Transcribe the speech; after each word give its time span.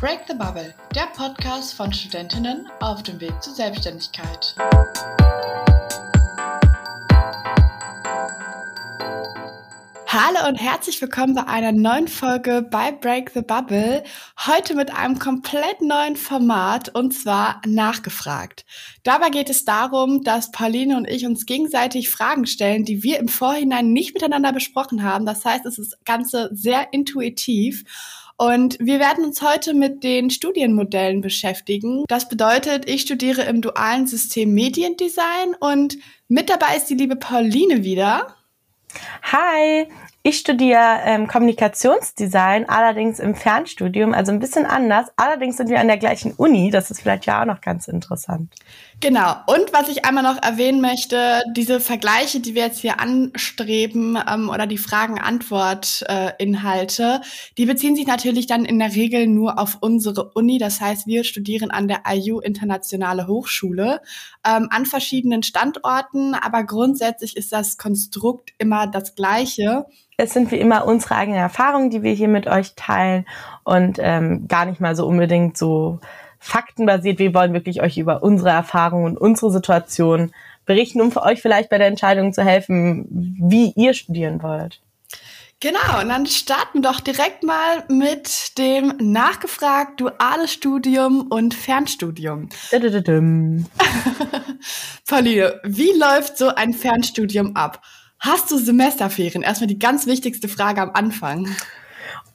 Break 0.00 0.20
the 0.26 0.34
Bubble, 0.34 0.72
der 0.94 1.08
Podcast 1.14 1.74
von 1.74 1.92
Studentinnen 1.92 2.66
auf 2.80 3.02
dem 3.02 3.20
Weg 3.20 3.34
zur 3.42 3.52
Selbstständigkeit. 3.52 4.54
Hallo 10.06 10.48
und 10.48 10.56
herzlich 10.56 11.02
willkommen 11.02 11.34
bei 11.34 11.46
einer 11.46 11.72
neuen 11.72 12.08
Folge 12.08 12.66
bei 12.68 12.92
Break 12.92 13.32
the 13.34 13.42
Bubble. 13.42 14.02
Heute 14.46 14.74
mit 14.74 14.90
einem 14.90 15.18
komplett 15.18 15.82
neuen 15.82 16.16
Format 16.16 16.88
und 16.88 17.12
zwar 17.12 17.60
nachgefragt. 17.66 18.64
Dabei 19.02 19.28
geht 19.28 19.50
es 19.50 19.66
darum, 19.66 20.24
dass 20.24 20.50
Pauline 20.50 20.96
und 20.96 21.06
ich 21.10 21.26
uns 21.26 21.44
gegenseitig 21.44 22.08
Fragen 22.08 22.46
stellen, 22.46 22.86
die 22.86 23.02
wir 23.02 23.18
im 23.18 23.28
Vorhinein 23.28 23.92
nicht 23.92 24.14
miteinander 24.14 24.54
besprochen 24.54 25.02
haben. 25.02 25.26
Das 25.26 25.44
heißt, 25.44 25.66
es 25.66 25.78
ist 25.78 25.92
das 25.92 26.04
Ganze 26.06 26.48
sehr 26.54 26.90
intuitiv. 26.94 27.84
Und 28.40 28.78
wir 28.80 29.00
werden 29.00 29.26
uns 29.26 29.42
heute 29.42 29.74
mit 29.74 30.02
den 30.02 30.30
Studienmodellen 30.30 31.20
beschäftigen. 31.20 32.06
Das 32.08 32.26
bedeutet, 32.26 32.88
ich 32.88 33.02
studiere 33.02 33.42
im 33.42 33.60
dualen 33.60 34.06
System 34.06 34.54
Mediendesign 34.54 35.54
und 35.60 35.98
mit 36.26 36.48
dabei 36.48 36.74
ist 36.74 36.86
die 36.86 36.94
liebe 36.94 37.16
Pauline 37.16 37.84
wieder. 37.84 38.34
Hi, 39.24 39.88
ich 40.22 40.38
studiere 40.38 41.00
ähm, 41.04 41.28
Kommunikationsdesign, 41.28 42.66
allerdings 42.66 43.18
im 43.18 43.34
Fernstudium, 43.34 44.14
also 44.14 44.32
ein 44.32 44.38
bisschen 44.38 44.64
anders. 44.64 45.08
Allerdings 45.16 45.58
sind 45.58 45.68
wir 45.68 45.78
an 45.78 45.88
der 45.88 45.98
gleichen 45.98 46.32
Uni, 46.32 46.70
das 46.70 46.90
ist 46.90 47.02
vielleicht 47.02 47.26
ja 47.26 47.42
auch 47.42 47.46
noch 47.46 47.60
ganz 47.60 47.88
interessant. 47.88 48.54
Genau. 49.02 49.34
Und 49.46 49.72
was 49.72 49.88
ich 49.88 50.04
einmal 50.04 50.22
noch 50.22 50.42
erwähnen 50.42 50.82
möchte, 50.82 51.40
diese 51.56 51.80
Vergleiche, 51.80 52.40
die 52.40 52.54
wir 52.54 52.64
jetzt 52.64 52.80
hier 52.80 53.00
anstreben, 53.00 54.18
ähm, 54.30 54.50
oder 54.50 54.66
die 54.66 54.76
Fragen-Antwort-Inhalte, 54.76 57.20
äh, 57.22 57.26
die 57.56 57.64
beziehen 57.64 57.96
sich 57.96 58.06
natürlich 58.06 58.46
dann 58.46 58.66
in 58.66 58.78
der 58.78 58.94
Regel 58.94 59.26
nur 59.26 59.58
auf 59.58 59.78
unsere 59.80 60.32
Uni. 60.34 60.58
Das 60.58 60.82
heißt, 60.82 61.06
wir 61.06 61.24
studieren 61.24 61.70
an 61.70 61.88
der 61.88 62.02
IU 62.06 62.40
Internationale 62.40 63.26
Hochschule 63.26 64.02
ähm, 64.46 64.68
an 64.70 64.84
verschiedenen 64.84 65.42
Standorten, 65.42 66.34
aber 66.34 66.64
grundsätzlich 66.64 67.38
ist 67.38 67.52
das 67.52 67.78
Konstrukt 67.78 68.50
immer 68.58 68.86
das 68.86 69.14
gleiche. 69.14 69.86
Es 70.18 70.34
sind 70.34 70.50
wie 70.50 70.58
immer 70.58 70.84
unsere 70.84 71.14
eigenen 71.14 71.40
Erfahrungen, 71.40 71.88
die 71.88 72.02
wir 72.02 72.12
hier 72.12 72.28
mit 72.28 72.46
euch 72.46 72.74
teilen 72.74 73.24
und 73.64 73.98
ähm, 73.98 74.46
gar 74.46 74.66
nicht 74.66 74.82
mal 74.82 74.94
so 74.94 75.06
unbedingt 75.06 75.56
so 75.56 76.00
faktenbasiert. 76.40 77.18
Wir 77.18 77.34
wollen 77.34 77.52
wirklich 77.52 77.82
euch 77.82 77.98
über 77.98 78.22
unsere 78.22 78.50
Erfahrungen 78.50 79.16
und 79.16 79.18
unsere 79.18 79.52
Situation 79.52 80.32
berichten, 80.66 81.00
um 81.00 81.12
für 81.12 81.22
euch 81.22 81.40
vielleicht 81.40 81.70
bei 81.70 81.78
der 81.78 81.86
Entscheidung 81.86 82.32
zu 82.32 82.42
helfen, 82.42 83.06
wie 83.10 83.72
ihr 83.76 83.94
studieren 83.94 84.42
wollt. 84.42 84.80
Genau, 85.62 86.00
und 86.00 86.08
dann 86.08 86.24
starten 86.24 86.82
wir 86.82 86.90
doch 86.90 87.00
direkt 87.00 87.42
mal 87.42 87.84
mit 87.88 88.56
dem 88.56 88.94
nachgefragt 88.98 90.00
duales 90.00 90.54
Studium 90.54 91.26
und 91.28 91.52
Fernstudium. 91.52 92.48
Pauline, 95.06 95.60
wie 95.64 95.92
läuft 95.98 96.38
so 96.38 96.48
ein 96.48 96.72
Fernstudium 96.72 97.56
ab? 97.56 97.82
Hast 98.18 98.50
du 98.50 98.56
Semesterferien? 98.56 99.42
Erstmal 99.42 99.68
die 99.68 99.78
ganz 99.78 100.06
wichtigste 100.06 100.48
Frage 100.48 100.80
am 100.80 100.92
Anfang. 100.92 101.46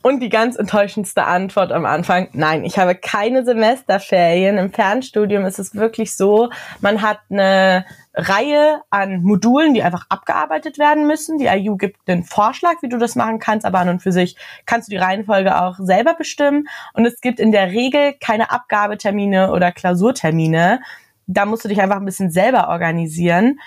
Und 0.05 0.19
die 0.19 0.29
ganz 0.29 0.55
enttäuschendste 0.55 1.23
Antwort 1.23 1.71
am 1.71 1.83
Anfang, 1.83 2.27
nein, 2.31 2.63
ich 2.63 2.77
habe 2.77 2.93
keine 2.93 3.43
Semesterferien. 3.43 4.59
Im 4.59 4.71
Fernstudium 4.71 5.45
ist 5.45 5.57
es 5.57 5.73
wirklich 5.73 6.15
so, 6.15 6.51
man 6.79 7.01
hat 7.01 7.21
eine 7.31 7.87
Reihe 8.13 8.83
an 8.91 9.23
Modulen, 9.23 9.73
die 9.73 9.81
einfach 9.81 10.05
abgearbeitet 10.09 10.77
werden 10.77 11.07
müssen. 11.07 11.39
Die 11.39 11.47
IU 11.47 11.75
gibt 11.75 12.07
einen 12.07 12.23
Vorschlag, 12.23 12.83
wie 12.83 12.89
du 12.89 12.99
das 12.99 13.15
machen 13.15 13.39
kannst, 13.39 13.65
aber 13.65 13.79
an 13.79 13.89
und 13.89 14.03
für 14.03 14.11
sich 14.11 14.37
kannst 14.67 14.89
du 14.89 14.91
die 14.91 14.97
Reihenfolge 14.97 15.59
auch 15.59 15.79
selber 15.79 16.13
bestimmen. 16.13 16.67
Und 16.93 17.07
es 17.07 17.19
gibt 17.19 17.39
in 17.39 17.51
der 17.51 17.71
Regel 17.71 18.13
keine 18.19 18.51
Abgabetermine 18.51 19.51
oder 19.51 19.71
Klausurtermine. 19.71 20.81
Da 21.25 21.47
musst 21.47 21.65
du 21.65 21.67
dich 21.67 21.81
einfach 21.81 21.97
ein 21.97 22.05
bisschen 22.05 22.29
selber 22.29 22.69
organisieren. 22.69 23.59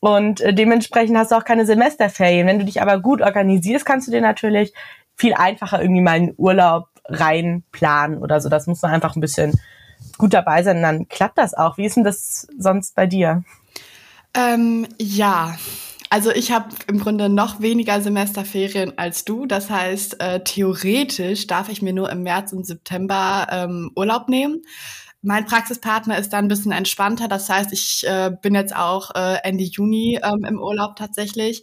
Und 0.00 0.40
äh, 0.40 0.54
dementsprechend 0.54 1.18
hast 1.18 1.32
du 1.32 1.36
auch 1.36 1.44
keine 1.44 1.66
Semesterferien. 1.66 2.46
Wenn 2.46 2.58
du 2.58 2.64
dich 2.64 2.80
aber 2.80 2.98
gut 2.98 3.20
organisierst, 3.20 3.84
kannst 3.84 4.08
du 4.08 4.10
dir 4.10 4.22
natürlich 4.22 4.72
viel 5.16 5.34
einfacher 5.34 5.80
irgendwie 5.80 6.02
mal 6.02 6.12
einen 6.12 6.34
Urlaub 6.36 6.88
reinplanen 7.06 8.18
oder 8.18 8.40
so. 8.40 8.48
Das 8.48 8.66
muss 8.66 8.82
man 8.82 8.92
einfach 8.92 9.16
ein 9.16 9.20
bisschen 9.20 9.52
gut 10.18 10.34
dabei 10.34 10.62
sein, 10.62 10.82
dann 10.82 11.08
klappt 11.08 11.38
das 11.38 11.54
auch. 11.54 11.78
Wie 11.78 11.84
ist 11.86 11.96
denn 11.96 12.04
das 12.04 12.46
sonst 12.58 12.94
bei 12.94 13.06
dir? 13.06 13.44
Ähm, 14.34 14.86
ja, 14.98 15.56
also 16.10 16.30
ich 16.30 16.52
habe 16.52 16.68
im 16.88 16.98
Grunde 16.98 17.28
noch 17.28 17.60
weniger 17.60 18.00
Semesterferien 18.00 18.98
als 18.98 19.24
du. 19.24 19.46
Das 19.46 19.70
heißt, 19.70 20.20
äh, 20.20 20.44
theoretisch 20.44 21.46
darf 21.46 21.68
ich 21.68 21.82
mir 21.82 21.92
nur 21.92 22.10
im 22.10 22.22
März 22.22 22.52
und 22.52 22.66
September 22.66 23.46
ähm, 23.50 23.90
Urlaub 23.96 24.28
nehmen. 24.28 24.62
Mein 25.22 25.46
Praxispartner 25.46 26.18
ist 26.18 26.32
da 26.32 26.38
ein 26.38 26.48
bisschen 26.48 26.72
entspannter. 26.72 27.28
Das 27.28 27.48
heißt, 27.48 27.72
ich 27.72 28.06
äh, 28.06 28.30
bin 28.42 28.54
jetzt 28.54 28.74
auch 28.74 29.14
äh, 29.14 29.38
Ende 29.42 29.64
Juni 29.64 30.20
ähm, 30.22 30.44
im 30.44 30.60
Urlaub 30.60 30.96
tatsächlich. 30.96 31.62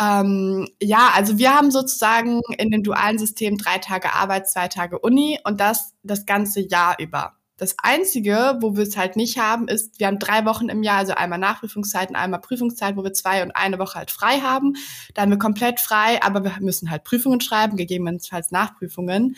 Ähm, 0.00 0.68
ja, 0.80 1.10
also 1.14 1.38
wir 1.38 1.54
haben 1.54 1.70
sozusagen 1.70 2.40
in 2.56 2.70
dem 2.70 2.82
dualen 2.82 3.18
System 3.18 3.56
drei 3.56 3.78
Tage 3.78 4.12
Arbeit, 4.14 4.48
zwei 4.48 4.68
Tage 4.68 4.98
Uni 4.98 5.38
und 5.44 5.60
das 5.60 5.94
das 6.02 6.26
ganze 6.26 6.60
Jahr 6.60 6.96
über. 6.98 7.34
Das 7.58 7.74
Einzige, 7.82 8.56
wo 8.60 8.76
wir 8.76 8.84
es 8.84 8.96
halt 8.96 9.16
nicht 9.16 9.36
haben, 9.38 9.66
ist, 9.66 9.98
wir 9.98 10.06
haben 10.06 10.20
drei 10.20 10.44
Wochen 10.44 10.68
im 10.68 10.84
Jahr, 10.84 10.98
also 10.98 11.14
einmal 11.14 11.40
Nachprüfungszeiten, 11.40 12.14
einmal 12.14 12.40
Prüfungszeit, 12.40 12.96
wo 12.96 13.02
wir 13.02 13.12
zwei 13.12 13.42
und 13.42 13.50
eine 13.50 13.80
Woche 13.80 13.98
halt 13.98 14.12
frei 14.12 14.38
haben. 14.38 14.76
Da 15.14 15.22
haben 15.22 15.30
wir 15.30 15.38
komplett 15.38 15.80
frei, 15.80 16.22
aber 16.22 16.44
wir 16.44 16.54
müssen 16.60 16.88
halt 16.88 17.02
Prüfungen 17.02 17.40
schreiben, 17.40 17.76
gegebenenfalls 17.76 18.52
Nachprüfungen. 18.52 19.36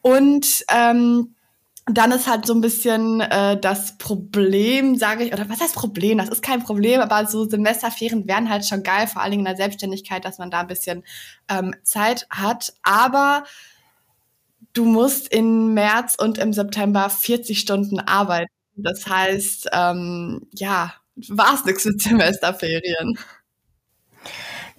Und 0.00 0.64
ähm, 0.70 1.34
dann 1.96 2.12
ist 2.12 2.28
halt 2.28 2.46
so 2.46 2.54
ein 2.54 2.60
bisschen 2.60 3.20
äh, 3.20 3.58
das 3.58 3.96
Problem, 3.98 4.96
sage 4.96 5.24
ich, 5.24 5.32
oder 5.32 5.48
was 5.48 5.60
heißt 5.60 5.74
Problem? 5.74 6.18
Das 6.18 6.28
ist 6.28 6.42
kein 6.42 6.62
Problem, 6.62 7.00
aber 7.00 7.26
so 7.26 7.48
Semesterferien 7.48 8.26
wären 8.28 8.50
halt 8.50 8.66
schon 8.66 8.82
geil, 8.82 9.06
vor 9.06 9.22
allen 9.22 9.30
Dingen 9.30 9.46
in 9.46 9.52
der 9.52 9.56
Selbstständigkeit, 9.56 10.24
dass 10.24 10.38
man 10.38 10.50
da 10.50 10.60
ein 10.60 10.66
bisschen 10.66 11.04
ähm, 11.48 11.74
Zeit 11.82 12.26
hat. 12.30 12.74
Aber 12.82 13.44
du 14.72 14.84
musst 14.84 15.32
im 15.32 15.74
März 15.74 16.16
und 16.18 16.38
im 16.38 16.52
September 16.52 17.08
40 17.10 17.58
Stunden 17.58 18.00
arbeiten. 18.00 18.50
Das 18.76 19.06
heißt, 19.06 19.68
ähm, 19.72 20.46
ja, 20.54 20.94
war 21.28 21.54
es 21.54 21.64
nichts 21.64 21.84
mit 21.84 22.00
Semesterferien. 22.02 23.18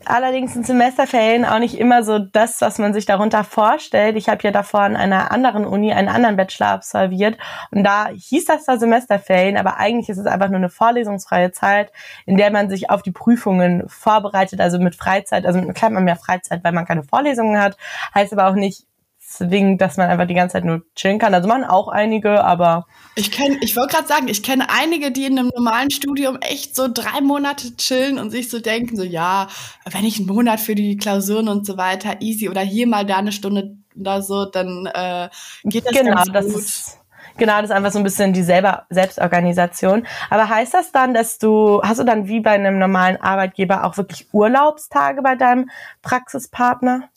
Allerdings 0.06 0.54
sind 0.54 0.66
Semesterferien 0.66 1.46
auch 1.46 1.60
nicht 1.60 1.78
immer 1.78 2.04
so 2.04 2.18
das, 2.20 2.60
was 2.62 2.80
man 2.80 2.94
sich 2.94 3.06
darunter 3.06 3.44
vorstellt. 3.44 4.16
Ich 4.18 4.30
habe 4.30 4.42
ja 4.44 4.52
davor 4.52 4.82
an 4.82 4.96
einer 4.96 5.32
anderen 5.32 5.66
Uni 5.66 5.94
einen 5.94 6.10
anderen 6.10 6.36
Bachelor 6.36 6.70
absolviert 6.70 7.38
und 7.72 7.84
da 7.84 8.10
hieß 8.10 8.46
das 8.46 8.66
zwar 8.66 8.80
Semesterferien, 8.80 9.58
aber 9.58 9.78
eigentlich 9.78 10.10
ist 10.10 10.18
es 10.18 10.26
einfach 10.26 10.48
nur 10.50 10.58
eine 10.58 10.70
vorlesungsfreie 10.70 11.52
Zeit, 11.52 11.92
in 12.26 12.38
der 12.38 12.52
man 12.52 12.70
sich 12.70 12.90
auf 12.90 13.04
die 13.04 13.12
Prüfungen 13.12 13.84
vorbereitet, 13.88 14.60
also 14.60 14.80
mit 14.80 14.96
Freizeit, 14.96 15.46
also 15.46 15.62
klar 15.74 15.92
man 15.92 16.04
mehr 16.04 16.16
Freizeit, 16.16 16.64
weil 16.64 16.74
man 16.74 16.86
keine 16.86 17.04
Vorlesungen 17.04 17.60
hat, 17.62 17.78
heißt 18.14 18.34
aber 18.34 18.48
auch 18.48 18.56
nicht, 18.56 18.86
zwingend, 19.32 19.82
dass 19.82 19.98
man 19.98 20.10
einfach 20.10 20.28
die 20.28 20.34
ganze 20.34 20.54
Zeit 20.54 20.66
nur 20.66 20.84
chillen 20.96 21.20
kann. 21.20 21.34
Also 21.34 21.48
machen 21.48 21.64
auch 21.64 21.88
einige, 21.88 22.44
aber. 22.44 22.86
Ich 23.16 23.32
kenne, 23.32 23.58
ich 23.62 23.76
wollte 23.76 23.96
gerade 23.96 24.08
sagen, 24.08 24.28
ich 24.28 24.44
kenne 24.44 24.68
einige, 24.70 25.12
die 25.12 25.26
in 25.26 25.38
einem 25.38 25.52
normalen 25.56 25.92
Studium 25.92 26.38
echt 26.42 26.76
so 26.76 26.88
drei 26.92 27.22
Monate 27.22 27.76
chillen 27.78 28.20
und 28.20 28.30
sich 28.30 28.50
so 28.50 28.60
denken, 28.60 28.96
so 28.96 29.04
ja, 29.04 29.48
wenn 29.90 30.06
ich 30.06 30.18
einen 30.18 30.28
Monat 30.28 30.60
für 30.60 30.76
die 30.76 30.98
Klausuren 30.98 31.48
und 31.48 31.66
so 31.66 31.78
weiter 31.78 32.22
easy 32.22 32.50
oder 32.50 32.62
hier 32.62 32.88
mal 32.88 33.06
da 33.06 33.18
eine 33.18 33.32
Stunde 33.32 33.78
oder 33.96 34.22
so, 34.22 34.46
dann 34.46 34.86
äh, 34.94 35.30
geht 35.64 35.86
das 35.86 35.94
genau, 35.94 36.16
ganz 36.16 36.32
das 36.32 36.46
gut. 36.46 36.56
Ist 36.62 37.02
Genau, 37.38 37.56
das 37.62 37.66
ist 37.66 37.76
einfach 37.76 37.92
so 37.92 38.00
ein 38.00 38.04
bisschen 38.04 38.34
die 38.34 38.44
selber 38.44 38.86
Selbstorganisation. 38.90 40.06
Aber 40.30 40.50
heißt 40.50 40.74
das 40.74 40.92
dann, 40.92 41.14
dass 41.14 41.38
du, 41.38 41.82
hast 41.84 42.00
du 42.00 42.04
dann 42.04 42.28
wie 42.28 42.40
bei 42.40 42.52
einem 42.52 42.78
normalen 42.78 43.18
Arbeitgeber 43.22 43.84
auch 43.84 43.98
wirklich 43.98 44.28
Urlaubstage 44.32 45.22
bei 45.22 45.36
deinem 45.36 45.70
Praxispartner? 46.02 47.10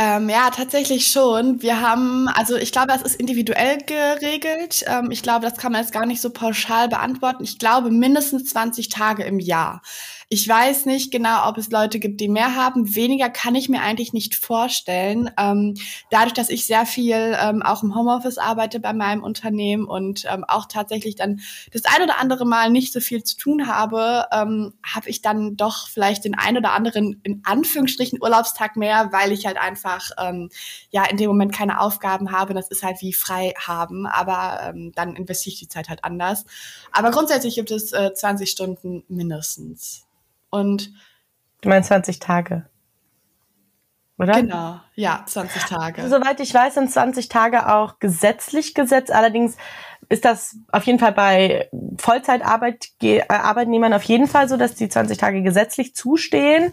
Ähm, 0.00 0.28
ja, 0.28 0.50
tatsächlich 0.50 1.08
schon. 1.08 1.60
Wir 1.60 1.80
haben, 1.80 2.28
also 2.28 2.54
ich 2.54 2.70
glaube, 2.70 2.86
das 2.88 3.02
ist 3.02 3.16
individuell 3.16 3.78
geregelt. 3.78 4.84
Ähm, 4.86 5.10
ich 5.10 5.24
glaube, 5.24 5.44
das 5.44 5.58
kann 5.58 5.72
man 5.72 5.80
jetzt 5.80 5.92
gar 5.92 6.06
nicht 6.06 6.20
so 6.20 6.30
pauschal 6.30 6.88
beantworten. 6.88 7.42
Ich 7.42 7.58
glaube, 7.58 7.90
mindestens 7.90 8.44
20 8.46 8.90
Tage 8.90 9.24
im 9.24 9.40
Jahr. 9.40 9.82
Ich 10.30 10.46
weiß 10.46 10.84
nicht 10.84 11.10
genau, 11.10 11.48
ob 11.48 11.56
es 11.56 11.70
Leute 11.70 11.98
gibt, 11.98 12.20
die 12.20 12.28
mehr 12.28 12.54
haben. 12.54 12.94
Weniger 12.94 13.30
kann 13.30 13.54
ich 13.54 13.70
mir 13.70 13.80
eigentlich 13.80 14.12
nicht 14.12 14.34
vorstellen. 14.34 15.30
Ähm, 15.38 15.74
dadurch, 16.10 16.34
dass 16.34 16.50
ich 16.50 16.66
sehr 16.66 16.84
viel 16.84 17.34
ähm, 17.40 17.62
auch 17.62 17.82
im 17.82 17.94
Homeoffice 17.94 18.36
arbeite 18.36 18.78
bei 18.78 18.92
meinem 18.92 19.22
Unternehmen 19.22 19.86
und 19.86 20.26
ähm, 20.30 20.44
auch 20.46 20.66
tatsächlich 20.66 21.14
dann 21.14 21.40
das 21.72 21.86
ein 21.86 22.02
oder 22.02 22.18
andere 22.18 22.44
Mal 22.44 22.68
nicht 22.68 22.92
so 22.92 23.00
viel 23.00 23.24
zu 23.24 23.38
tun 23.38 23.68
habe, 23.68 24.26
ähm, 24.30 24.74
habe 24.84 25.08
ich 25.08 25.22
dann 25.22 25.56
doch 25.56 25.88
vielleicht 25.88 26.26
den 26.26 26.34
ein 26.34 26.58
oder 26.58 26.72
anderen 26.72 27.22
in 27.22 27.40
Anführungsstrichen 27.46 28.20
Urlaubstag 28.20 28.76
mehr, 28.76 29.08
weil 29.12 29.32
ich 29.32 29.46
halt 29.46 29.56
einfach 29.56 30.10
ähm, 30.18 30.50
ja 30.90 31.06
in 31.06 31.16
dem 31.16 31.28
Moment 31.28 31.54
keine 31.54 31.80
Aufgaben 31.80 32.32
habe. 32.32 32.52
Das 32.52 32.68
ist 32.68 32.82
halt 32.82 33.00
wie 33.00 33.14
frei 33.14 33.54
haben, 33.58 34.04
aber 34.06 34.60
ähm, 34.62 34.92
dann 34.94 35.16
investiere 35.16 35.54
ich 35.54 35.60
die 35.60 35.68
Zeit 35.68 35.88
halt 35.88 36.04
anders. 36.04 36.44
Aber 36.92 37.12
grundsätzlich 37.12 37.54
gibt 37.54 37.70
es 37.70 37.94
äh, 37.94 38.12
20 38.12 38.50
Stunden 38.50 39.04
mindestens. 39.08 40.04
Und 40.50 40.92
du 41.60 41.68
meinst 41.68 41.88
20 41.88 42.18
Tage? 42.18 42.68
oder? 44.18 44.34
Genau, 44.34 44.80
ja, 44.94 45.22
20 45.24 45.62
Tage. 45.64 46.08
Soweit 46.08 46.40
ich 46.40 46.52
weiß, 46.52 46.74
sind 46.74 46.90
20 46.90 47.28
Tage 47.28 47.72
auch 47.72 48.00
gesetzlich 48.00 48.74
gesetzt. 48.74 49.12
Allerdings 49.12 49.56
ist 50.08 50.24
das 50.24 50.56
auf 50.72 50.84
jeden 50.84 50.98
Fall 50.98 51.12
bei 51.12 51.68
Vollzeitarbeitnehmern 51.98 53.92
auf 53.92 54.02
jeden 54.02 54.26
Fall 54.26 54.48
so, 54.48 54.56
dass 54.56 54.74
die 54.74 54.88
20 54.88 55.18
Tage 55.18 55.42
gesetzlich 55.42 55.94
zustehen 55.94 56.72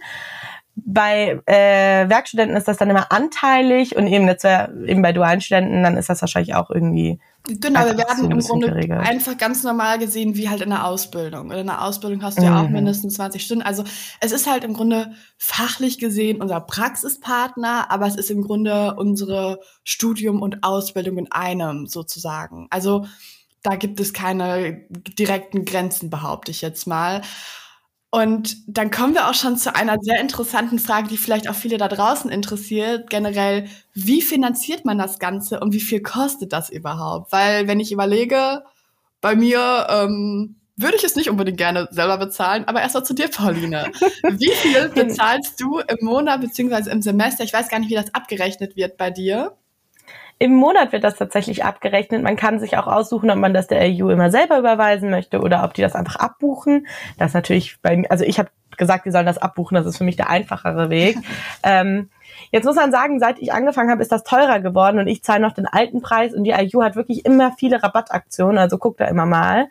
bei 0.76 1.42
äh, 1.46 2.10
Werkstudenten 2.10 2.58
ist 2.58 2.68
das 2.68 2.78
dann 2.78 2.90
immer 2.90 3.12
anteilig 3.12 3.96
und 3.96 4.08
eben, 4.08 4.28
jetzt, 4.28 4.44
eben 4.44 5.02
bei 5.02 5.14
dualen 5.14 5.40
Studenten, 5.40 5.84
dann 5.84 5.96
ist 5.96 6.10
das 6.10 6.22
wahrscheinlich 6.22 6.54
auch 6.56 6.70
irgendwie. 6.70 7.20
Genau, 7.48 7.86
wir 7.86 7.98
werden 7.98 8.30
im 8.30 8.40
Grunde 8.40 8.68
geregelt. 8.68 9.00
einfach 9.00 9.38
ganz 9.38 9.64
normal 9.64 10.00
gesehen, 10.00 10.36
wie 10.36 10.50
halt 10.50 10.62
in 10.62 10.72
der 10.72 10.86
Ausbildung. 10.86 11.52
In 11.52 11.68
der 11.68 11.84
Ausbildung 11.84 12.24
hast 12.24 12.40
du 12.40 12.42
mhm. 12.42 12.48
ja 12.48 12.62
auch 12.62 12.68
mhm. 12.68 12.74
mindestens 12.74 13.14
20 13.14 13.42
Stunden. 13.42 13.64
Also 13.64 13.84
es 14.20 14.32
ist 14.32 14.50
halt 14.50 14.64
im 14.64 14.74
Grunde 14.74 15.14
fachlich 15.38 16.00
gesehen 16.00 16.42
unser 16.42 16.60
Praxispartner, 16.60 17.92
aber 17.92 18.08
es 18.08 18.16
ist 18.16 18.32
im 18.32 18.42
Grunde 18.42 18.96
unsere 18.96 19.60
Studium 19.84 20.42
und 20.42 20.64
Ausbildung 20.64 21.20
in 21.20 21.32
einem 21.32 21.86
sozusagen. 21.86 22.68
Also 22.72 23.06
da 23.62 23.76
gibt 23.76 24.00
es 24.00 24.12
keine 24.12 24.82
direkten 24.92 25.66
Grenzen, 25.66 26.10
behaupte 26.10 26.52
ich 26.52 26.62
jetzt 26.62 26.88
mal. 26.88 27.22
Und 28.16 28.56
dann 28.66 28.92
kommen 28.92 29.14
wir 29.14 29.28
auch 29.28 29.34
schon 29.34 29.58
zu 29.58 29.76
einer 29.76 29.98
sehr 30.00 30.22
interessanten 30.22 30.80
Frage, 30.80 31.10
die 31.10 31.18
vielleicht 31.18 31.50
auch 31.50 31.54
viele 31.54 31.78
da 31.78 31.90
draußen 31.90 32.32
interessiert. 32.32 33.10
Generell, 33.10 33.68
wie 33.94 34.22
finanziert 34.22 34.86
man 34.86 34.98
das 34.98 35.20
Ganze 35.20 35.60
und 35.60 35.74
wie 35.74 35.82
viel 35.82 36.02
kostet 36.02 36.54
das 36.54 36.70
überhaupt? 36.70 37.34
Weil 37.34 37.68
wenn 37.68 37.82
ich 37.82 37.92
überlege, 37.92 38.64
bei 39.20 39.36
mir 39.36 39.88
ähm, 39.90 40.56
würde 40.78 40.96
ich 40.96 41.04
es 41.04 41.18
nicht 41.18 41.30
unbedingt 41.30 41.58
gerne 41.58 41.90
selber 41.92 42.18
bezahlen, 42.18 42.64
aber 42.70 42.80
erst 42.80 42.96
mal 42.96 43.04
zu 43.04 43.14
dir, 43.14 43.28
Pauline. 43.28 43.92
Wie 44.24 44.52
viel 44.52 44.88
bezahlst 44.88 45.60
du 45.60 45.80
im 45.80 45.98
Monat 46.00 46.40
beziehungsweise 46.40 46.92
im 46.92 47.02
Semester? 47.02 47.44
Ich 47.44 47.52
weiß 47.52 47.68
gar 47.68 47.80
nicht, 47.80 47.90
wie 47.90 47.96
das 47.96 48.14
abgerechnet 48.14 48.78
wird 48.78 48.96
bei 48.96 49.12
dir. 49.12 49.58
Im 50.38 50.54
Monat 50.54 50.92
wird 50.92 51.06
das 51.06 51.16
tatsächlich 51.16 51.64
abgerechnet. 51.64 52.22
Man 52.22 52.36
kann 52.36 52.60
sich 52.60 52.78
auch 52.78 52.88
aussuchen, 52.88 53.30
ob 53.30 53.38
man 53.38 53.54
das 53.54 53.68
der 53.68 53.82
EU 53.84 54.10
immer 54.10 54.30
selber 54.30 54.60
überweisen 54.60 55.10
möchte 55.10 55.40
oder 55.40 55.64
ob 55.64 55.74
die 55.74 55.82
das 55.82 55.96
einfach 55.96 56.18
abbuchen. 56.18 56.88
Das 57.18 57.30
ist 57.30 57.36
natürlich 57.36 57.78
bei 57.82 57.96
mir, 57.96 58.12
also 58.12 58.26
ich 58.26 58.38
habe 58.38 58.50
gesagt, 58.78 59.06
die 59.06 59.12
sollen 59.12 59.26
das 59.26 59.38
abbuchen, 59.38 59.76
das 59.76 59.86
ist 59.86 59.98
für 59.98 60.04
mich 60.04 60.18
der 60.18 60.30
einfachere 60.30 60.90
Weg. 60.90 61.18
ähm, 61.64 62.10
jetzt 62.52 62.66
muss 62.66 62.76
man 62.76 62.92
sagen, 62.92 63.20
seit 63.20 63.40
ich 63.40 63.54
angefangen 63.54 63.90
habe, 63.90 64.02
ist 64.02 64.12
das 64.12 64.24
teurer 64.24 64.60
geworden 64.60 65.00
und 65.00 65.08
ich 65.08 65.24
zahle 65.24 65.42
noch 65.42 65.54
den 65.54 65.68
alten 65.68 66.02
Preis 66.02 66.34
und 66.34 66.44
die 66.44 66.52
IU 66.52 66.84
hat 66.84 66.98
wirklich 66.98 67.26
immer 67.26 67.54
viele 67.58 67.82
Rabattaktionen, 67.82 68.58
also 68.58 68.78
guckt 68.78 69.00
da 69.00 69.06
immer 69.06 69.26
mal. 69.26 69.68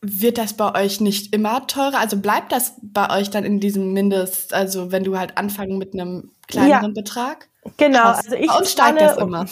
Wird 0.00 0.38
das 0.38 0.54
bei 0.54 0.74
euch 0.74 1.00
nicht 1.00 1.34
immer 1.34 1.66
teurer? 1.66 1.98
Also 1.98 2.18
bleibt 2.18 2.52
das 2.52 2.76
bei 2.82 3.10
euch 3.18 3.30
dann 3.30 3.44
in 3.44 3.60
diesem 3.60 3.92
Mindest, 3.92 4.54
also 4.54 4.92
wenn 4.92 5.04
du 5.04 5.18
halt 5.18 5.36
anfangen 5.36 5.78
mit 5.78 5.94
einem 5.94 6.30
kleineren 6.46 6.94
ja. 6.94 7.02
Betrag? 7.02 7.48
Genau, 7.76 8.02
Krass. 8.02 8.24
also 8.24 8.36
ich 8.36 8.48
Bei 8.48 8.58
uns 8.58 8.72
steigt 8.72 9.00
das 9.00 9.16
immer. 9.16 9.46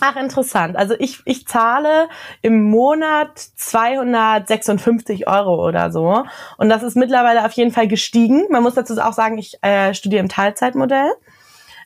Ach, 0.00 0.16
interessant. 0.16 0.76
Also 0.76 0.94
ich, 0.98 1.20
ich 1.24 1.46
zahle 1.46 2.08
im 2.40 2.70
Monat 2.70 3.36
256 3.56 5.26
Euro 5.26 5.66
oder 5.66 5.90
so. 5.90 6.24
Und 6.56 6.68
das 6.68 6.82
ist 6.82 6.96
mittlerweile 6.96 7.44
auf 7.44 7.52
jeden 7.52 7.72
Fall 7.72 7.88
gestiegen. 7.88 8.46
Man 8.50 8.62
muss 8.62 8.74
dazu 8.74 8.96
auch 9.00 9.12
sagen, 9.12 9.38
ich 9.38 9.58
äh, 9.62 9.94
studiere 9.94 10.20
im 10.20 10.28
Teilzeitmodell. 10.28 11.10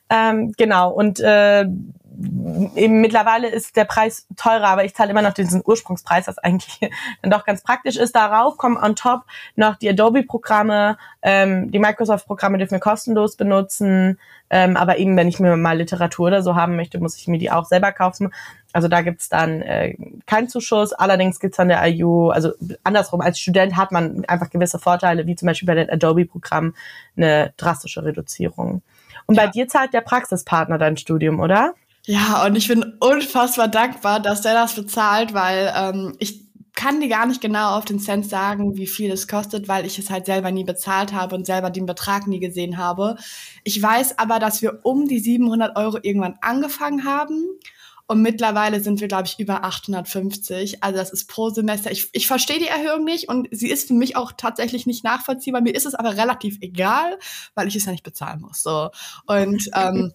Ähm, 0.09 0.53
genau. 0.57 0.91
Und 0.91 1.19
äh, 1.21 1.65
eben 2.75 3.01
mittlerweile 3.01 3.47
ist 3.49 3.75
der 3.75 3.85
Preis 3.85 4.27
teurer, 4.35 4.67
aber 4.67 4.85
ich 4.85 4.95
zahle 4.95 5.11
immer 5.11 5.21
noch 5.21 5.33
diesen 5.33 5.61
Ursprungspreis, 5.65 6.27
was 6.27 6.37
eigentlich 6.37 6.79
dann 7.21 7.31
doch 7.31 7.45
ganz 7.45 7.63
praktisch 7.63 7.97
ist. 7.97 8.15
Darauf 8.15 8.57
kommen 8.57 8.77
on 8.77 8.95
top 8.95 9.23
noch 9.55 9.75
die 9.75 9.89
Adobe-Programme, 9.89 10.97
ähm, 11.21 11.71
die 11.71 11.79
Microsoft-Programme 11.79 12.57
dürfen 12.57 12.73
wir 12.73 12.79
kostenlos 12.79 13.35
benutzen, 13.35 14.19
ähm, 14.49 14.77
aber 14.77 14.97
eben, 14.97 15.17
wenn 15.17 15.27
ich 15.27 15.39
mir 15.39 15.55
mal 15.57 15.77
Literatur 15.77 16.27
oder 16.27 16.43
so 16.43 16.55
haben 16.55 16.75
möchte, 16.75 16.99
muss 16.99 17.17
ich 17.17 17.27
mir 17.27 17.39
die 17.39 17.51
auch 17.51 17.65
selber 17.65 17.91
kaufen. 17.91 18.31
Also 18.71 18.87
da 18.87 19.01
gibt's 19.01 19.29
dann 19.29 19.61
äh, 19.61 19.95
keinen 20.25 20.49
Zuschuss. 20.49 20.93
Allerdings 20.93 21.39
gibt's 21.39 21.59
an 21.59 21.69
der 21.69 21.83
IU, 21.87 22.29
also 22.29 22.51
andersrum, 22.83 23.21
als 23.21 23.39
Student 23.39 23.75
hat 23.77 23.91
man 23.91 24.25
einfach 24.25 24.49
gewisse 24.49 24.79
Vorteile, 24.79 25.25
wie 25.27 25.35
zum 25.35 25.47
Beispiel 25.47 25.67
bei 25.67 25.75
den 25.75 25.89
Adobe-Programmen 25.89 26.75
eine 27.15 27.53
drastische 27.57 28.03
Reduzierung. 28.03 28.81
Und 29.25 29.35
ja. 29.35 29.45
bei 29.45 29.51
dir 29.51 29.67
zahlt 29.67 29.93
der 29.93 30.01
Praxispartner 30.01 30.77
dein 30.77 30.97
Studium, 30.97 31.39
oder? 31.39 31.73
Ja, 32.05 32.45
und 32.45 32.55
ich 32.57 32.67
bin 32.67 32.97
unfassbar 32.99 33.69
dankbar, 33.69 34.19
dass 34.19 34.41
der 34.41 34.53
das 34.53 34.75
bezahlt, 34.75 35.33
weil 35.33 35.73
ähm, 35.75 36.15
ich 36.19 36.43
kann 36.75 36.99
dir 36.99 37.07
gar 37.07 37.25
nicht 37.25 37.39
genau 37.39 37.77
auf 37.77 37.85
den 37.85 37.99
Cent 37.99 38.27
sagen, 38.27 38.75
wie 38.75 38.87
viel 38.87 39.11
es 39.11 39.27
kostet, 39.27 39.67
weil 39.67 39.85
ich 39.85 39.99
es 39.99 40.09
halt 40.09 40.25
selber 40.25 40.51
nie 40.51 40.63
bezahlt 40.63 41.13
habe 41.13 41.35
und 41.35 41.45
selber 41.45 41.69
den 41.69 41.85
Betrag 41.85 42.27
nie 42.27 42.39
gesehen 42.39 42.77
habe. 42.77 43.15
Ich 43.63 43.81
weiß 43.81 44.17
aber, 44.17 44.39
dass 44.39 44.61
wir 44.61 44.79
um 44.83 45.07
die 45.07 45.19
700 45.19 45.77
Euro 45.77 45.99
irgendwann 46.01 46.37
angefangen 46.41 47.05
haben. 47.05 47.45
Und 48.05 48.21
mittlerweile 48.21 48.81
sind 48.81 48.99
wir, 48.99 49.07
glaube 49.07 49.27
ich, 49.27 49.39
über 49.39 49.63
850. 49.63 50.83
Also 50.83 50.97
das 50.97 51.13
ist 51.13 51.29
pro 51.29 51.51
Semester. 51.51 51.89
Ich, 51.89 52.09
ich 52.11 52.27
verstehe 52.27 52.59
die 52.59 52.67
Erhöhung 52.67 53.05
nicht 53.05 53.29
und 53.29 53.47
sie 53.51 53.69
ist 53.69 53.87
für 53.87 53.93
mich 53.93 54.17
auch 54.17 54.33
tatsächlich 54.35 54.85
nicht 54.85 55.05
nachvollziehbar. 55.05 55.61
Mir 55.61 55.73
ist 55.73 55.85
es 55.85 55.95
aber 55.95 56.17
relativ 56.17 56.57
egal, 56.59 57.17
weil 57.55 57.67
ich 57.67 57.75
es 57.77 57.85
ja 57.85 57.93
nicht 57.93 58.03
bezahlen 58.03 58.41
muss. 58.41 58.61
So. 58.61 58.89
Und 59.25 59.69
ähm, 59.73 60.11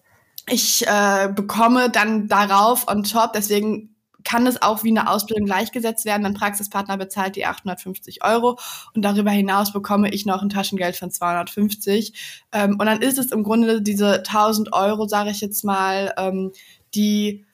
ich 0.51 0.85
äh, 0.87 1.29
bekomme 1.33 1.89
dann 1.89 2.27
darauf 2.27 2.87
on 2.87 3.03
top, 3.03 3.33
deswegen 3.33 3.95
kann 4.23 4.45
es 4.47 4.61
auch 4.61 4.83
wie 4.83 4.89
eine 4.89 5.09
Ausbildung 5.09 5.45
gleichgesetzt 5.45 6.05
werden. 6.05 6.23
Mein 6.23 6.33
Praxispartner 6.33 6.97
bezahlt 6.97 7.35
die 7.35 7.45
850 7.45 8.23
Euro 8.23 8.59
und 8.93 9.03
darüber 9.03 9.31
hinaus 9.31 9.71
bekomme 9.71 10.11
ich 10.11 10.25
noch 10.25 10.41
ein 10.41 10.49
Taschengeld 10.49 10.97
von 10.97 11.09
250. 11.09 12.13
Ähm, 12.51 12.71
und 12.79 12.85
dann 12.85 13.01
ist 13.01 13.17
es 13.17 13.31
im 13.31 13.43
Grunde 13.43 13.81
diese 13.81 14.17
1000 14.17 14.73
Euro, 14.73 15.07
sage 15.07 15.31
ich 15.31 15.41
jetzt 15.41 15.63
mal, 15.63 16.13
ähm, 16.17 16.51
die 16.93 17.45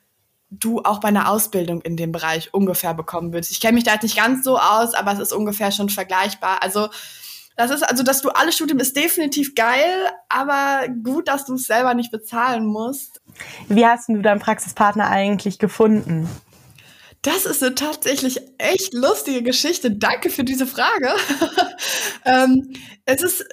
du 0.50 0.82
auch 0.82 1.00
bei 1.00 1.10
einer 1.10 1.30
Ausbildung 1.30 1.82
in 1.82 1.98
dem 1.98 2.12
Bereich 2.12 2.54
ungefähr 2.54 2.94
bekommen 2.94 3.34
würdest. 3.34 3.52
Ich 3.52 3.60
kenne 3.60 3.76
mich 3.76 3.84
da 3.84 3.94
jetzt 3.94 4.04
nicht 4.04 4.18
ganz 4.18 4.44
so 4.44 4.58
aus, 4.58 4.94
aber 4.94 5.12
es 5.14 5.20
ist 5.20 5.34
ungefähr 5.34 5.72
schon 5.72 5.90
vergleichbar. 5.90 6.64
Also 6.64 6.90
das 7.56 7.72
ist 7.72 7.84
also 7.84 8.04
das 8.04 8.22
duale 8.22 8.52
Studium 8.52 8.80
ist 8.80 8.96
definitiv 8.96 9.56
geil, 9.56 10.10
aber 10.30 10.88
gut, 11.04 11.28
dass 11.28 11.46
du 11.46 11.56
es 11.56 11.64
selber 11.64 11.94
nicht 11.94 12.12
bezahlen 12.12 12.66
musst. 12.66 13.22
Wie 13.70 13.86
hast 13.86 14.10
du 14.10 14.22
deinen 14.22 14.40
Praxispartner 14.40 15.10
eigentlich 15.10 15.60
gefunden? 15.60 16.30
Das 17.22 17.46
ist 17.46 17.64
eine 17.64 17.74
tatsächlich 17.74 18.40
echt 18.60 18.94
lustige 18.94 19.42
Geschichte. 19.42 19.90
Danke 19.90 20.30
für 20.30 20.44
diese 20.44 20.68
Frage. 20.68 21.10
ähm, 22.26 22.74
es 23.06 23.24
ist, 23.24 23.46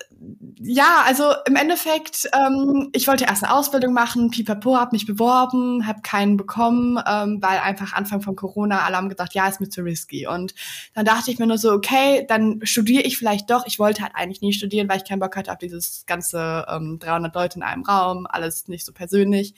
ja, 0.61 1.03
also 1.05 1.33
im 1.47 1.57
Endeffekt, 1.57 2.29
ähm, 2.33 2.91
ich 2.93 3.09
wollte 3.09 3.25
erst 3.25 3.43
eine 3.43 3.55
Ausbildung 3.55 3.93
machen, 3.93 4.31
pipapo, 4.31 4.77
hab 4.77 4.93
mich 4.93 5.07
beworben, 5.07 5.87
hab 5.87 6.03
keinen 6.03 6.37
bekommen, 6.37 6.99
ähm, 7.07 7.39
weil 7.43 7.59
einfach 7.59 7.93
Anfang 7.93 8.21
von 8.21 8.37
Corona 8.37 8.81
alle 8.83 8.97
haben 8.97 9.09
gesagt, 9.09 9.35
ja, 9.35 9.49
ist 9.49 9.61
mir 9.61 9.69
zu 9.69 9.83
risky. 9.83 10.27
Und 10.27 10.55
dann 10.95 11.05
dachte 11.05 11.31
ich 11.31 11.39
mir 11.39 11.47
nur 11.47 11.59
so, 11.59 11.73
okay, 11.73 12.25
dann 12.29 12.61
studiere 12.63 13.03
ich 13.03 13.19
vielleicht 13.19 13.51
doch. 13.51 13.67
Ich 13.67 13.79
wollte 13.79 14.03
halt 14.03 14.13
eigentlich 14.15 14.43
nie 14.43 14.53
studieren, 14.53 14.89
weil 14.89 14.99
ich 14.99 15.05
keinen 15.05 15.21
Bock 15.21 15.37
hatte 15.37 15.51
auf 15.51 15.59
dieses 15.59 16.05
ganze 16.07 16.67
ähm, 16.69 16.99
300 17.01 17.35
Leute 17.35 17.57
in 17.57 17.63
einem 17.63 17.83
Raum, 17.83 18.27
alles 18.29 18.69
nicht 18.69 18.87
so 18.87 18.93
persönlich. 18.93 19.55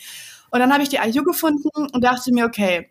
Und 0.51 0.61
dann 0.61 0.73
habe 0.73 0.83
ich 0.83 0.89
die 0.89 0.99
IU 0.99 1.25
gefunden 1.25 1.69
und 1.75 2.05
dachte 2.05 2.33
mir, 2.33 2.47
okay, 2.47 2.89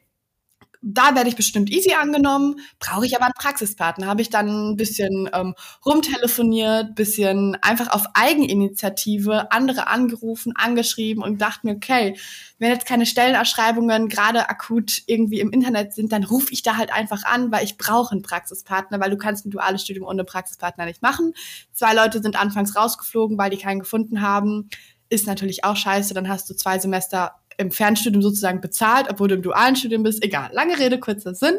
da 0.86 1.16
werde 1.16 1.30
ich 1.30 1.38
bestimmt 1.38 1.72
easy 1.72 1.94
angenommen, 1.94 2.58
brauche 2.80 3.06
ich 3.06 3.16
aber 3.16 3.26
einen 3.26 3.34
Praxispartner. 3.34 4.06
Habe 4.06 4.22
ich 4.22 4.30
dann 4.30 4.72
ein 4.72 4.76
bisschen 4.76 5.30
ähm, 5.34 5.56
rumtelefoniert, 5.86 6.94
bisschen 6.96 7.58
einfach 7.62 7.90
auf 7.90 8.06
Eigeninitiative 8.14 9.52
andere 9.52 9.88
angerufen, 9.88 10.54
angeschrieben 10.58 11.24
und 11.24 11.42
dachte 11.42 11.66
mir, 11.66 11.76
okay, 11.76 12.18
wenn 12.60 12.70
jetzt 12.70 12.86
keine 12.86 13.06
Stellenausschreibungen 13.06 14.10
gerade 14.10 14.50
akut 14.50 15.02
irgendwie 15.08 15.40
im 15.40 15.52
Internet 15.52 15.94
sind, 15.94 16.12
dann 16.12 16.26
rufe 16.26 16.52
ich 16.52 16.64
da 16.64 16.76
halt 16.76 16.94
einfach 16.94 17.24
an, 17.24 17.52
weil 17.52 17.64
ich 17.64 17.78
brauche 17.78 18.12
einen 18.12 18.22
Praxispartner, 18.22 19.00
weil 19.00 19.10
du 19.10 19.18
kannst 19.18 19.46
ein 19.46 19.52
duales 19.52 19.84
Studium 19.84 20.06
ohne 20.06 20.26
Praxispartner 20.26 20.86
nicht 20.86 21.02
machen. 21.02 21.34
Zwei 21.72 21.94
Leute 21.94 22.22
sind 22.22 22.40
anfangs 22.40 22.76
rausgeflogen, 22.76 23.38
weil 23.38 23.50
die 23.50 23.58
keinen 23.58 23.80
gefunden 23.80 24.22
haben. 24.22 24.70
Ist 25.10 25.28
natürlich 25.28 25.64
auch 25.64 25.78
scheiße, 25.78 26.14
dann 26.14 26.28
hast 26.28 26.50
du 26.50 26.56
zwei 26.56 26.78
Semester 26.80 27.36
im 27.58 27.72
Fernstudium 27.72 28.22
sozusagen 28.22 28.62
bezahlt, 28.62 29.08
obwohl 29.10 29.28
du 29.28 29.36
im 29.36 29.42
dualen 29.42 29.76
Studium 29.76 30.04
bist. 30.04 30.24
Egal, 30.24 30.50
lange 30.54 30.78
Rede, 30.78 31.00
kurzer 31.00 31.34
Sinn. 31.34 31.56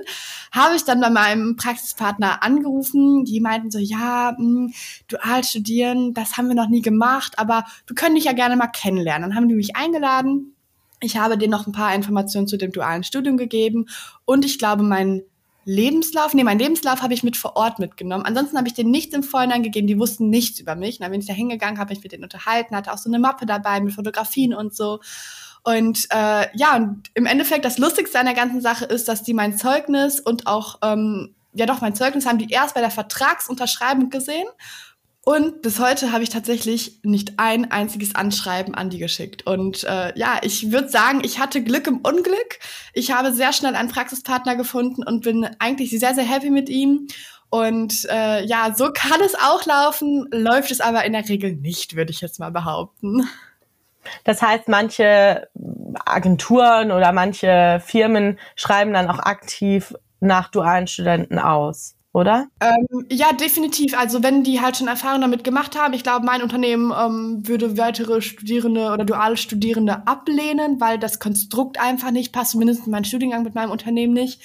Habe 0.52 0.76
ich 0.76 0.84
dann 0.84 1.00
bei 1.00 1.10
meinem 1.10 1.56
Praxispartner 1.56 2.42
angerufen. 2.42 3.24
Die 3.24 3.40
meinten 3.40 3.70
so, 3.70 3.78
ja, 3.78 4.34
mh, 4.38 4.38
hm, 4.38 4.74
dual 5.08 5.44
studieren, 5.44 6.14
das 6.14 6.36
haben 6.36 6.48
wir 6.48 6.54
noch 6.54 6.68
nie 6.68 6.82
gemacht, 6.82 7.38
aber 7.38 7.64
wir 7.86 7.96
können 7.96 8.14
dich 8.14 8.24
ja 8.24 8.32
gerne 8.32 8.56
mal 8.56 8.68
kennenlernen. 8.68 9.30
Dann 9.30 9.36
haben 9.36 9.48
die 9.48 9.54
mich 9.54 9.76
eingeladen. 9.76 10.54
Ich 11.00 11.16
habe 11.16 11.36
denen 11.36 11.50
noch 11.50 11.66
ein 11.66 11.72
paar 11.72 11.94
Informationen 11.94 12.46
zu 12.46 12.56
dem 12.56 12.72
dualen 12.72 13.04
Studium 13.04 13.36
gegeben 13.36 13.86
und 14.24 14.44
ich 14.44 14.58
glaube, 14.58 14.82
mein 14.82 15.22
Lebenslauf, 15.66 16.34
nee, 16.34 16.44
mein 16.44 16.58
Lebenslauf 16.58 17.02
habe 17.02 17.14
ich 17.14 17.22
mit 17.22 17.36
vor 17.36 17.56
Ort 17.56 17.78
mitgenommen. 17.78 18.24
Ansonsten 18.24 18.58
habe 18.58 18.68
ich 18.68 18.74
denen 18.74 18.90
nichts 18.90 19.14
im 19.14 19.22
Vorhinein 19.22 19.62
gegeben, 19.62 19.86
die 19.86 19.98
wussten 19.98 20.28
nichts 20.28 20.60
über 20.60 20.76
mich. 20.76 20.96
Und 20.96 21.02
dann 21.02 21.10
bin 21.10 21.20
ich 21.20 21.26
da 21.26 21.32
hingegangen, 21.32 21.78
habe 21.78 21.94
mich 21.94 22.02
mit 22.02 22.12
denen 22.12 22.24
unterhalten, 22.24 22.76
hatte 22.76 22.92
auch 22.92 22.98
so 22.98 23.08
eine 23.08 23.18
Mappe 23.18 23.46
dabei 23.46 23.80
mit 23.80 23.94
Fotografien 23.94 24.52
und 24.52 24.74
so. 24.74 25.00
Und 25.64 26.06
äh, 26.10 26.46
ja, 26.54 26.76
und 26.76 27.10
im 27.14 27.26
Endeffekt 27.26 27.64
das 27.64 27.78
Lustigste 27.78 28.18
an 28.18 28.26
der 28.26 28.34
ganzen 28.34 28.60
Sache 28.60 28.84
ist, 28.84 29.08
dass 29.08 29.22
die 29.22 29.34
mein 29.34 29.56
Zeugnis 29.56 30.20
und 30.20 30.46
auch, 30.46 30.78
ähm, 30.82 31.34
ja 31.54 31.64
doch, 31.64 31.80
mein 31.80 31.94
Zeugnis 31.94 32.26
haben 32.26 32.38
die 32.38 32.52
erst 32.52 32.74
bei 32.74 32.80
der 32.80 32.90
Vertragsunterschreibung 32.90 34.10
gesehen. 34.10 34.46
Und 35.24 35.62
bis 35.62 35.80
heute 35.80 36.12
habe 36.12 36.22
ich 36.22 36.28
tatsächlich 36.28 37.00
nicht 37.02 37.38
ein 37.38 37.70
einziges 37.70 38.14
Anschreiben 38.14 38.74
an 38.74 38.90
die 38.90 38.98
geschickt. 38.98 39.46
Und 39.46 39.84
äh, 39.84 40.16
ja, 40.18 40.38
ich 40.42 40.70
würde 40.70 40.90
sagen, 40.90 41.22
ich 41.24 41.38
hatte 41.38 41.64
Glück 41.64 41.86
im 41.86 42.00
Unglück. 42.00 42.58
Ich 42.92 43.10
habe 43.10 43.32
sehr 43.32 43.54
schnell 43.54 43.74
einen 43.74 43.88
Praxispartner 43.88 44.54
gefunden 44.54 45.02
und 45.02 45.22
bin 45.22 45.48
eigentlich 45.60 45.98
sehr, 45.98 46.14
sehr 46.14 46.24
happy 46.24 46.50
mit 46.50 46.68
ihm. 46.68 47.08
Und 47.48 48.06
äh, 48.10 48.44
ja, 48.44 48.74
so 48.76 48.90
kann 48.92 49.22
es 49.22 49.34
auch 49.34 49.64
laufen, 49.64 50.28
läuft 50.30 50.70
es 50.70 50.80
aber 50.80 51.04
in 51.04 51.14
der 51.14 51.26
Regel 51.26 51.54
nicht, 51.54 51.96
würde 51.96 52.10
ich 52.10 52.20
jetzt 52.20 52.38
mal 52.38 52.50
behaupten. 52.50 53.26
Das 54.24 54.42
heißt, 54.42 54.68
manche 54.68 55.48
Agenturen 56.04 56.92
oder 56.92 57.12
manche 57.12 57.80
Firmen 57.84 58.38
schreiben 58.56 58.92
dann 58.92 59.08
auch 59.08 59.18
aktiv 59.18 59.94
nach 60.20 60.48
dualen 60.48 60.86
Studenten 60.86 61.38
aus 61.38 61.96
oder? 62.14 62.46
Ähm, 62.60 63.06
ja, 63.10 63.32
definitiv. 63.32 63.98
Also 63.98 64.22
wenn 64.22 64.44
die 64.44 64.60
halt 64.60 64.76
schon 64.76 64.86
Erfahrung 64.86 65.20
damit 65.20 65.42
gemacht 65.42 65.76
haben, 65.76 65.94
ich 65.94 66.04
glaube, 66.04 66.24
mein 66.24 66.42
Unternehmen 66.42 66.92
ähm, 66.96 67.42
würde 67.46 67.76
weitere 67.76 68.22
Studierende 68.22 68.92
oder 68.92 69.04
duale 69.04 69.36
Studierende 69.36 70.06
ablehnen, 70.06 70.80
weil 70.80 70.98
das 70.98 71.18
Konstrukt 71.18 71.78
einfach 71.80 72.12
nicht 72.12 72.32
passt, 72.32 72.52
zumindest 72.52 72.86
mein 72.86 73.04
Studiengang 73.04 73.42
mit 73.42 73.56
meinem 73.56 73.72
Unternehmen 73.72 74.12
nicht. 74.12 74.40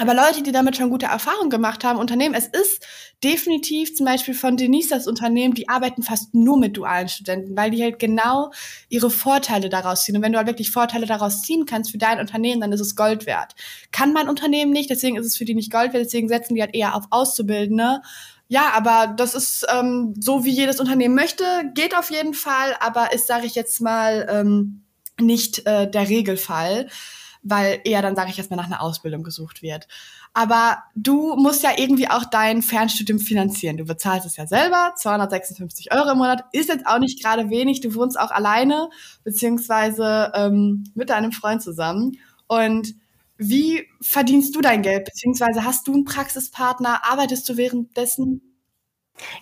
Aber 0.00 0.14
Leute, 0.14 0.42
die 0.42 0.50
damit 0.50 0.78
schon 0.78 0.88
gute 0.88 1.04
Erfahrungen 1.04 1.50
gemacht 1.50 1.84
haben, 1.84 1.98
Unternehmen, 1.98 2.34
es 2.34 2.46
ist 2.46 2.86
definitiv 3.22 3.94
zum 3.94 4.06
Beispiel 4.06 4.32
von 4.32 4.56
Denise 4.56 4.88
das 4.88 5.06
Unternehmen, 5.06 5.52
die 5.52 5.68
arbeiten 5.68 6.02
fast 6.02 6.34
nur 6.34 6.58
mit 6.58 6.74
dualen 6.74 7.10
Studenten, 7.10 7.54
weil 7.54 7.70
die 7.70 7.82
halt 7.82 7.98
genau 7.98 8.50
ihre 8.88 9.10
Vorteile 9.10 9.68
daraus 9.68 10.02
ziehen. 10.04 10.16
Und 10.16 10.22
wenn 10.22 10.32
du 10.32 10.38
halt 10.38 10.46
wirklich 10.46 10.70
Vorteile 10.70 11.04
daraus 11.04 11.42
ziehen 11.42 11.66
kannst 11.66 11.90
für 11.90 11.98
dein 11.98 12.18
Unternehmen, 12.18 12.62
dann 12.62 12.72
ist 12.72 12.80
es 12.80 12.96
Gold 12.96 13.26
wert. 13.26 13.54
Kann 13.92 14.14
mein 14.14 14.30
Unternehmen 14.30 14.72
nicht, 14.72 14.88
deswegen 14.88 15.18
ist 15.18 15.26
es 15.26 15.36
für 15.36 15.44
die 15.44 15.54
nicht 15.54 15.70
Gold 15.70 15.92
wert, 15.92 16.06
deswegen 16.06 16.28
setzen 16.28 16.54
die 16.54 16.62
halt 16.62 16.74
eher 16.74 16.94
auf 16.94 17.04
Auszubildende. 17.10 18.00
Ja, 18.48 18.70
aber 18.72 19.12
das 19.14 19.34
ist 19.34 19.66
ähm, 19.70 20.14
so, 20.18 20.46
wie 20.46 20.50
jedes 20.50 20.80
Unternehmen 20.80 21.14
möchte, 21.14 21.44
geht 21.74 21.94
auf 21.94 22.10
jeden 22.10 22.32
Fall, 22.32 22.74
aber 22.80 23.12
ist, 23.12 23.26
sage 23.26 23.44
ich 23.44 23.54
jetzt 23.54 23.82
mal, 23.82 24.26
ähm, 24.30 24.82
nicht 25.20 25.66
äh, 25.66 25.90
der 25.90 26.08
Regelfall 26.08 26.88
weil 27.42 27.80
eher 27.84 28.02
dann, 28.02 28.16
sage 28.16 28.30
ich 28.30 28.38
erstmal, 28.38 28.58
nach 28.58 28.66
einer 28.66 28.82
Ausbildung 28.82 29.22
gesucht 29.22 29.62
wird. 29.62 29.88
Aber 30.32 30.82
du 30.94 31.36
musst 31.36 31.62
ja 31.62 31.70
irgendwie 31.76 32.08
auch 32.08 32.24
dein 32.24 32.62
Fernstudium 32.62 33.18
finanzieren. 33.18 33.76
Du 33.76 33.84
bezahlst 33.84 34.26
es 34.26 34.36
ja 34.36 34.46
selber, 34.46 34.92
256 34.96 35.92
Euro 35.92 36.10
im 36.10 36.18
Monat, 36.18 36.44
ist 36.52 36.68
jetzt 36.68 36.86
auch 36.86 36.98
nicht 36.98 37.22
gerade 37.22 37.50
wenig. 37.50 37.80
Du 37.80 37.94
wohnst 37.94 38.18
auch 38.18 38.30
alleine, 38.30 38.90
beziehungsweise 39.24 40.32
ähm, 40.34 40.84
mit 40.94 41.10
deinem 41.10 41.32
Freund 41.32 41.62
zusammen. 41.62 42.18
Und 42.46 42.94
wie 43.36 43.86
verdienst 44.02 44.54
du 44.54 44.60
dein 44.60 44.82
Geld? 44.82 45.06
Beziehungsweise 45.06 45.64
hast 45.64 45.88
du 45.88 45.94
einen 45.94 46.04
Praxispartner? 46.04 47.10
Arbeitest 47.10 47.48
du 47.48 47.56
währenddessen? 47.56 48.49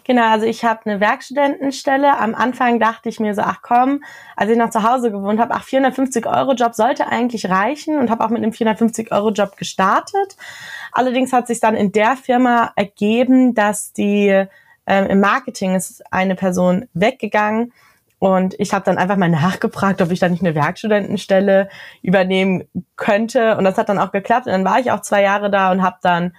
Genau, 0.04 0.30
also 0.30 0.46
ich 0.46 0.64
habe 0.64 0.80
eine 0.84 1.00
Werkstudentenstelle. 1.00 2.18
Am 2.18 2.34
Anfang 2.34 2.80
dachte 2.80 3.08
ich 3.08 3.20
mir 3.20 3.34
so, 3.34 3.42
ach 3.42 3.62
komm, 3.62 4.02
als 4.36 4.50
ich 4.50 4.58
noch 4.58 4.70
zu 4.70 4.82
Hause 4.82 5.10
gewohnt 5.10 5.40
habe, 5.40 5.54
ach 5.54 5.64
450 5.64 6.26
Euro 6.26 6.54
Job 6.54 6.74
sollte 6.74 7.08
eigentlich 7.08 7.48
reichen 7.48 7.98
und 7.98 8.10
habe 8.10 8.24
auch 8.24 8.30
mit 8.30 8.42
einem 8.42 8.52
450 8.52 9.12
Euro 9.12 9.30
Job 9.30 9.56
gestartet. 9.56 10.36
Allerdings 10.92 11.32
hat 11.32 11.46
sich 11.46 11.60
dann 11.60 11.74
in 11.74 11.92
der 11.92 12.16
Firma 12.16 12.72
ergeben, 12.76 13.54
dass 13.54 13.92
die 13.92 14.46
ähm, 14.86 15.06
im 15.06 15.20
Marketing 15.20 15.74
ist 15.74 16.02
eine 16.12 16.34
Person 16.34 16.88
weggegangen 16.94 17.72
und 18.18 18.58
ich 18.58 18.72
habe 18.72 18.84
dann 18.84 18.98
einfach 18.98 19.16
mal 19.16 19.28
nachgefragt, 19.28 20.02
ob 20.02 20.10
ich 20.10 20.18
da 20.18 20.28
nicht 20.28 20.42
eine 20.42 20.54
Werkstudentenstelle 20.54 21.68
übernehmen 22.02 22.64
könnte 22.96 23.56
und 23.56 23.64
das 23.64 23.78
hat 23.78 23.88
dann 23.88 23.98
auch 23.98 24.10
geklappt 24.10 24.46
und 24.46 24.52
dann 24.52 24.64
war 24.64 24.80
ich 24.80 24.90
auch 24.90 25.02
zwei 25.02 25.22
Jahre 25.22 25.50
da 25.50 25.70
und 25.70 25.82
habe 25.82 25.98
dann 26.02 26.34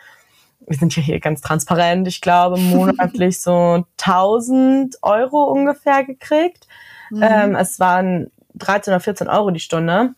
wir 0.69 0.77
sind 0.77 0.95
ja 0.95 1.01
hier 1.01 1.19
ganz 1.19 1.41
transparent, 1.41 2.07
ich 2.07 2.21
glaube, 2.21 2.57
monatlich 2.59 3.41
so 3.41 3.85
1000 3.99 4.97
Euro 5.01 5.45
ungefähr 5.45 6.03
gekriegt. 6.03 6.67
Mhm. 7.09 7.23
Ähm, 7.23 7.55
es 7.55 7.79
waren 7.79 8.31
13 8.55 8.93
oder 8.93 9.01
14 9.01 9.27
Euro 9.27 9.49
die 9.51 9.59
Stunde. 9.59 10.13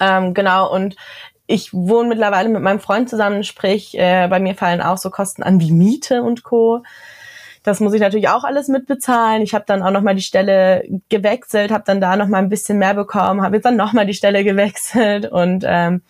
Ähm, 0.00 0.34
genau, 0.34 0.70
und 0.72 0.96
ich 1.46 1.72
wohne 1.72 2.08
mittlerweile 2.08 2.48
mit 2.48 2.62
meinem 2.62 2.80
Freund 2.80 3.08
zusammen, 3.08 3.44
sprich, 3.44 3.96
äh, 3.96 4.28
bei 4.28 4.40
mir 4.40 4.54
fallen 4.54 4.80
auch 4.80 4.98
so 4.98 5.10
Kosten 5.10 5.42
an 5.42 5.60
wie 5.60 5.72
Miete 5.72 6.22
und 6.22 6.42
Co. 6.42 6.82
Das 7.62 7.80
muss 7.80 7.92
ich 7.92 8.00
natürlich 8.00 8.28
auch 8.28 8.44
alles 8.44 8.68
mitbezahlen. 8.68 9.42
Ich 9.42 9.54
habe 9.54 9.64
dann 9.66 9.82
auch 9.82 9.90
nochmal 9.90 10.14
die 10.14 10.22
Stelle 10.22 10.82
gewechselt, 11.08 11.70
habe 11.70 11.84
dann 11.86 12.00
da 12.00 12.16
nochmal 12.16 12.42
ein 12.42 12.48
bisschen 12.48 12.78
mehr 12.78 12.94
bekommen, 12.94 13.42
habe 13.42 13.56
jetzt 13.56 13.64
dann 13.64 13.76
nochmal 13.76 14.06
die 14.06 14.14
Stelle 14.14 14.44
gewechselt 14.44 15.30
und 15.30 15.64
ähm, 15.66 16.02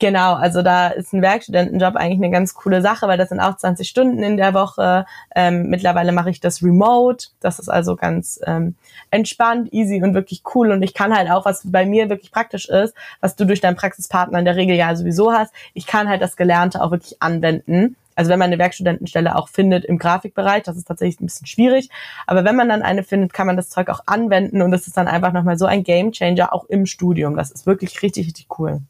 Genau, 0.00 0.34
also 0.34 0.62
da 0.62 0.88
ist 0.88 1.12
ein 1.12 1.22
Werkstudentenjob 1.22 1.96
eigentlich 1.96 2.18
eine 2.18 2.30
ganz 2.30 2.54
coole 2.54 2.82
Sache, 2.82 3.08
weil 3.08 3.18
das 3.18 3.30
sind 3.30 3.40
auch 3.40 3.56
20 3.56 3.88
Stunden 3.88 4.22
in 4.22 4.36
der 4.36 4.54
Woche. 4.54 5.06
Ähm, 5.34 5.70
mittlerweile 5.70 6.12
mache 6.12 6.30
ich 6.30 6.38
das 6.38 6.62
remote. 6.62 7.26
Das 7.40 7.58
ist 7.58 7.68
also 7.68 7.96
ganz 7.96 8.38
ähm, 8.46 8.76
entspannt, 9.10 9.72
easy 9.72 10.00
und 10.00 10.14
wirklich 10.14 10.42
cool. 10.54 10.70
Und 10.70 10.82
ich 10.82 10.94
kann 10.94 11.12
halt 11.12 11.28
auch, 11.28 11.44
was 11.44 11.62
bei 11.64 11.84
mir 11.84 12.08
wirklich 12.10 12.30
praktisch 12.30 12.68
ist, 12.68 12.94
was 13.20 13.34
du 13.34 13.44
durch 13.44 13.60
deinen 13.60 13.74
Praxispartner 13.74 14.38
in 14.38 14.44
der 14.44 14.54
Regel 14.54 14.76
ja 14.76 14.94
sowieso 14.94 15.32
hast, 15.32 15.52
ich 15.74 15.88
kann 15.88 16.08
halt 16.08 16.22
das 16.22 16.36
Gelernte 16.36 16.80
auch 16.80 16.92
wirklich 16.92 17.20
anwenden. 17.20 17.96
Also 18.14 18.30
wenn 18.30 18.38
man 18.38 18.52
eine 18.52 18.58
Werkstudentenstelle 18.58 19.34
auch 19.34 19.48
findet 19.48 19.84
im 19.84 19.98
Grafikbereich, 19.98 20.62
das 20.62 20.76
ist 20.76 20.86
tatsächlich 20.86 21.20
ein 21.20 21.26
bisschen 21.26 21.48
schwierig. 21.48 21.88
Aber 22.28 22.44
wenn 22.44 22.54
man 22.54 22.68
dann 22.68 22.82
eine 22.82 23.02
findet, 23.02 23.32
kann 23.32 23.48
man 23.48 23.56
das 23.56 23.68
Zeug 23.68 23.88
auch 23.88 24.02
anwenden 24.06 24.62
und 24.62 24.70
das 24.70 24.86
ist 24.86 24.96
dann 24.96 25.08
einfach 25.08 25.32
nochmal 25.32 25.58
so 25.58 25.66
ein 25.66 25.82
Gamechanger 25.82 26.52
auch 26.52 26.66
im 26.66 26.86
Studium. 26.86 27.36
Das 27.36 27.50
ist 27.50 27.66
wirklich 27.66 28.00
richtig, 28.02 28.26
richtig 28.26 28.46
cool. 28.60 28.80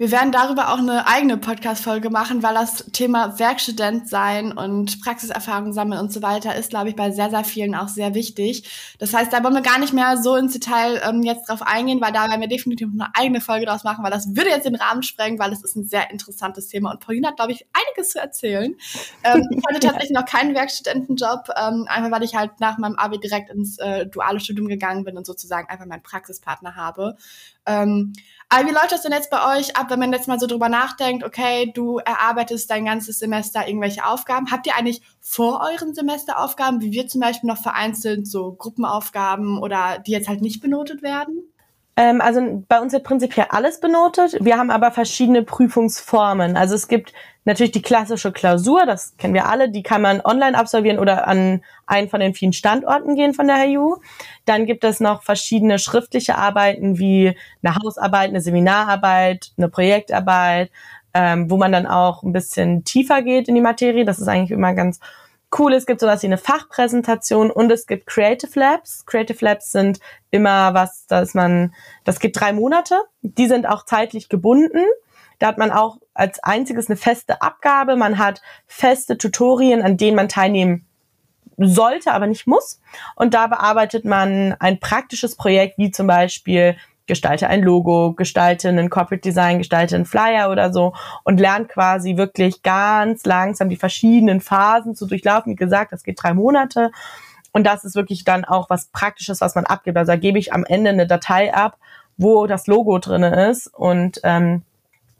Wir 0.00 0.12
werden 0.12 0.30
darüber 0.30 0.72
auch 0.72 0.78
eine 0.78 1.08
eigene 1.08 1.38
Podcast-Folge 1.38 2.08
machen, 2.08 2.44
weil 2.44 2.54
das 2.54 2.84
Thema 2.92 3.40
Werkstudent 3.40 4.08
sein 4.08 4.56
und 4.56 5.00
Praxiserfahrung 5.00 5.72
sammeln 5.72 6.00
und 6.00 6.12
so 6.12 6.22
weiter 6.22 6.54
ist, 6.54 6.70
glaube 6.70 6.90
ich, 6.90 6.94
bei 6.94 7.10
sehr, 7.10 7.30
sehr 7.30 7.42
vielen 7.42 7.74
auch 7.74 7.88
sehr 7.88 8.14
wichtig. 8.14 8.94
Das 9.00 9.12
heißt, 9.12 9.32
da 9.32 9.42
wollen 9.42 9.54
wir 9.54 9.60
gar 9.60 9.80
nicht 9.80 9.92
mehr 9.92 10.16
so 10.16 10.36
ins 10.36 10.52
Detail 10.52 11.02
ähm, 11.04 11.24
jetzt 11.24 11.48
drauf 11.48 11.62
eingehen, 11.62 12.00
weil 12.00 12.12
da 12.12 12.28
werden 12.28 12.40
wir 12.40 12.46
definitiv 12.46 12.90
eine 12.92 13.08
eigene 13.12 13.40
Folge 13.40 13.66
draus 13.66 13.82
machen, 13.82 14.04
weil 14.04 14.12
das 14.12 14.36
würde 14.36 14.50
jetzt 14.50 14.66
den 14.66 14.76
Rahmen 14.76 15.02
sprengen, 15.02 15.40
weil 15.40 15.52
es 15.52 15.64
ist 15.64 15.74
ein 15.74 15.88
sehr 15.88 16.12
interessantes 16.12 16.68
Thema 16.68 16.92
und 16.92 17.00
Pauline 17.00 17.26
hat, 17.26 17.34
glaube 17.34 17.50
ich, 17.50 17.66
einiges 17.72 18.10
zu 18.10 18.20
erzählen. 18.20 18.76
Ähm, 19.24 19.48
ich 19.50 19.64
hatte 19.68 19.80
tatsächlich 19.84 20.12
noch 20.12 20.26
keinen 20.26 20.54
Werkstudentenjob, 20.54 21.48
ähm, 21.56 21.86
einfach 21.88 22.12
weil 22.12 22.22
ich 22.22 22.36
halt 22.36 22.60
nach 22.60 22.78
meinem 22.78 22.94
Abi 22.94 23.18
direkt 23.18 23.50
ins 23.50 23.78
äh, 23.78 24.06
duale 24.06 24.38
Studium 24.38 24.68
gegangen 24.68 25.02
bin 25.02 25.16
und 25.16 25.26
sozusagen 25.26 25.68
einfach 25.68 25.86
meinen 25.86 26.04
Praxispartner 26.04 26.76
habe. 26.76 27.16
Ähm, 27.68 28.12
aber 28.50 28.66
wie 28.66 28.72
läuft 28.72 28.92
das 28.92 29.02
denn 29.02 29.12
jetzt 29.12 29.30
bei 29.30 29.58
euch 29.58 29.76
ab, 29.76 29.90
wenn 29.90 29.98
man 29.98 30.12
jetzt 30.12 30.26
mal 30.26 30.40
so 30.40 30.46
drüber 30.46 30.70
nachdenkt, 30.70 31.22
okay, 31.22 31.70
du 31.74 31.98
erarbeitest 31.98 32.70
dein 32.70 32.86
ganzes 32.86 33.18
Semester 33.18 33.68
irgendwelche 33.68 34.06
Aufgaben. 34.06 34.50
Habt 34.50 34.66
ihr 34.66 34.74
eigentlich 34.74 35.02
vor 35.20 35.60
euren 35.70 35.94
Semesteraufgaben, 35.94 36.80
wie 36.80 36.92
wir 36.92 37.06
zum 37.08 37.20
Beispiel 37.20 37.48
noch 37.48 37.60
vereinzelt, 37.60 38.26
so 38.26 38.52
Gruppenaufgaben 38.52 39.58
oder 39.58 39.98
die 39.98 40.12
jetzt 40.12 40.28
halt 40.28 40.40
nicht 40.40 40.62
benotet 40.62 41.02
werden? 41.02 41.52
Ähm, 41.98 42.20
also 42.20 42.64
bei 42.68 42.80
uns 42.80 42.92
wird 42.92 43.02
prinzipiell 43.02 43.46
alles 43.50 43.80
benotet. 43.80 44.36
Wir 44.40 44.56
haben 44.56 44.70
aber 44.70 44.92
verschiedene 44.92 45.42
Prüfungsformen. 45.42 46.56
Also 46.56 46.76
es 46.76 46.86
gibt 46.86 47.12
natürlich 47.44 47.72
die 47.72 47.82
klassische 47.82 48.30
Klausur, 48.30 48.86
das 48.86 49.16
kennen 49.16 49.34
wir 49.34 49.46
alle, 49.46 49.68
die 49.68 49.82
kann 49.82 50.00
man 50.00 50.20
online 50.20 50.56
absolvieren 50.56 51.00
oder 51.00 51.26
an 51.26 51.62
einen 51.86 52.08
von 52.08 52.20
den 52.20 52.34
vielen 52.34 52.52
Standorten 52.52 53.16
gehen 53.16 53.34
von 53.34 53.48
der 53.48 53.66
HU. 53.66 53.96
Dann 54.44 54.64
gibt 54.64 54.84
es 54.84 55.00
noch 55.00 55.24
verschiedene 55.24 55.80
schriftliche 55.80 56.36
Arbeiten 56.36 57.00
wie 57.00 57.36
eine 57.64 57.74
Hausarbeit, 57.74 58.28
eine 58.28 58.42
Seminararbeit, 58.42 59.50
eine 59.56 59.68
Projektarbeit, 59.68 60.70
ähm, 61.14 61.50
wo 61.50 61.56
man 61.56 61.72
dann 61.72 61.86
auch 61.86 62.22
ein 62.22 62.32
bisschen 62.32 62.84
tiefer 62.84 63.22
geht 63.22 63.48
in 63.48 63.56
die 63.56 63.60
Materie. 63.60 64.04
Das 64.04 64.20
ist 64.20 64.28
eigentlich 64.28 64.52
immer 64.52 64.72
ganz 64.74 65.00
cool. 65.56 65.72
Es 65.72 65.86
gibt 65.86 66.00
sowas 66.00 66.22
wie 66.22 66.26
eine 66.26 66.38
Fachpräsentation 66.38 67.50
und 67.50 67.70
es 67.70 67.86
gibt 67.86 68.06
Creative 68.06 68.58
Labs. 68.58 69.06
Creative 69.06 69.44
Labs 69.44 69.70
sind 69.70 70.00
immer 70.30 70.74
was, 70.74 71.06
dass 71.06 71.34
man, 71.34 71.74
das 72.04 72.20
geht 72.20 72.38
drei 72.38 72.52
Monate. 72.52 73.00
Die 73.22 73.46
sind 73.46 73.66
auch 73.66 73.84
zeitlich 73.84 74.28
gebunden. 74.28 74.84
Da 75.38 75.46
hat 75.48 75.58
man 75.58 75.70
auch 75.70 75.98
als 76.14 76.42
einziges 76.42 76.88
eine 76.88 76.96
feste 76.96 77.40
Abgabe. 77.42 77.96
Man 77.96 78.18
hat 78.18 78.42
feste 78.66 79.18
Tutorien, 79.18 79.82
an 79.82 79.96
denen 79.96 80.16
man 80.16 80.28
teilnehmen 80.28 80.86
sollte, 81.56 82.12
aber 82.12 82.26
nicht 82.26 82.46
muss. 82.46 82.80
Und 83.16 83.34
da 83.34 83.46
bearbeitet 83.46 84.04
man 84.04 84.54
ein 84.60 84.80
praktisches 84.80 85.36
Projekt, 85.36 85.78
wie 85.78 85.90
zum 85.90 86.06
Beispiel 86.06 86.76
gestalte 87.08 87.48
ein 87.48 87.62
Logo, 87.62 88.12
gestalte 88.12 88.68
einen 88.68 88.90
Corporate 88.90 89.22
Design, 89.22 89.58
gestalte 89.58 89.96
einen 89.96 90.04
Flyer 90.04 90.50
oder 90.50 90.72
so 90.72 90.94
und 91.24 91.40
lernt 91.40 91.68
quasi 91.68 92.16
wirklich 92.16 92.62
ganz 92.62 93.24
langsam 93.26 93.68
die 93.68 93.76
verschiedenen 93.76 94.40
Phasen 94.40 94.94
zu 94.94 95.06
durchlaufen. 95.06 95.52
Wie 95.52 95.56
gesagt, 95.56 95.92
das 95.92 96.04
geht 96.04 96.22
drei 96.22 96.34
Monate. 96.34 96.92
Und 97.52 97.64
das 97.64 97.84
ist 97.84 97.96
wirklich 97.96 98.24
dann 98.24 98.44
auch 98.44 98.70
was 98.70 98.86
Praktisches, 98.86 99.40
was 99.40 99.54
man 99.56 99.66
abgibt. 99.66 99.96
Also 99.96 100.12
da 100.12 100.16
gebe 100.16 100.38
ich 100.38 100.52
am 100.52 100.64
Ende 100.64 100.90
eine 100.90 101.06
Datei 101.06 101.52
ab, 101.52 101.78
wo 102.16 102.46
das 102.46 102.66
Logo 102.66 102.98
drinne 102.98 103.48
ist. 103.50 103.66
Und 103.66 104.20
ähm, 104.22 104.62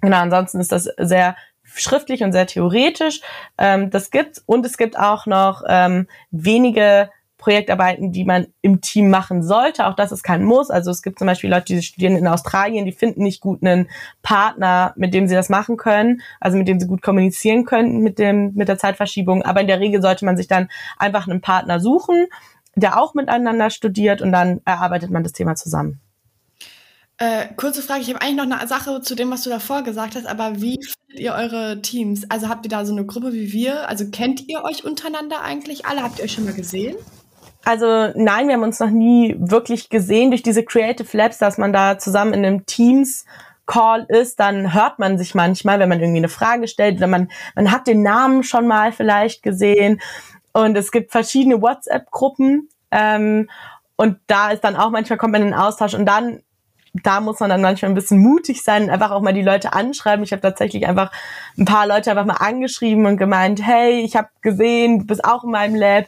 genau, 0.00 0.18
ansonsten 0.18 0.60
ist 0.60 0.70
das 0.70 0.84
sehr 0.98 1.36
schriftlich 1.64 2.22
und 2.22 2.32
sehr 2.32 2.46
theoretisch. 2.46 3.22
Ähm, 3.56 3.90
das 3.90 4.10
gibt's. 4.10 4.42
Und 4.44 4.66
es 4.66 4.76
gibt 4.76 4.98
auch 4.98 5.26
noch 5.26 5.62
ähm, 5.66 6.06
wenige 6.30 7.10
Projektarbeiten, 7.38 8.12
die 8.12 8.24
man 8.24 8.48
im 8.60 8.80
Team 8.80 9.10
machen 9.10 9.42
sollte. 9.42 9.86
Auch 9.86 9.94
das 9.94 10.12
ist 10.12 10.24
kein 10.24 10.44
Muss. 10.44 10.70
Also 10.70 10.90
es 10.90 11.02
gibt 11.02 11.18
zum 11.18 11.26
Beispiel 11.26 11.48
Leute, 11.48 11.72
die 11.72 11.82
studieren 11.82 12.16
in 12.16 12.26
Australien, 12.26 12.84
die 12.84 12.92
finden 12.92 13.22
nicht 13.22 13.40
gut 13.40 13.62
einen 13.62 13.88
Partner, 14.22 14.92
mit 14.96 15.14
dem 15.14 15.28
sie 15.28 15.34
das 15.34 15.48
machen 15.48 15.76
können, 15.76 16.20
also 16.40 16.58
mit 16.58 16.68
dem 16.68 16.80
sie 16.80 16.88
gut 16.88 17.00
kommunizieren 17.00 17.64
können 17.64 18.00
mit 18.00 18.18
dem 18.18 18.52
mit 18.54 18.68
der 18.68 18.78
Zeitverschiebung. 18.78 19.42
Aber 19.42 19.60
in 19.60 19.68
der 19.68 19.80
Regel 19.80 20.02
sollte 20.02 20.24
man 20.24 20.36
sich 20.36 20.48
dann 20.48 20.68
einfach 20.98 21.28
einen 21.28 21.40
Partner 21.40 21.80
suchen, 21.80 22.26
der 22.74 23.00
auch 23.00 23.14
miteinander 23.14 23.70
studiert 23.70 24.20
und 24.20 24.32
dann 24.32 24.60
erarbeitet 24.64 25.10
man 25.10 25.22
das 25.22 25.32
Thema 25.32 25.54
zusammen. 25.54 26.00
Äh, 27.20 27.48
kurze 27.56 27.82
Frage, 27.82 28.02
ich 28.02 28.08
habe 28.10 28.20
eigentlich 28.20 28.36
noch 28.36 28.58
eine 28.58 28.68
Sache 28.68 29.00
zu 29.00 29.16
dem, 29.16 29.30
was 29.30 29.42
du 29.42 29.50
davor 29.50 29.82
gesagt 29.82 30.14
hast, 30.14 30.26
aber 30.26 30.60
wie 30.60 30.78
findet 30.80 31.20
ihr 31.20 31.34
eure 31.34 31.82
Teams? 31.82 32.30
Also 32.30 32.48
habt 32.48 32.64
ihr 32.64 32.70
da 32.70 32.84
so 32.84 32.92
eine 32.92 33.04
Gruppe 33.06 33.32
wie 33.32 33.52
wir? 33.52 33.88
Also 33.88 34.08
kennt 34.10 34.48
ihr 34.48 34.62
euch 34.62 34.84
untereinander 34.84 35.40
eigentlich 35.42 35.84
alle? 35.84 36.02
Habt 36.02 36.18
ihr 36.18 36.24
euch 36.24 36.32
schon 36.32 36.44
mal 36.44 36.54
gesehen? 36.54 36.96
Also 37.64 38.12
nein, 38.14 38.48
wir 38.48 38.54
haben 38.54 38.62
uns 38.62 38.80
noch 38.80 38.90
nie 38.90 39.36
wirklich 39.38 39.90
gesehen 39.90 40.30
durch 40.30 40.42
diese 40.42 40.64
Creative 40.64 41.16
Labs, 41.16 41.38
dass 41.38 41.58
man 41.58 41.72
da 41.72 41.98
zusammen 41.98 42.32
in 42.32 42.44
einem 42.44 42.66
Teams 42.66 43.24
Call 43.68 44.06
ist, 44.08 44.40
dann 44.40 44.72
hört 44.72 44.98
man 44.98 45.18
sich 45.18 45.34
manchmal, 45.34 45.78
wenn 45.78 45.90
man 45.90 46.00
irgendwie 46.00 46.18
eine 46.18 46.30
Frage 46.30 46.66
stellt 46.66 46.96
oder 46.96 47.06
man, 47.06 47.30
man 47.54 47.70
hat 47.70 47.86
den 47.86 48.02
Namen 48.02 48.42
schon 48.42 48.66
mal 48.66 48.92
vielleicht 48.92 49.42
gesehen 49.42 50.00
und 50.52 50.74
es 50.76 50.90
gibt 50.90 51.12
verschiedene 51.12 51.60
WhatsApp-Gruppen 51.60 52.70
ähm, 52.90 53.50
und 53.96 54.18
da 54.26 54.50
ist 54.50 54.64
dann 54.64 54.74
auch 54.74 54.90
manchmal 54.90 55.18
kommt 55.18 55.32
man 55.32 55.42
in 55.42 55.48
den 55.48 55.54
Austausch 55.54 55.92
und 55.92 56.06
dann 56.06 56.40
da 57.02 57.20
muss 57.20 57.40
man 57.40 57.50
dann 57.50 57.60
manchmal 57.60 57.90
ein 57.90 57.94
bisschen 57.94 58.18
mutig 58.18 58.64
sein 58.64 58.88
einfach 58.88 59.10
auch 59.10 59.20
mal 59.20 59.34
die 59.34 59.42
Leute 59.42 59.74
anschreiben. 59.74 60.24
Ich 60.24 60.32
habe 60.32 60.42
tatsächlich 60.42 60.86
einfach 60.86 61.12
ein 61.58 61.66
paar 61.66 61.86
Leute 61.86 62.10
einfach 62.10 62.24
mal 62.24 62.34
angeschrieben 62.34 63.06
und 63.06 63.18
gemeint, 63.18 63.64
hey, 63.64 64.00
ich 64.00 64.16
habe 64.16 64.28
gesehen, 64.40 65.00
du 65.00 65.06
bist 65.06 65.24
auch 65.24 65.44
in 65.44 65.50
meinem 65.50 65.74
Lab. 65.74 66.06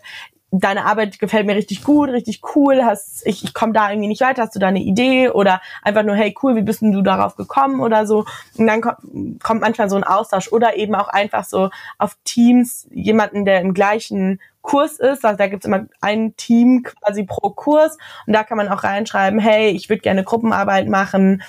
Deine 0.53 0.85
Arbeit 0.85 1.19
gefällt 1.19 1.47
mir 1.47 1.55
richtig 1.55 1.85
gut, 1.85 2.09
richtig 2.09 2.43
cool. 2.55 2.83
Hast, 2.85 3.27
ich, 3.27 3.45
ich 3.45 3.55
komme 3.55 3.73
da 3.73 3.91
irgendwie 3.91 4.09
nicht 4.09 4.21
weiter. 4.21 4.43
Hast 4.43 4.55
du 4.55 4.59
da 4.59 4.69
eine 4.69 4.81
Idee? 4.81 5.29
Oder 5.29 5.61
einfach 5.83 6.03
nur, 6.03 6.17
hey, 6.17 6.35
cool, 6.43 6.57
wie 6.57 6.63
bist 6.63 6.83
denn 6.83 6.93
du 6.93 7.03
darauf 7.03 7.37
gekommen 7.37 7.81
oder 7.81 8.07
so? 8.07 8.25
Und 8.57 8.67
dann 8.67 8.81
kommt, 8.81 9.43
kommt 9.43 9.61
manchmal 9.61 9.89
so 9.89 9.97
ein 9.97 10.05
Austausch 10.05 10.51
oder 10.53 10.77
eben 10.77 10.95
auch 10.95 11.09
einfach 11.09 11.45
so 11.45 11.71
auf 11.99 12.17
Teams 12.25 12.89
jemanden, 12.91 13.45
der 13.45 13.61
im 13.61 13.75
gleichen 13.75 14.41
Kurs 14.63 14.99
ist. 14.99 15.25
Also 15.25 15.37
da 15.37 15.47
gibt's 15.47 15.67
immer 15.67 15.87
ein 16.01 16.37
Team 16.37 16.83
quasi 16.83 17.25
pro 17.25 17.51
Kurs 17.51 17.97
und 18.27 18.33
da 18.33 18.45
kann 18.45 18.57
man 18.57 18.69
auch 18.69 18.85
reinschreiben, 18.85 19.39
hey, 19.39 19.71
ich 19.71 19.89
würde 19.89 20.03
gerne 20.03 20.25
Gruppenarbeit 20.25 20.89
machen. 20.89 21.43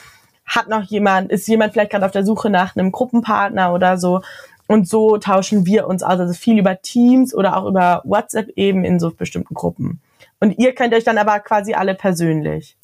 Hat 0.46 0.68
noch 0.68 0.84
jemand, 0.84 1.32
ist 1.32 1.48
jemand 1.48 1.74
vielleicht 1.74 1.92
gerade 1.92 2.06
auf 2.06 2.12
der 2.12 2.26
Suche 2.26 2.50
nach 2.50 2.76
einem 2.76 2.92
Gruppenpartner 2.92 3.74
oder 3.74 3.98
so? 3.98 4.22
Und 4.72 4.88
so 4.88 5.18
tauschen 5.18 5.66
wir 5.66 5.88
uns 5.88 6.04
aus, 6.04 6.20
also 6.20 6.34
viel 6.34 6.58
über 6.60 6.82
Teams 6.82 7.34
oder 7.34 7.58
auch 7.58 7.68
über 7.68 8.02
WhatsApp 8.06 8.50
eben 8.56 8.84
in 8.84 9.00
so 9.00 9.12
bestimmten 9.12 9.54
Gruppen. 9.54 10.02
Und 10.40 10.58
ihr 10.58 10.74
könnt 10.74 10.94
euch 10.94 11.04
dann 11.04 11.18
aber 11.18 11.40
quasi 11.40 11.74
alle 11.74 11.94
persönlich. 11.94 12.78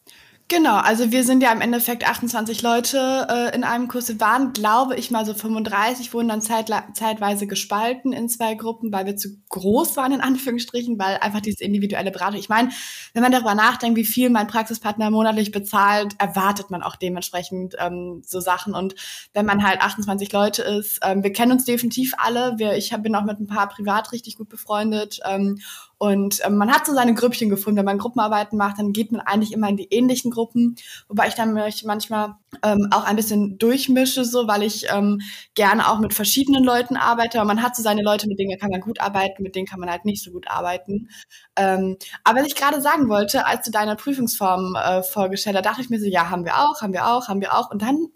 Genau, 0.50 0.78
also 0.78 1.12
wir 1.12 1.26
sind 1.26 1.44
ja 1.44 1.52
im 1.52 1.60
Endeffekt 1.60 2.08
28 2.08 2.62
Leute 2.62 3.28
äh, 3.30 3.54
in 3.54 3.66
einem 3.66 3.90
Kurs. 3.90 4.08
Wir 4.08 4.20
waren, 4.22 4.54
glaube 4.54 4.96
ich, 4.96 5.12
mal 5.12 5.26
so 5.26 5.34
35, 5.34 6.14
wurden 6.14 6.30
dann 6.30 6.42
zeitweise 6.42 7.48
gespalten 7.48 8.14
in 8.14 8.30
zwei 8.30 8.56
Gruppen, 8.56 8.94
weil 8.94 9.06
wir 9.06 9.18
zu 9.18 9.42
groß 9.50 9.98
waren, 9.98 10.14
in 10.14 10.22
Anführungsstrichen, 10.22 10.98
weil 10.98 11.18
einfach 11.18 11.42
diese 11.42 11.66
individuelle 11.66 12.12
Beratung. 12.12 12.40
Ich 12.40 12.48
meine, 12.48 12.70
wenn 13.14 13.24
man 13.24 13.34
darüber 13.34 13.56
nachdenkt, 13.56 13.98
wie 13.98 14.06
viel 14.06 14.30
mein 14.30 14.48
Praxispartner 14.48 15.12
monatlich 15.12 15.52
bezahlt, 15.52 16.16
erwartet 16.18 16.72
man 16.72 16.82
auch 16.82 16.96
dementsprechend 16.96 17.76
ähm, 17.80 18.22
so 18.26 18.40
Sachen. 18.40 18.74
Und 18.74 18.96
wenn 19.34 19.46
man 19.46 19.68
halt 19.68 19.82
28 19.82 20.32
Leute 20.32 20.62
ist, 20.62 21.00
ähm, 21.04 21.24
wir 21.24 21.34
kennen 21.34 21.52
uns 21.52 21.66
definitiv 21.66 22.14
alle. 22.20 22.54
Wir, 22.58 22.78
ich 22.78 22.94
hab, 22.94 23.04
bin 23.04 23.16
auch 23.16 23.26
mit 23.26 23.42
ein 23.42 23.48
paar 23.48 23.68
privat 23.68 24.14
richtig 24.14 24.38
gut 24.38 24.48
befreundet. 24.48 25.20
Ähm, 25.26 25.60
und 26.00 26.42
ähm, 26.46 26.58
man 26.58 26.72
hat 26.72 26.86
so 26.86 26.94
seine 26.94 27.14
Grüppchen 27.14 27.50
gefunden. 27.50 27.78
Wenn 27.78 27.86
man 27.86 27.98
Gruppenarbeiten 27.98 28.58
macht, 28.58 28.78
dann 28.80 28.94
geht 28.94 29.12
man 29.12 29.22
eigentlich 29.22 29.52
immer 29.52 29.70
in 29.70 29.78
die 29.78 29.88
ähnlichen 29.92 30.32
Gruppen, 30.32 30.76
wobei 31.08 31.28
ich 31.28 31.34
dann 31.34 31.54
mich 31.54 31.84
manchmal 31.86 32.36
ähm, 32.64 32.90
auch 32.92 33.04
ein 33.04 33.16
bisschen 33.16 33.58
durchmische, 33.58 34.24
so, 34.24 34.48
weil 34.48 34.64
ich 34.64 34.86
ähm, 34.92 35.22
gerne 35.56 35.90
auch 35.90 36.00
mit 36.00 36.14
verschiedenen 36.14 36.64
Leuten 36.64 36.98
arbeite. 36.98 37.40
Aber 37.40 37.48
man 37.48 37.64
hat 37.64 37.76
so 37.76 37.82
seine 37.82 38.04
Leute, 38.04 38.28
mit 38.28 38.40
denen 38.40 38.60
kann 38.60 38.70
man 38.70 38.82
gut 38.82 39.02
arbeiten, 39.02 39.42
mit 39.42 39.56
denen 39.56 39.66
kann 39.66 39.80
man 39.80 39.90
halt 39.90 40.06
nicht 40.06 40.24
so 40.24 40.32
gut 40.32 40.48
arbeiten. 40.48 41.10
Ähm, 41.58 41.98
aber 42.24 42.40
was 42.40 42.48
ich 42.48 42.56
gerade 42.56 42.82
sagen 42.82 43.10
wollte, 43.10 43.46
als 43.46 43.66
du 43.66 43.72
deine 43.72 43.96
Prüfungsform 43.96 44.76
äh, 44.76 45.04
vorgestellt 45.04 45.58
hast, 45.58 45.66
dachte 45.66 45.82
ich 45.82 45.90
mir 45.90 46.00
so, 46.00 46.06
ja, 46.06 46.30
haben 46.30 46.46
wir 46.46 46.56
auch, 46.56 46.82
haben 46.82 46.94
wir 46.94 47.08
auch, 47.08 47.28
haben 47.28 47.42
wir 47.42 47.54
auch. 47.54 47.72
Und 47.72 47.82
dann 47.82 48.08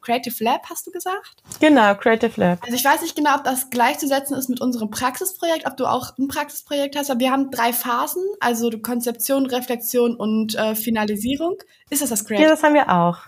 Creative 0.00 0.44
Lab, 0.44 0.62
hast 0.70 0.86
du 0.86 0.90
gesagt? 0.90 1.36
Genau, 1.60 1.94
Creative 1.94 2.40
Lab. 2.40 2.62
Also 2.62 2.74
ich 2.74 2.84
weiß 2.84 3.02
nicht 3.02 3.16
genau, 3.16 3.34
ob 3.34 3.44
das 3.44 3.70
gleichzusetzen 3.70 4.36
ist 4.36 4.48
mit 4.48 4.60
unserem 4.60 4.90
Praxisprojekt, 4.90 5.66
ob 5.66 5.76
du 5.76 5.86
auch 5.86 6.16
ein 6.18 6.28
Praxisprojekt 6.28 6.96
hast, 6.96 7.10
aber 7.10 7.20
wir 7.20 7.30
haben 7.30 7.50
drei 7.50 7.72
Phasen, 7.72 8.22
also 8.40 8.70
Konzeption, 8.70 9.46
Reflexion 9.46 10.16
und 10.16 10.54
äh, 10.54 10.74
Finalisierung. 10.74 11.56
Ist 11.90 12.02
das 12.02 12.10
das 12.10 12.24
Creative? 12.24 12.44
Ja, 12.44 12.50
das 12.50 12.62
haben 12.62 12.74
wir 12.74 12.88
auch. 12.90 13.18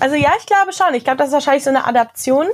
Also 0.00 0.16
ja, 0.16 0.30
ich 0.38 0.46
glaube 0.46 0.72
schon. 0.72 0.94
Ich 0.94 1.04
glaube, 1.04 1.18
das 1.18 1.28
ist 1.28 1.34
wahrscheinlich 1.34 1.64
so 1.64 1.70
eine 1.70 1.86
Adaption, 1.86 2.46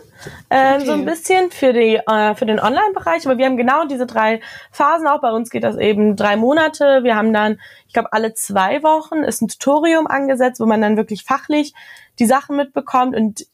äh, 0.49 0.75
okay. 0.75 0.87
so 0.87 0.93
ein 0.93 1.05
bisschen 1.05 1.51
für 1.51 1.73
die 1.73 1.97
äh, 1.97 2.35
für 2.35 2.47
den 2.47 2.61
Online-Bereich. 2.61 3.27
Aber 3.27 3.39
wir 3.39 3.47
haben 3.47 3.57
genau 3.57 3.85
diese 3.87 4.07
drei 4.07 4.41
Phasen. 4.71 5.07
Auch 5.07 5.21
bei 5.21 5.31
uns 5.31 5.51
geht 5.51 5.65
das 5.65 5.77
eben 5.77 6.17
drei 6.17 6.37
Monate. 6.37 7.03
Wir 7.03 7.17
haben 7.17 7.33
dann, 7.33 7.59
ich 7.87 7.93
glaube, 7.93 8.13
alle 8.13 8.35
zwei 8.35 8.83
Wochen 8.83 9.19
ist 9.25 9.43
ein 9.43 9.49
Tutorium 9.49 10.07
angesetzt, 10.07 10.61
wo 10.61 10.67
man 10.67 10.81
dann 10.81 10.97
wirklich 10.97 11.25
fachlich 11.25 11.75
die 12.19 12.27
Sachen 12.27 12.57
mitbekommt 12.57 13.15
und 13.15 13.47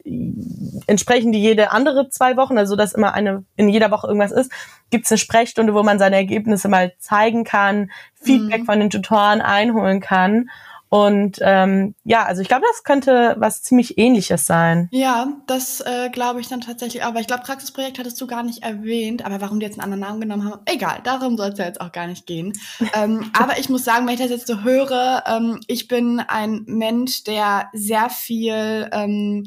entsprechend 0.87 1.35
die 1.35 1.41
jede 1.41 1.71
andere 1.71 2.09
zwei 2.09 2.37
Wochen, 2.37 2.57
also 2.57 2.77
dass 2.77 2.95
immer 2.95 3.13
eine 3.13 3.45
in 3.57 3.69
jeder 3.69 3.91
Woche 3.91 4.07
irgendwas 4.07 4.33
ist, 4.33 4.51
gibt 4.91 5.05
es 5.05 5.13
eine 5.13 5.19
Sprechstunde, 5.19 5.75
wo 5.75 5.83
man 5.83 5.99
seine 5.99 6.17
Ergebnisse 6.17 6.69
mal 6.69 6.95
zeigen 6.99 7.45
kann, 7.45 7.91
Feedback 8.15 8.63
mhm. 8.63 8.67
von 8.67 8.81
den 8.81 8.91
Tutoren 8.91 9.43
einholen 9.43 10.01
kann. 10.01 10.49
Und 10.95 11.39
ähm, 11.41 11.97
ja, 12.05 12.23
also 12.23 12.41
ich 12.41 12.47
glaube, 12.47 12.63
das 12.71 12.85
könnte 12.85 13.35
was 13.37 13.65
ziemlich 13.65 13.99
ähnliches 13.99 14.47
sein. 14.47 14.89
Ja, 14.93 15.27
das 15.49 15.81
äh, 15.81 16.09
glaube 16.09 16.41
ich 16.41 16.47
dann 16.47 16.61
tatsächlich. 16.61 17.03
Aber 17.03 17.19
ich 17.19 17.27
glaube, 17.27 17.43
Praxisprojekt 17.43 17.99
hattest 17.99 18.21
du 18.21 18.29
gar 18.29 18.45
nicht 18.45 18.63
erwähnt. 18.63 19.27
Aber 19.27 19.41
warum 19.41 19.59
die 19.59 19.67
jetzt 19.67 19.81
einen 19.81 19.93
anderen 19.93 20.09
Namen 20.09 20.21
genommen 20.21 20.45
haben, 20.45 20.63
egal, 20.67 21.01
darum 21.03 21.37
soll 21.37 21.49
es 21.49 21.59
ja 21.59 21.65
jetzt 21.65 21.81
auch 21.81 21.91
gar 21.91 22.07
nicht 22.07 22.27
gehen. 22.27 22.53
ähm, 22.95 23.29
aber 23.37 23.59
ich 23.59 23.69
muss 23.69 23.83
sagen, 23.83 24.07
wenn 24.07 24.15
ich 24.15 24.21
das 24.21 24.31
jetzt 24.31 24.47
so 24.47 24.63
höre, 24.63 25.25
ähm, 25.27 25.59
ich 25.67 25.89
bin 25.89 26.21
ein 26.21 26.63
Mensch, 26.67 27.25
der 27.25 27.71
sehr 27.73 28.09
viel 28.09 28.89
ähm, 28.93 29.47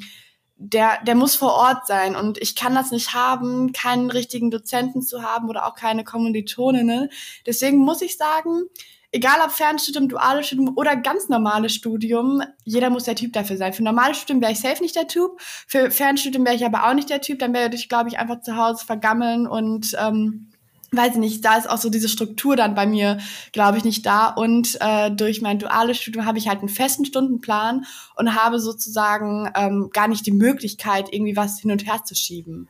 der, 0.58 1.02
der 1.06 1.16
muss 1.16 1.36
vor 1.36 1.54
Ort 1.54 1.88
sein 1.88 2.16
und 2.18 2.40
ich 2.40 2.56
kann 2.56 2.76
das 2.76 2.92
nicht 2.92 3.14
haben, 3.14 3.72
keinen 3.72 4.10
richtigen 4.10 4.52
Dozenten 4.52 5.02
zu 5.02 5.22
haben 5.22 5.48
oder 5.48 5.66
auch 5.66 5.76
keine 5.76 6.04
Kommilitoninnen. 6.04 7.10
Deswegen 7.46 7.78
muss 7.78 8.02
ich 8.02 8.18
sagen, 8.18 8.64
egal 9.12 9.40
ob 9.44 9.52
Fernstudium, 9.52 10.10
duales 10.10 10.48
Studium 10.48 10.74
oder 10.76 10.96
ganz 10.96 11.30
normales 11.30 11.74
Studium, 11.74 12.42
jeder 12.64 12.90
muss 12.90 13.06
der 13.06 13.16
Typ 13.16 13.34
dafür 13.34 13.58
sein. 13.58 13.74
Für 13.74 13.84
normales 13.84 14.18
Studium 14.18 14.42
wäre 14.42 14.52
ich 14.52 14.60
safe 14.60 14.82
nicht 14.82 14.96
der 14.96 15.08
Typ. 15.08 15.32
Für 15.40 15.92
Fernstudium 15.92 16.46
wäre 16.46 16.56
ich 16.56 16.66
aber 16.66 16.88
auch 16.88 16.94
nicht 16.94 17.10
der 17.10 17.22
Typ. 17.22 17.40
Dann 17.40 17.54
werde 17.54 17.76
ich, 17.76 17.90
glaube 17.90 18.10
ich, 18.10 18.20
einfach 18.20 18.42
zu 18.42 18.56
Hause 18.58 18.86
vergammeln 18.86 19.48
und 19.48 19.96
ähm, 20.00 20.52
weiß 20.92 21.14
ich 21.14 21.20
nicht, 21.20 21.46
da 21.46 21.58
ist 21.58 21.70
auch 21.70 21.78
so 21.78 21.90
diese 21.90 22.10
Struktur 22.10 22.56
dann 22.56 22.76
bei 22.76 22.86
mir, 22.86 23.18
glaube 23.52 23.78
ich, 23.78 23.84
nicht 23.84 24.06
da. 24.06 24.28
Und 24.30 24.78
äh, 24.80 25.12
durch 25.12 25.42
mein 25.42 25.60
duales 25.60 25.98
Studium 25.98 26.26
habe 26.26 26.38
ich 26.38 26.48
halt 26.48 26.60
einen 26.60 26.70
festen 26.70 27.06
Stundenplan 27.06 27.86
und 28.16 28.36
habe 28.36 28.60
sozusagen 28.60 29.52
ähm, 29.56 29.90
gar 29.92 30.08
nicht 30.08 30.26
die 30.26 30.32
Möglichkeit, 30.32 31.12
irgendwie 31.12 31.36
was 31.36 31.60
hin 31.60 31.72
und 31.72 31.86
her 31.86 32.04
zu 32.04 32.16
schieben. 32.16 32.70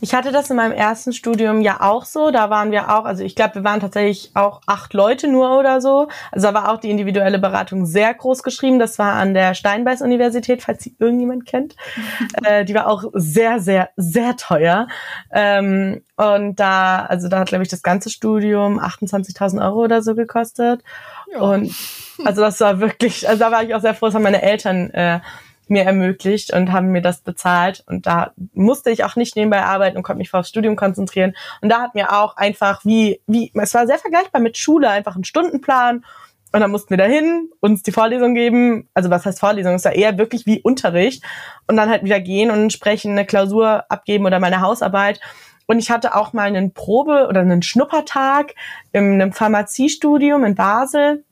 Ich 0.00 0.14
hatte 0.14 0.32
das 0.32 0.50
in 0.50 0.56
meinem 0.56 0.72
ersten 0.72 1.12
Studium 1.12 1.60
ja 1.60 1.80
auch 1.80 2.04
so. 2.04 2.30
Da 2.30 2.50
waren 2.50 2.70
wir 2.70 2.88
auch, 2.90 3.04
also 3.04 3.22
ich 3.22 3.36
glaube, 3.36 3.56
wir 3.56 3.64
waren 3.64 3.80
tatsächlich 3.80 4.30
auch 4.34 4.60
acht 4.66 4.94
Leute 4.94 5.28
nur 5.28 5.58
oder 5.58 5.80
so. 5.80 6.08
Also 6.30 6.48
da 6.48 6.54
war 6.54 6.72
auch 6.72 6.78
die 6.78 6.90
individuelle 6.90 7.38
Beratung 7.38 7.86
sehr 7.86 8.12
groß 8.12 8.42
geschrieben. 8.42 8.78
Das 8.78 8.98
war 8.98 9.14
an 9.14 9.34
der 9.34 9.54
Steinbeis-Universität, 9.54 10.62
falls 10.62 10.82
sie 10.82 10.96
irgendjemand 10.98 11.46
kennt. 11.46 11.76
äh, 12.44 12.64
die 12.64 12.74
war 12.74 12.88
auch 12.88 13.04
sehr, 13.14 13.60
sehr, 13.60 13.90
sehr 13.96 14.36
teuer. 14.36 14.88
Ähm, 15.32 16.02
und 16.16 16.60
da, 16.60 17.06
also 17.06 17.28
da 17.28 17.40
hat, 17.40 17.48
glaube 17.48 17.64
ich, 17.64 17.70
das 17.70 17.82
ganze 17.82 18.10
Studium 18.10 18.78
28.000 18.78 19.64
Euro 19.64 19.84
oder 19.84 20.02
so 20.02 20.14
gekostet. 20.14 20.82
Ja. 21.32 21.40
Und 21.40 21.74
also 22.24 22.42
das 22.42 22.60
war 22.60 22.80
wirklich, 22.80 23.28
also 23.28 23.40
da 23.40 23.50
war 23.50 23.62
ich 23.62 23.74
auch 23.74 23.80
sehr 23.80 23.94
froh, 23.94 24.06
dass 24.06 24.20
meine 24.20 24.42
Eltern 24.42 24.90
äh, 24.90 25.20
mir 25.72 25.84
ermöglicht 25.84 26.52
und 26.52 26.70
haben 26.70 26.88
mir 26.88 27.02
das 27.02 27.22
bezahlt. 27.22 27.82
Und 27.86 28.06
da 28.06 28.32
musste 28.54 28.90
ich 28.90 29.02
auch 29.02 29.16
nicht 29.16 29.34
nebenbei 29.34 29.62
arbeiten 29.62 29.96
und 29.96 30.04
konnte 30.04 30.18
mich 30.18 30.32
aufs 30.32 30.48
Studium 30.48 30.76
konzentrieren. 30.76 31.34
Und 31.60 31.70
da 31.70 31.80
hat 31.80 31.94
mir 31.94 32.12
auch 32.12 32.36
einfach 32.36 32.84
wie, 32.84 33.20
wie, 33.26 33.50
es 33.54 33.74
war 33.74 33.86
sehr 33.86 33.98
vergleichbar 33.98 34.40
mit 34.40 34.56
Schule, 34.56 34.88
einfach 34.88 35.16
ein 35.16 35.24
Stundenplan. 35.24 36.04
Und 36.54 36.60
dann 36.60 36.70
mussten 36.70 36.90
wir 36.90 36.98
dahin, 36.98 37.50
uns 37.60 37.82
die 37.82 37.92
Vorlesung 37.92 38.34
geben. 38.34 38.88
Also 38.94 39.10
was 39.10 39.24
heißt 39.24 39.40
Vorlesung? 39.40 39.74
Es 39.74 39.84
war 39.84 39.94
eher 39.94 40.18
wirklich 40.18 40.46
wie 40.46 40.60
Unterricht. 40.60 41.24
Und 41.66 41.76
dann 41.76 41.88
halt 41.88 42.04
wieder 42.04 42.20
gehen 42.20 42.50
und 42.50 42.58
entsprechend 42.58 43.12
eine 43.12 43.26
Klausur 43.26 43.84
abgeben 43.88 44.26
oder 44.26 44.38
meine 44.38 44.60
Hausarbeit. 44.60 45.20
Und 45.66 45.78
ich 45.78 45.90
hatte 45.90 46.14
auch 46.14 46.34
mal 46.34 46.48
einen 46.48 46.74
Probe- 46.74 47.26
oder 47.28 47.40
einen 47.40 47.62
Schnuppertag 47.62 48.54
in 48.92 49.14
einem 49.14 49.32
Pharmaziestudium 49.32 50.44
in 50.44 50.54
Basel 50.54 51.24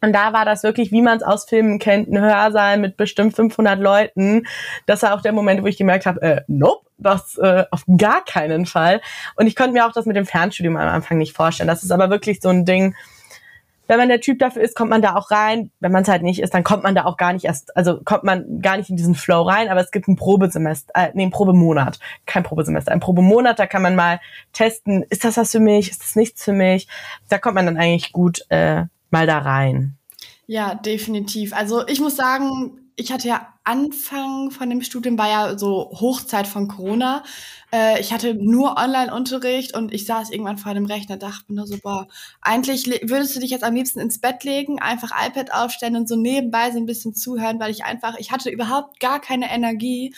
und 0.00 0.12
da 0.12 0.32
war 0.32 0.44
das 0.44 0.62
wirklich, 0.62 0.92
wie 0.92 1.02
man 1.02 1.18
es 1.18 1.22
aus 1.22 1.44
Filmen 1.44 1.78
kennt, 1.78 2.08
ein 2.08 2.20
Hörsaal 2.20 2.78
mit 2.78 2.96
bestimmt 2.96 3.34
500 3.34 3.78
Leuten. 3.78 4.46
Das 4.86 5.02
war 5.02 5.14
auch 5.14 5.22
der 5.22 5.32
Moment, 5.32 5.62
wo 5.62 5.66
ich 5.66 5.76
gemerkt 5.76 6.06
habe, 6.06 6.22
äh, 6.22 6.40
nope, 6.46 6.86
das 6.98 7.38
äh, 7.38 7.64
auf 7.70 7.84
gar 7.96 8.24
keinen 8.24 8.66
Fall. 8.66 9.00
Und 9.36 9.46
ich 9.46 9.56
konnte 9.56 9.72
mir 9.72 9.86
auch 9.86 9.92
das 9.92 10.06
mit 10.06 10.16
dem 10.16 10.26
Fernstudium 10.26 10.76
am 10.76 10.88
Anfang 10.88 11.18
nicht 11.18 11.36
vorstellen. 11.36 11.68
Das 11.68 11.82
ist 11.82 11.92
aber 11.92 12.10
wirklich 12.10 12.40
so 12.40 12.48
ein 12.48 12.64
Ding, 12.64 12.94
wenn 13.88 13.98
man 13.98 14.08
der 14.08 14.20
Typ 14.20 14.38
dafür 14.38 14.62
ist, 14.62 14.76
kommt 14.76 14.90
man 14.90 15.00
da 15.00 15.16
auch 15.16 15.30
rein. 15.30 15.70
Wenn 15.80 15.92
man 15.92 16.02
es 16.02 16.08
halt 16.08 16.22
nicht 16.22 16.40
ist, 16.40 16.52
dann 16.52 16.62
kommt 16.62 16.82
man 16.82 16.94
da 16.94 17.06
auch 17.06 17.16
gar 17.16 17.32
nicht 17.32 17.46
erst, 17.46 17.74
also 17.74 18.00
kommt 18.04 18.22
man 18.22 18.60
gar 18.60 18.76
nicht 18.76 18.90
in 18.90 18.96
diesen 18.96 19.14
Flow 19.14 19.42
rein. 19.42 19.68
Aber 19.68 19.80
es 19.80 19.90
gibt 19.90 20.08
ein 20.08 20.16
Probesemester, 20.16 20.92
äh, 20.94 21.10
nee, 21.14 21.24
ein 21.24 21.30
Probemonat, 21.30 21.98
kein 22.26 22.42
Probesemester, 22.42 22.92
ein 22.92 23.00
Probemonat. 23.00 23.58
Da 23.58 23.66
kann 23.66 23.82
man 23.82 23.96
mal 23.96 24.20
testen, 24.52 25.04
ist 25.08 25.24
das 25.24 25.38
was 25.38 25.52
für 25.52 25.60
mich, 25.60 25.90
ist 25.90 26.02
das 26.02 26.16
nichts 26.16 26.44
für 26.44 26.52
mich. 26.52 26.86
Da 27.30 27.38
kommt 27.38 27.54
man 27.54 27.64
dann 27.64 27.78
eigentlich 27.78 28.12
gut 28.12 28.44
äh, 28.50 28.84
mal 29.10 29.26
da 29.26 29.38
rein. 29.38 29.96
Ja, 30.46 30.74
definitiv. 30.74 31.52
Also 31.52 31.86
ich 31.86 32.00
muss 32.00 32.16
sagen, 32.16 32.88
ich 32.96 33.12
hatte 33.12 33.28
ja 33.28 33.54
Anfang 33.62 34.50
von 34.50 34.68
dem 34.70 34.82
Studium 34.82 35.18
war 35.18 35.28
ja 35.28 35.58
so 35.58 35.90
Hochzeit 35.92 36.48
von 36.48 36.68
Corona. 36.68 37.22
Äh, 37.70 38.00
ich 38.00 38.12
hatte 38.12 38.34
nur 38.34 38.76
Online-Unterricht 38.76 39.76
und 39.76 39.94
ich 39.94 40.04
saß 40.06 40.30
irgendwann 40.30 40.58
vor 40.58 40.74
dem 40.74 40.86
Rechner, 40.86 41.16
dachte 41.16 41.52
mir 41.52 41.66
so, 41.66 41.76
boah, 41.80 42.08
eigentlich 42.40 42.86
würdest 42.86 43.36
du 43.36 43.40
dich 43.40 43.50
jetzt 43.50 43.62
am 43.62 43.74
liebsten 43.74 44.00
ins 44.00 44.20
Bett 44.20 44.42
legen, 44.42 44.80
einfach 44.80 45.12
iPad 45.12 45.52
aufstellen 45.52 45.96
und 45.96 46.08
so 46.08 46.16
nebenbei 46.16 46.72
so 46.72 46.78
ein 46.78 46.86
bisschen 46.86 47.14
zuhören, 47.14 47.60
weil 47.60 47.70
ich 47.70 47.84
einfach, 47.84 48.16
ich 48.18 48.32
hatte 48.32 48.50
überhaupt 48.50 48.98
gar 48.98 49.20
keine 49.20 49.48
Energie. 49.50 50.14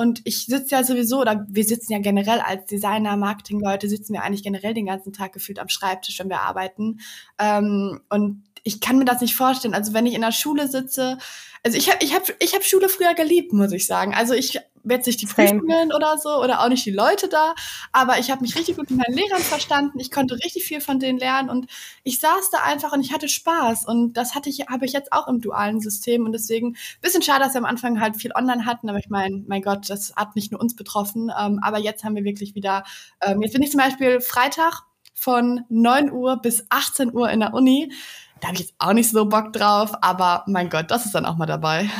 Und 0.00 0.22
ich 0.24 0.46
sitze 0.46 0.76
ja 0.76 0.82
sowieso, 0.82 1.20
oder 1.20 1.44
wir 1.46 1.62
sitzen 1.62 1.92
ja 1.92 1.98
generell 1.98 2.40
als 2.40 2.64
Designer, 2.64 3.18
Marketing-Leute, 3.18 3.86
sitzen 3.86 4.14
wir 4.14 4.22
eigentlich 4.22 4.42
generell 4.42 4.72
den 4.72 4.86
ganzen 4.86 5.12
Tag 5.12 5.34
gefühlt 5.34 5.58
am 5.58 5.68
Schreibtisch, 5.68 6.18
wenn 6.18 6.30
wir 6.30 6.40
arbeiten. 6.40 7.00
Ähm, 7.38 8.00
und 8.08 8.42
ich 8.62 8.80
kann 8.80 8.96
mir 8.96 9.04
das 9.04 9.20
nicht 9.20 9.36
vorstellen. 9.36 9.74
Also 9.74 9.92
wenn 9.92 10.06
ich 10.06 10.14
in 10.14 10.22
der 10.22 10.32
Schule 10.32 10.68
sitze, 10.68 11.18
also 11.62 11.76
ich 11.76 11.90
habe 11.90 12.02
ich 12.02 12.14
hab, 12.14 12.22
ich 12.38 12.54
hab 12.54 12.64
Schule 12.64 12.88
früher 12.88 13.12
geliebt, 13.12 13.52
muss 13.52 13.72
ich 13.72 13.86
sagen. 13.86 14.14
Also 14.14 14.32
ich 14.32 14.58
jetzt 14.84 15.06
nicht 15.06 15.20
die 15.20 15.26
Prüfungen 15.26 15.92
oder 15.92 16.18
so 16.18 16.42
oder 16.42 16.60
auch 16.62 16.68
nicht 16.68 16.84
die 16.84 16.90
Leute 16.90 17.28
da, 17.28 17.54
aber 17.92 18.18
ich 18.18 18.30
habe 18.30 18.42
mich 18.42 18.56
richtig 18.56 18.76
gut 18.76 18.90
mit 18.90 18.98
meinen 18.98 19.16
Lehrern 19.16 19.42
verstanden. 19.42 19.98
Ich 20.00 20.10
konnte 20.10 20.34
richtig 20.34 20.64
viel 20.64 20.80
von 20.80 20.98
denen 20.98 21.18
lernen 21.18 21.50
und 21.50 21.66
ich 22.02 22.18
saß 22.18 22.50
da 22.50 22.58
einfach 22.64 22.92
und 22.92 23.00
ich 23.00 23.12
hatte 23.12 23.28
Spaß 23.28 23.86
und 23.86 24.14
das 24.14 24.34
hatte 24.34 24.48
ich 24.48 24.66
habe 24.68 24.86
ich 24.86 24.92
jetzt 24.92 25.12
auch 25.12 25.28
im 25.28 25.40
dualen 25.40 25.80
System 25.80 26.24
und 26.24 26.32
deswegen 26.32 26.76
bisschen 27.00 27.22
schade, 27.22 27.44
dass 27.44 27.54
wir 27.54 27.58
am 27.58 27.64
Anfang 27.64 28.00
halt 28.00 28.16
viel 28.16 28.32
online 28.34 28.66
hatten, 28.66 28.88
aber 28.88 28.98
ich 28.98 29.08
meine, 29.08 29.44
mein 29.46 29.62
Gott, 29.62 29.88
das 29.90 30.14
hat 30.16 30.36
nicht 30.36 30.52
nur 30.52 30.60
uns 30.60 30.76
betroffen, 30.76 31.30
ähm, 31.38 31.60
aber 31.62 31.78
jetzt 31.78 32.04
haben 32.04 32.16
wir 32.16 32.24
wirklich 32.24 32.54
wieder 32.54 32.84
ähm, 33.20 33.42
jetzt 33.42 33.52
bin 33.52 33.62
ich 33.62 33.70
zum 33.70 33.80
Beispiel 33.80 34.20
Freitag 34.20 34.82
von 35.14 35.64
9 35.68 36.10
Uhr 36.10 36.36
bis 36.40 36.64
18 36.70 37.14
Uhr 37.14 37.30
in 37.30 37.40
der 37.40 37.52
Uni 37.52 37.92
da 38.40 38.48
habe 38.48 38.54
ich 38.54 38.62
jetzt 38.62 38.74
auch 38.78 38.92
nicht 38.92 39.10
so 39.10 39.26
Bock 39.26 39.52
drauf, 39.52 39.92
aber 40.00 40.44
mein 40.46 40.70
Gott, 40.70 40.90
das 40.90 41.04
ist 41.04 41.14
dann 41.14 41.26
auch 41.26 41.36
mal 41.36 41.46
dabei. 41.46 41.90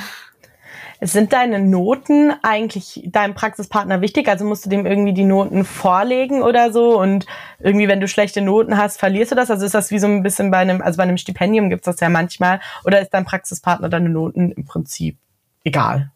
Sind 1.02 1.32
deine 1.32 1.58
Noten 1.58 2.32
eigentlich 2.42 3.02
deinem 3.06 3.34
Praxispartner 3.34 4.02
wichtig? 4.02 4.28
Also 4.28 4.44
musst 4.44 4.66
du 4.66 4.70
dem 4.70 4.84
irgendwie 4.84 5.14
die 5.14 5.24
Noten 5.24 5.64
vorlegen 5.64 6.42
oder 6.42 6.72
so? 6.72 7.00
Und 7.00 7.26
irgendwie, 7.58 7.88
wenn 7.88 8.00
du 8.00 8.08
schlechte 8.08 8.42
Noten 8.42 8.76
hast, 8.76 8.98
verlierst 8.98 9.32
du 9.32 9.36
das? 9.36 9.50
Also 9.50 9.64
ist 9.64 9.74
das 9.74 9.90
wie 9.90 9.98
so 9.98 10.06
ein 10.06 10.22
bisschen 10.22 10.50
bei 10.50 10.58
einem, 10.58 10.82
also 10.82 10.98
bei 10.98 11.04
einem 11.04 11.16
Stipendium 11.16 11.70
gibt's 11.70 11.86
das 11.86 12.00
ja 12.00 12.10
manchmal. 12.10 12.60
Oder 12.84 13.00
ist 13.00 13.14
dein 13.14 13.24
Praxispartner 13.24 13.88
deine 13.88 14.10
Noten 14.10 14.52
im 14.52 14.66
Prinzip 14.66 15.16
egal? 15.64 16.10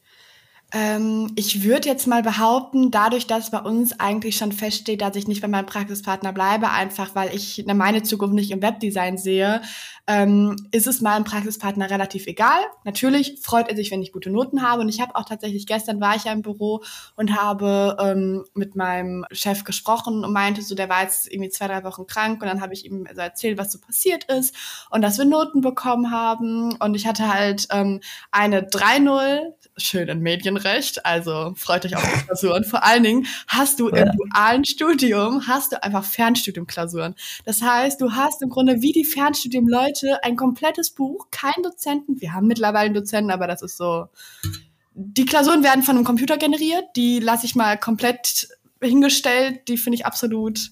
Ähm, 0.76 1.30
ich 1.36 1.62
würde 1.62 1.88
jetzt 1.88 2.08
mal 2.08 2.22
behaupten, 2.22 2.90
dadurch, 2.90 3.28
dass 3.28 3.52
bei 3.52 3.60
uns 3.60 4.00
eigentlich 4.00 4.36
schon 4.36 4.50
feststeht, 4.50 5.02
dass 5.02 5.14
ich 5.14 5.28
nicht 5.28 5.40
bei 5.40 5.46
meinem 5.46 5.66
Praxispartner 5.66 6.32
bleibe, 6.32 6.70
einfach 6.70 7.14
weil 7.14 7.32
ich 7.32 7.64
meine 7.64 8.02
Zukunft 8.02 8.34
nicht 8.34 8.50
im 8.50 8.60
Webdesign 8.60 9.16
sehe, 9.16 9.62
ähm, 10.08 10.56
ist 10.72 10.88
es 10.88 11.00
meinem 11.00 11.22
Praxispartner 11.22 11.90
relativ 11.90 12.26
egal. 12.26 12.58
Natürlich 12.82 13.38
freut 13.40 13.68
er 13.68 13.76
sich, 13.76 13.92
wenn 13.92 14.02
ich 14.02 14.12
gute 14.12 14.30
Noten 14.30 14.62
habe. 14.62 14.80
Und 14.80 14.88
ich 14.88 15.00
habe 15.00 15.14
auch 15.14 15.24
tatsächlich, 15.24 15.68
gestern 15.68 16.00
war 16.00 16.16
ich 16.16 16.24
ja 16.24 16.32
im 16.32 16.42
Büro 16.42 16.82
und 17.14 17.40
habe 17.40 17.96
ähm, 18.00 18.44
mit 18.54 18.74
meinem 18.74 19.24
Chef 19.30 19.62
gesprochen 19.62 20.24
und 20.24 20.32
meinte 20.32 20.60
so, 20.62 20.74
der 20.74 20.88
war 20.88 21.02
jetzt 21.02 21.32
irgendwie 21.32 21.50
zwei, 21.50 21.68
drei 21.68 21.84
Wochen 21.84 22.08
krank. 22.08 22.42
Und 22.42 22.48
dann 22.48 22.60
habe 22.60 22.74
ich 22.74 22.84
ihm 22.84 23.06
so 23.14 23.20
erzählt, 23.20 23.58
was 23.58 23.70
so 23.70 23.78
passiert 23.78 24.24
ist 24.24 24.56
und 24.90 25.02
dass 25.02 25.18
wir 25.18 25.24
Noten 25.24 25.60
bekommen 25.60 26.10
haben. 26.10 26.74
Und 26.80 26.96
ich 26.96 27.06
hatte 27.06 27.32
halt 27.32 27.68
ähm, 27.70 28.00
eine 28.32 28.62
3-0 28.62 29.54
schön 29.76 30.08
in 30.08 30.20
Medienrecht, 30.64 31.04
also 31.04 31.52
freut 31.56 31.84
euch 31.84 31.96
auf 31.96 32.02
die 32.02 32.24
Klausuren. 32.26 32.64
Vor 32.64 32.84
allen 32.84 33.02
Dingen 33.02 33.26
hast 33.46 33.80
du 33.80 33.88
im 33.88 34.10
dualen 34.16 34.64
Studium, 34.64 35.46
hast 35.46 35.72
du 35.72 35.82
einfach 35.82 36.04
Fernstudiumklausuren. 36.04 37.14
Das 37.44 37.62
heißt, 37.62 38.00
du 38.00 38.12
hast 38.12 38.42
im 38.42 38.48
Grunde 38.48 38.80
wie 38.80 38.92
die 38.92 39.04
Fernstudium-Leute 39.04 40.24
ein 40.24 40.36
komplettes 40.36 40.90
Buch, 40.90 41.28
kein 41.30 41.62
Dozenten. 41.62 42.20
Wir 42.20 42.32
haben 42.32 42.46
mittlerweile 42.46 42.86
einen 42.86 42.94
Dozenten, 42.94 43.30
aber 43.30 43.46
das 43.46 43.62
ist 43.62 43.76
so. 43.76 44.06
Die 44.94 45.24
Klausuren 45.24 45.62
werden 45.62 45.82
von 45.82 45.96
einem 45.96 46.04
Computer 46.04 46.36
generiert, 46.36 46.84
die 46.96 47.18
lasse 47.18 47.46
ich 47.46 47.56
mal 47.56 47.76
komplett 47.76 48.48
hingestellt, 48.80 49.68
die 49.68 49.76
finde 49.76 49.96
ich 49.96 50.06
absolut 50.06 50.70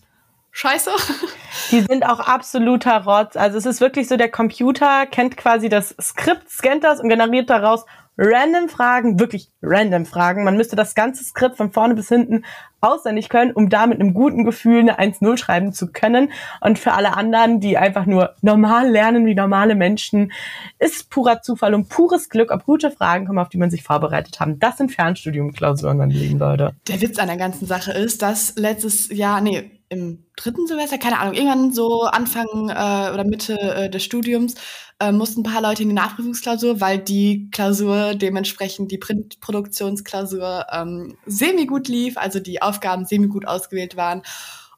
scheiße. 0.53 0.91
Die 1.71 1.81
sind 1.81 2.05
auch 2.05 2.21
absoluter 2.21 3.05
Rotz. 3.05 3.37
Also 3.37 3.57
es 3.57 3.65
ist 3.65 3.81
wirklich 3.81 4.07
so, 4.07 4.19
der 4.19 4.31
Computer 4.31 5.07
kennt 5.07 5.39
quasi 5.39 5.71
das 5.71 5.95
Skript, 5.99 6.51
scannt 6.51 6.85
das 6.85 7.01
und 7.01 7.09
generiert 7.09 7.49
daraus 7.49 7.87
random 8.17 8.69
Fragen, 8.69 9.19
wirklich 9.19 9.51
random 9.63 10.07
Fragen. 10.07 10.45
Man 10.45 10.57
müsste 10.57 10.77
das 10.77 10.95
ganze 10.95 11.25
Skript 11.25 11.57
von 11.57 11.73
vorne 11.73 11.95
bis 11.95 12.09
hinten 12.09 12.45
auswendig 12.81 13.29
können, 13.29 13.53
um 13.53 13.69
da 13.69 13.87
mit 13.87 14.01
einem 14.01 14.13
guten 14.13 14.45
Gefühl 14.45 14.81
eine 14.81 14.99
1-0 14.99 15.37
schreiben 15.37 15.73
zu 15.73 15.93
können. 15.93 16.33
Und 16.61 16.79
für 16.79 16.93
alle 16.93 17.17
anderen, 17.17 17.61
die 17.61 17.79
einfach 17.79 18.07
nur 18.07 18.35
normal 18.43 18.91
lernen 18.91 19.25
wie 19.25 19.35
normale 19.35 19.75
Menschen, 19.75 20.33
ist 20.79 21.09
purer 21.09 21.43
Zufall 21.43 21.75
und 21.75 21.89
pures 21.89 22.29
Glück, 22.29 22.51
ob 22.51 22.65
gute 22.65 22.91
Fragen 22.91 23.27
kommen, 23.27 23.39
auf 23.39 23.49
die 23.49 23.59
man 23.59 23.71
sich 23.71 23.83
vorbereitet 23.83 24.41
haben. 24.41 24.59
Das 24.59 24.79
sind 24.79 24.91
Fernstudiumklausuren, 24.91 25.97
meine 25.97 26.13
lieben 26.13 26.39
Leute. 26.39 26.75
Der 26.89 27.01
Witz 27.01 27.19
an 27.19 27.29
der 27.29 27.37
ganzen 27.37 27.67
Sache 27.67 27.93
ist, 27.93 28.21
dass 28.23 28.55
letztes 28.57 29.09
Jahr, 29.11 29.41
nee, 29.41 29.71
im 29.93 30.25
dritten 30.37 30.67
Semester, 30.67 30.97
keine 30.97 31.19
Ahnung, 31.19 31.35
irgendwann 31.35 31.73
so 31.73 32.05
Anfang 32.05 32.71
äh, 32.71 33.13
oder 33.13 33.25
Mitte 33.25 33.59
äh, 33.61 33.91
des 33.91 34.03
Studiums 34.03 34.55
äh, 35.03 35.11
mussten 35.11 35.41
ein 35.41 35.53
paar 35.53 35.63
Leute 35.63 35.83
in 35.83 35.89
die 35.89 35.95
Nachprüfungsklausur, 35.95 36.81
weil 36.81 36.99
die 36.99 37.49
Klausur 37.51 38.15
dementsprechend 38.15 38.93
die 38.93 38.99
Printproduktionsklausur 38.99 40.67
ähm, 40.71 41.17
semi 41.27 41.67
gut 41.67 41.89
lief, 41.89 42.17
also 42.17 42.39
die 42.39 42.63
Aufgaben 42.63 43.05
semi 43.05 43.27
gut 43.27 43.47
ausgewählt 43.47 43.97
waren. 43.97 44.23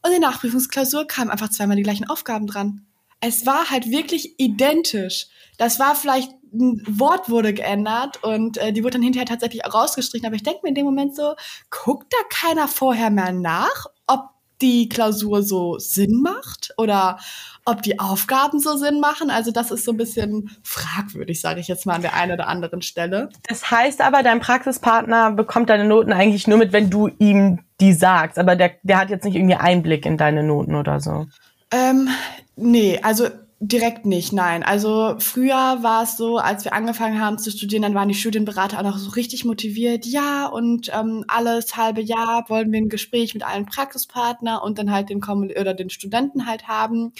Und 0.02 0.12
in 0.12 0.20
der 0.20 0.30
Nachprüfungsklausur 0.30 1.06
kamen 1.06 1.30
einfach 1.30 1.50
zweimal 1.50 1.76
die 1.76 1.82
gleichen 1.82 2.08
Aufgaben 2.08 2.46
dran. 2.46 2.86
Es 3.20 3.44
war 3.44 3.70
halt 3.70 3.90
wirklich 3.90 4.40
identisch. 4.40 5.26
Das 5.58 5.78
war 5.78 5.94
vielleicht 5.94 6.32
ein 6.54 6.82
Wort 6.86 7.28
wurde 7.28 7.52
geändert 7.52 8.22
und 8.22 8.56
äh, 8.58 8.72
die 8.72 8.82
wurde 8.82 8.94
dann 8.94 9.02
hinterher 9.02 9.26
tatsächlich 9.26 9.62
rausgestrichen. 9.64 10.26
Aber 10.26 10.36
ich 10.36 10.42
denke 10.42 10.60
mir 10.62 10.70
in 10.70 10.74
dem 10.74 10.86
Moment 10.86 11.14
so, 11.16 11.34
guckt 11.70 12.12
da 12.12 12.18
keiner 12.30 12.68
vorher 12.68 13.10
mehr 13.10 13.32
nach, 13.32 13.86
ob 14.06 14.30
die 14.62 14.88
Klausur 14.88 15.42
so 15.42 15.78
Sinn 15.78 16.22
macht 16.22 16.72
oder 16.78 17.18
ob 17.64 17.82
die 17.82 17.98
Aufgaben 17.98 18.60
so 18.60 18.76
Sinn 18.76 19.00
machen. 19.00 19.30
Also 19.30 19.50
das 19.50 19.70
ist 19.70 19.84
so 19.84 19.92
ein 19.92 19.96
bisschen 19.96 20.50
fragwürdig, 20.62 21.40
sage 21.40 21.60
ich 21.60 21.68
jetzt 21.68 21.86
mal 21.86 21.94
an 21.94 22.02
der 22.02 22.14
einen 22.14 22.32
oder 22.32 22.48
anderen 22.48 22.82
Stelle. 22.82 23.30
Das 23.48 23.70
heißt 23.70 24.00
aber, 24.02 24.22
dein 24.22 24.40
Praxispartner 24.40 25.30
bekommt 25.32 25.70
deine 25.70 25.84
Noten 25.84 26.12
eigentlich 26.12 26.46
nur 26.46 26.58
mit, 26.58 26.72
wenn 26.72 26.90
du 26.90 27.08
ihm 27.18 27.60
die 27.80 27.92
sagst. 27.92 28.38
Aber 28.38 28.56
der, 28.56 28.72
der 28.82 28.98
hat 28.98 29.10
jetzt 29.10 29.24
nicht 29.24 29.36
irgendwie 29.36 29.56
Einblick 29.56 30.04
in 30.06 30.16
deine 30.16 30.42
Noten 30.42 30.74
oder 30.74 31.00
so. 31.00 31.26
Ähm, 31.70 32.08
nee, 32.56 33.00
also 33.02 33.28
Direkt 33.60 34.04
nicht, 34.04 34.34
nein. 34.34 34.62
Also 34.62 35.14
früher 35.20 35.78
war 35.80 36.02
es 36.02 36.18
so, 36.18 36.36
als 36.36 36.66
wir 36.66 36.74
angefangen 36.74 37.18
haben 37.18 37.38
zu 37.38 37.50
studieren, 37.50 37.80
dann 37.80 37.94
waren 37.94 38.08
die 38.08 38.14
Studienberater 38.14 38.78
auch 38.78 38.82
noch 38.82 38.98
so 38.98 39.10
richtig 39.12 39.46
motiviert. 39.46 40.04
Ja, 40.04 40.48
und 40.48 40.90
ähm, 40.92 41.24
alles 41.28 41.74
halbe 41.74 42.02
Jahr 42.02 42.44
wollen 42.48 42.70
wir 42.72 42.78
ein 42.78 42.90
Gespräch 42.90 43.32
mit 43.32 43.42
allen 43.42 43.64
Praxispartner 43.64 44.62
und 44.62 44.78
dann 44.78 44.90
halt 44.90 45.08
den 45.08 45.22
Kom 45.22 45.48
oder 45.58 45.72
den 45.72 45.88
Studenten 45.88 46.46
halt 46.46 46.68
haben. 46.68 47.14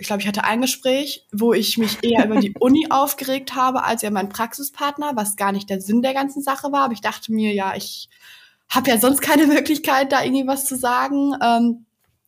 Ich 0.00 0.06
glaube, 0.06 0.22
ich 0.22 0.28
hatte 0.28 0.44
ein 0.44 0.62
Gespräch, 0.62 1.26
wo 1.30 1.52
ich 1.52 1.76
mich 1.76 1.98
eher 2.02 2.24
über 2.24 2.40
die 2.40 2.54
Uni 2.58 2.86
aufgeregt 2.88 3.54
habe, 3.54 3.84
als 3.84 4.02
über 4.02 4.12
meinen 4.12 4.30
Praxispartner, 4.30 5.12
was 5.14 5.36
gar 5.36 5.52
nicht 5.52 5.68
der 5.68 5.82
Sinn 5.82 6.00
der 6.00 6.14
ganzen 6.14 6.42
Sache 6.42 6.72
war. 6.72 6.84
Aber 6.84 6.94
ich 6.94 7.02
dachte 7.02 7.32
mir, 7.32 7.52
ja, 7.52 7.76
ich 7.76 8.08
habe 8.70 8.90
ja 8.90 8.98
sonst 8.98 9.20
keine 9.20 9.46
Möglichkeit, 9.46 10.10
da 10.10 10.22
irgendwie 10.22 10.46
was 10.46 10.64
zu 10.64 10.76
sagen. 10.76 11.34
Ähm, 11.42 11.84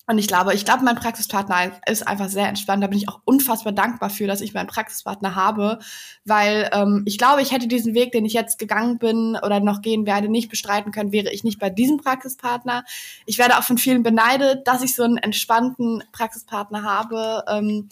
und 0.09 0.19
ich 0.19 0.27
glaube, 0.27 0.53
ich 0.53 0.65
glaube, 0.65 0.85
mein 0.85 0.97
Praxispartner 0.97 1.73
ist 1.87 2.07
einfach 2.07 2.29
sehr 2.29 2.49
entspannt. 2.49 2.83
Da 2.83 2.89
bin 2.89 2.99
ich 2.99 3.09
auch 3.09 3.21
unfassbar 3.25 3.73
dankbar 3.73 4.11
für, 4.11 4.27
dass 4.27 4.41
ich 4.41 4.53
meinen 4.53 4.67
Praxispartner 4.67 5.37
habe, 5.37 5.79
weil 6.25 6.69
ähm, 6.73 7.05
ich 7.07 7.19
glaube, 7.19 7.41
ich 7.41 7.53
hätte 7.53 7.69
diesen 7.69 7.95
Weg, 7.95 8.11
den 8.11 8.25
ich 8.25 8.33
jetzt 8.33 8.59
gegangen 8.59 8.99
bin 8.99 9.39
oder 9.41 9.61
noch 9.61 9.81
gehen 9.81 10.05
werde, 10.05 10.29
nicht 10.29 10.51
bestreiten 10.51 10.91
können, 10.91 11.13
wäre 11.13 11.33
ich 11.33 11.45
nicht 11.45 11.61
bei 11.61 11.71
diesem 11.71 11.99
Praxispartner. 11.99 12.85
Ich 13.27 13.39
werde 13.39 13.57
auch 13.57 13.63
von 13.63 13.79
vielen 13.79 14.03
beneidet, 14.03 14.67
dass 14.67 14.83
ich 14.83 14.97
so 14.97 15.05
einen 15.05 15.19
entspannten 15.19 16.03
Praxispartner 16.11 16.83
habe. 16.83 17.45
Ähm, 17.49 17.89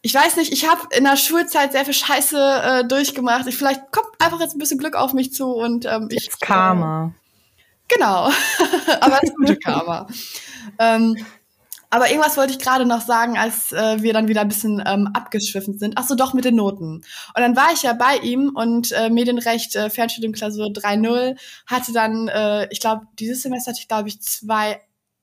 ich 0.00 0.14
weiß 0.14 0.36
nicht, 0.36 0.52
ich 0.52 0.66
habe 0.66 0.80
in 0.96 1.04
der 1.04 1.18
Schulzeit 1.18 1.72
sehr 1.72 1.84
viel 1.84 1.92
Scheiße 1.92 2.62
äh, 2.64 2.88
durchgemacht. 2.88 3.46
Ich 3.46 3.58
vielleicht 3.58 3.92
kommt 3.92 4.08
einfach 4.18 4.40
jetzt 4.40 4.56
ein 4.56 4.58
bisschen 4.58 4.78
Glück 4.78 4.96
auf 4.96 5.12
mich 5.12 5.34
zu 5.34 5.52
und 5.52 5.84
ähm, 5.84 6.08
ich. 6.10 6.24
Jetzt 6.24 6.40
Karma. 6.40 7.12
Äh, 7.88 7.94
genau, 7.94 8.30
aber 9.00 9.20
es 9.22 9.34
gute 9.34 9.58
Karma. 9.58 10.06
Ähm, 10.78 11.16
aber 11.92 12.08
irgendwas 12.08 12.36
wollte 12.36 12.52
ich 12.52 12.60
gerade 12.60 12.86
noch 12.86 13.00
sagen, 13.00 13.36
als 13.36 13.72
äh, 13.72 14.00
wir 14.00 14.12
dann 14.12 14.28
wieder 14.28 14.42
ein 14.42 14.48
bisschen 14.48 14.80
ähm, 14.86 15.08
abgeschwiffen 15.12 15.76
sind. 15.76 15.94
Ach 15.96 16.06
so, 16.06 16.14
doch 16.14 16.34
mit 16.34 16.44
den 16.44 16.54
Noten. 16.54 16.94
Und 16.94 17.04
dann 17.36 17.56
war 17.56 17.72
ich 17.72 17.82
ja 17.82 17.94
bei 17.94 18.16
ihm 18.22 18.50
und 18.54 18.92
äh, 18.92 19.10
Medienrecht, 19.10 19.74
äh, 19.74 19.90
Fernstudiumklausur 19.90 20.66
3.0, 20.66 21.36
hatte 21.66 21.92
dann, 21.92 22.28
äh, 22.28 22.68
ich 22.70 22.78
glaube, 22.78 23.06
dieses 23.18 23.42
Semester 23.42 23.72
hatte 23.72 23.80
ich, 23.80 23.88
glaube 23.88 24.08
ich, 24.08 24.22
zwei 24.22 24.80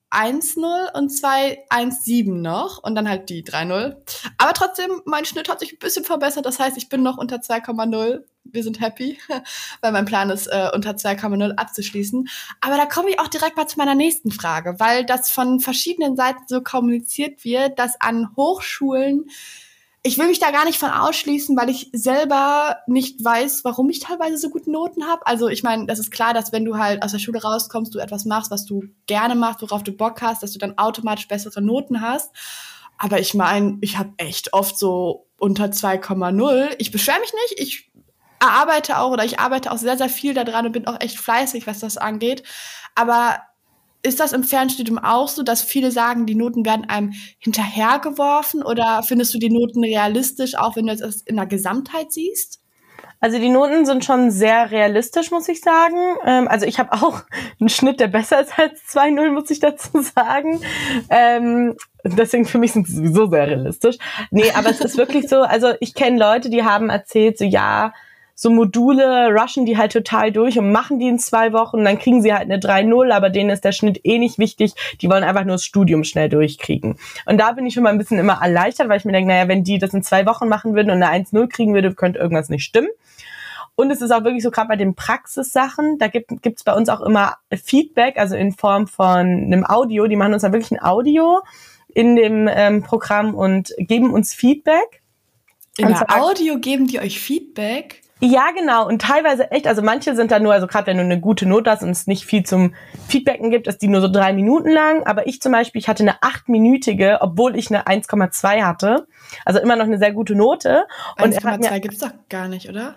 1-0 0.10 0.94
und 0.94 1.10
zwei 1.10 1.66
1-7 1.70 2.34
noch 2.34 2.82
und 2.82 2.96
dann 2.96 3.10
halt 3.10 3.30
die 3.30 3.44
3-0. 3.44 3.96
Aber 4.38 4.54
trotzdem, 4.54 5.02
mein 5.06 5.26
Schnitt 5.26 5.50
hat 5.50 5.60
sich 5.60 5.74
ein 5.74 5.80
bisschen 5.80 6.06
verbessert. 6.06 6.46
Das 6.46 6.60
heißt, 6.60 6.78
ich 6.78 6.88
bin 6.88 7.04
noch 7.04 7.18
unter 7.18 7.38
2,0. 7.38 8.24
Wir 8.46 8.64
sind 8.64 8.80
happy, 8.80 9.18
weil 9.82 9.92
mein 9.92 10.06
Plan 10.06 10.30
ist, 10.30 10.48
äh, 10.48 10.70
unter 10.74 10.92
2,0 10.92 11.56
abzuschließen. 11.56 12.30
Aber 12.62 12.78
da 12.78 12.86
komme 12.86 13.10
ich 13.10 13.20
auch 13.20 13.28
direkt 13.28 13.58
mal 13.58 13.68
zu 13.68 13.78
meiner 13.78 13.96
nächsten 13.96 14.32
Frage, 14.32 14.80
weil 14.80 15.06
das 15.06 15.30
von 15.30 15.60
verschiedenen 15.60 16.16
Seiten 16.16 16.44
so 16.48 16.62
kommuniziert 16.62 17.44
wird, 17.44 17.78
dass 17.78 18.00
an 18.00 18.36
Hochschulen 18.38 19.30
ich 20.04 20.18
will 20.18 20.28
mich 20.28 20.40
da 20.40 20.52
gar 20.52 20.66
nicht 20.66 20.80
von 20.80 20.90
ausschließen, 20.90 21.58
weil 21.58 21.70
ich 21.70 21.90
selber 21.92 22.78
nicht 22.88 23.24
weiß, 23.24 23.64
warum 23.66 23.90
ich 23.90 24.00
teilweise 24.00 24.38
so 24.38 24.50
gute 24.50 24.72
Noten 24.72 25.06
habe. 25.06 25.26
Also 25.28 25.48
ich 25.50 25.64
meine, 25.64 25.86
das 25.86 26.00
ist 26.00 26.12
klar, 26.12 26.34
dass 26.34 26.52
wenn 26.52 26.66
du 26.66 26.78
halt 26.78 27.04
aus 27.04 27.12
der 27.12 27.20
Schule 27.20 27.42
rauskommst, 27.42 27.94
du 27.94 28.00
etwas 28.00 28.26
machst, 28.26 28.52
was 28.52 28.66
du 28.66 28.84
gerne 29.06 29.36
machst, 29.36 29.62
worauf 29.62 29.84
du 29.84 29.92
Bock 29.92 30.22
hast, 30.22 30.44
dass 30.44 30.54
du 30.54 30.60
dann 30.60 30.78
automatisch 30.78 31.28
bessere 31.28 31.62
Noten 31.62 32.02
hast. 32.02 32.32
Aber 32.98 33.20
ich 33.20 33.34
meine, 33.34 33.78
ich 33.82 33.98
habe 33.98 34.14
echt 34.18 34.54
oft 34.54 34.78
so 34.78 35.28
unter 35.40 35.66
2,0. 35.66 36.76
Ich 36.78 36.92
beschwere 36.92 37.20
mich 37.20 37.34
nicht. 37.34 37.60
Ich 37.60 37.92
arbeite 38.40 39.00
auch 39.00 39.12
oder 39.12 39.26
ich 39.26 39.40
arbeite 39.40 39.72
auch 39.72 39.78
sehr, 39.78 39.98
sehr 39.98 40.10
viel 40.10 40.34
daran 40.34 40.66
und 40.66 40.72
bin 40.72 40.88
auch 40.88 41.00
echt 41.02 41.18
fleißig, 41.18 41.68
was 41.68 41.80
das 41.80 41.98
angeht. 41.98 42.44
Aber 42.96 43.42
ist 44.04 44.20
das 44.20 44.34
im 44.34 44.44
Fernstudium 44.44 44.98
auch 44.98 45.28
so, 45.28 45.44
dass 45.44 45.62
viele 45.62 45.92
sagen, 45.92 46.26
die 46.26 46.36
Noten 46.36 46.66
werden 46.66 46.90
einem 46.90 47.14
hinterhergeworfen 47.40 48.64
oder 48.64 49.04
findest 49.04 49.34
du 49.34 49.40
die 49.40 49.50
Noten 49.50 49.84
realistisch, 49.84 50.56
auch 50.56 50.76
wenn 50.76 50.88
du 50.88 50.94
es 50.94 51.22
in 51.24 51.36
der 51.36 51.46
Gesamtheit 51.46 52.12
siehst? 52.12 52.62
Also 53.20 53.40
die 53.40 53.50
Noten 53.50 53.86
sind 53.86 54.06
schon 54.06 54.30
sehr 54.30 54.70
realistisch, 54.70 55.32
muss 55.32 55.50
ich 55.50 55.62
sagen. 55.62 55.98
Ähm, 56.24 56.48
also 56.48 56.66
ich 56.66 56.78
habe 56.78 56.94
auch 56.94 57.24
einen 57.60 57.70
Schnitt, 57.70 58.00
der 58.00 58.08
besser 58.08 58.42
ist 58.42 58.58
als 58.58 58.80
2-0, 58.88 59.32
muss 59.32 59.50
ich 59.50 59.60
dazu 59.60 60.02
sagen. 60.02 60.62
Ähm, 61.10 61.76
deswegen 62.04 62.46
für 62.46 62.60
mich 62.60 62.74
sind 62.74 62.88
sie 62.88 62.96
sowieso 62.96 63.30
sehr 63.30 63.48
realistisch. 63.48 63.98
Nee, 64.30 64.52
aber 64.52 64.70
es 64.70 64.82
ist 64.82 64.98
wirklich 64.98 65.28
so, 65.28 65.42
also 65.42 65.74
ich 65.80 65.96
kenne 65.96 66.20
Leute, 66.20 66.50
die 66.50 66.64
haben 66.64 66.90
erzählt, 66.90 67.40
so 67.40 67.46
ja, 67.46 67.94
so 68.40 68.52
Module 68.52 69.34
rushen 69.34 69.66
die 69.66 69.78
halt 69.78 69.94
total 69.94 70.32
durch 70.32 70.60
und 70.60 70.72
machen 70.72 71.00
die 71.00 71.08
in 71.08 71.18
zwei 71.18 71.54
Wochen. 71.54 71.84
Dann 71.84 71.98
kriegen 71.98 72.22
sie 72.22 72.32
halt 72.32 72.44
eine 72.44 72.60
3-0, 72.60 73.12
aber 73.12 73.32
denen 73.32 73.50
ist 73.50 73.66
der 73.66 73.72
Schnitt 73.72 74.02
eh 74.04 74.20
nicht 74.20 74.38
wichtig. 74.38 74.74
Die 75.02 75.10
wollen 75.10 75.24
einfach 75.24 75.44
nur 75.44 75.56
das 75.56 75.66
Studium 75.66 76.04
schnell 76.04 76.30
durchkriegen. 76.30 77.00
Und 77.26 77.40
da 77.40 77.54
bin 77.54 77.66
ich 77.66 77.74
schon 77.74 77.82
mal 77.82 77.90
ein 77.90 77.98
bisschen 77.98 78.20
immer 78.20 78.40
erleichtert, 78.40 78.90
weil 78.90 79.00
ich 79.00 79.06
mir 79.06 79.12
denke, 79.12 79.30
naja, 79.30 79.48
wenn 79.48 79.64
die 79.64 79.80
das 79.80 79.92
in 79.96 80.04
zwei 80.04 80.28
Wochen 80.28 80.48
machen 80.48 80.76
würden 80.76 80.92
und 80.92 81.02
eine 81.02 81.26
1-0 81.26 81.48
kriegen 81.48 81.74
würde, 81.74 81.96
könnte 81.96 82.20
irgendwas 82.20 82.50
nicht 82.50 82.64
stimmen. 82.64 82.90
Und 83.74 83.90
es 83.90 84.02
ist 84.02 84.12
auch 84.12 84.24
wirklich 84.24 84.44
so, 84.44 84.52
gerade 84.52 84.68
bei 84.68 84.76
den 84.76 84.94
Praxissachen, 84.94 85.98
da 85.98 86.08
gibt 86.08 86.32
es 86.46 86.64
bei 86.64 86.74
uns 86.74 86.90
auch 86.90 87.02
immer 87.02 87.38
Feedback, 87.52 88.20
also 88.20 88.36
in 88.36 88.52
Form 88.52 88.86
von 88.86 89.18
einem 89.18 89.66
Audio. 89.66 90.06
Die 90.06 90.16
machen 90.16 90.34
uns 90.34 90.44
dann 90.44 90.54
wirklich 90.54 90.72
ein 90.72 90.84
Audio 90.84 91.42
in 91.92 92.16
dem 92.16 92.48
ähm, 92.48 92.84
Programm 92.84 93.34
und 93.34 93.74
geben 93.80 94.14
uns 94.14 94.36
Feedback. 94.36 95.02
In 95.78 95.88
der 95.88 96.06
Audio 96.22 96.60
geben 96.60 96.86
die 96.86 97.00
euch 97.00 97.20
Feedback? 97.20 98.04
Ja, 98.20 98.48
genau. 98.56 98.88
Und 98.88 99.02
teilweise 99.02 99.52
echt, 99.52 99.68
also 99.68 99.82
manche 99.82 100.16
sind 100.16 100.32
da 100.32 100.40
nur, 100.40 100.54
also 100.54 100.66
gerade 100.66 100.88
wenn 100.88 100.98
du 100.98 101.04
eine 101.04 101.20
gute 101.20 101.46
Note 101.46 101.70
hast 101.70 101.84
und 101.84 101.92
es 101.92 102.08
nicht 102.08 102.26
viel 102.26 102.44
zum 102.44 102.74
Feedbacken 103.08 103.52
gibt, 103.52 103.68
ist 103.68 103.82
die 103.82 103.88
nur 103.88 104.02
so 104.02 104.08
drei 104.08 104.34
Minuten 104.34 104.72
lang. 104.72 105.04
Aber 105.06 105.28
ich 105.28 105.42
zum 105.42 105.52
Beispiel, 105.52 105.80
ich 105.80 105.88
hatte 105.88 106.04
eine 106.04 106.22
achtminütige, 106.24 107.20
obwohl 107.22 107.56
ich 107.56 107.70
eine 107.70 107.86
1,2 107.86 108.64
hatte. 108.64 109.08
Also 109.46 109.60
immer 109.60 109.76
noch 109.76 109.86
eine 109.86 110.00
sehr 110.00 110.14
gute 110.14 110.36
Note. 110.36 110.86
1,2 111.18 111.80
gibt's 111.80 112.00
doch 112.00 112.12
gar 112.30 112.48
nicht, 112.48 112.68
oder? 112.70 112.96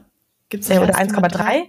Gibt's 0.49 0.69
ja, 0.69 0.81
oder 0.81 0.95
1,3? 0.95 1.65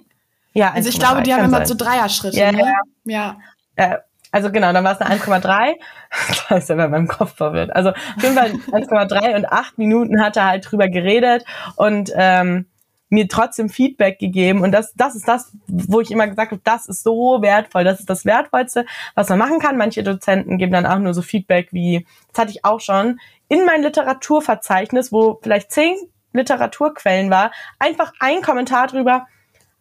Ja, 0.53 0.71
also 0.71 0.89
ich 0.89 0.99
glaube, 0.99 1.21
die 1.21 1.33
haben 1.33 1.45
immer 1.45 1.65
so 1.65 1.75
Dreier-Schritte. 1.75 2.37
Ja, 2.37 2.51
ne? 2.51 2.73
ja. 3.05 3.37
ja. 3.77 3.99
Also 4.33 4.49
genau, 4.49 4.71
dann 4.71 4.83
war 4.85 4.93
es 4.93 5.01
eine 5.01 5.15
1,3. 5.15 5.73
da 6.49 6.55
ist 6.55 6.69
ja 6.69 6.75
bei 6.75 6.87
meinem 6.87 7.07
Kopf 7.07 7.35
verwirrt. 7.35 7.75
Also 7.75 7.89
auf 7.89 8.23
jeden 8.23 8.35
Fall 8.35 8.51
1,3 8.71 9.35
und 9.35 9.45
acht 9.45 9.77
Minuten 9.77 10.23
hat 10.23 10.37
er 10.37 10.47
halt 10.47 10.71
drüber 10.71 10.87
geredet 10.87 11.43
und 11.75 12.11
ähm, 12.15 12.67
mir 13.11 13.27
trotzdem 13.27 13.69
Feedback 13.69 14.19
gegeben. 14.19 14.61
Und 14.61 14.71
das, 14.71 14.93
das 14.95 15.15
ist 15.15 15.27
das, 15.27 15.51
wo 15.67 15.99
ich 15.99 16.09
immer 16.11 16.27
gesagt 16.27 16.51
habe, 16.51 16.61
das 16.63 16.87
ist 16.87 17.03
so 17.03 17.41
wertvoll. 17.41 17.83
Das 17.83 17.99
ist 17.99 18.09
das 18.09 18.25
Wertvollste, 18.25 18.85
was 19.15 19.29
man 19.29 19.37
machen 19.37 19.59
kann. 19.59 19.77
Manche 19.77 20.01
Dozenten 20.01 20.57
geben 20.57 20.71
dann 20.71 20.85
auch 20.85 20.97
nur 20.97 21.13
so 21.13 21.21
Feedback 21.21 21.69
wie, 21.71 22.07
das 22.31 22.41
hatte 22.41 22.51
ich 22.51 22.65
auch 22.65 22.79
schon, 22.79 23.19
in 23.49 23.65
mein 23.65 23.83
Literaturverzeichnis, 23.83 25.11
wo 25.11 25.37
vielleicht 25.43 25.71
zehn 25.71 25.97
Literaturquellen 26.31 27.29
war, 27.29 27.51
einfach 27.79 28.13
ein 28.19 28.41
Kommentar 28.41 28.87
drüber, 28.87 29.27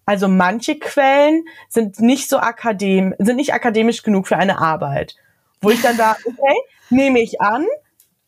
also 0.04 0.26
manche 0.26 0.76
Quellen 0.76 1.44
sind 1.68 2.00
nicht 2.00 2.28
so 2.28 2.38
akademisch, 2.38 3.16
sind 3.20 3.36
nicht 3.36 3.54
akademisch 3.54 4.02
genug 4.02 4.26
für 4.26 4.36
eine 4.36 4.58
Arbeit. 4.58 5.14
Wo 5.60 5.70
ich 5.70 5.80
dann 5.82 5.96
da, 5.96 6.16
okay, 6.24 6.56
nehme 6.88 7.20
ich 7.20 7.40
an, 7.40 7.64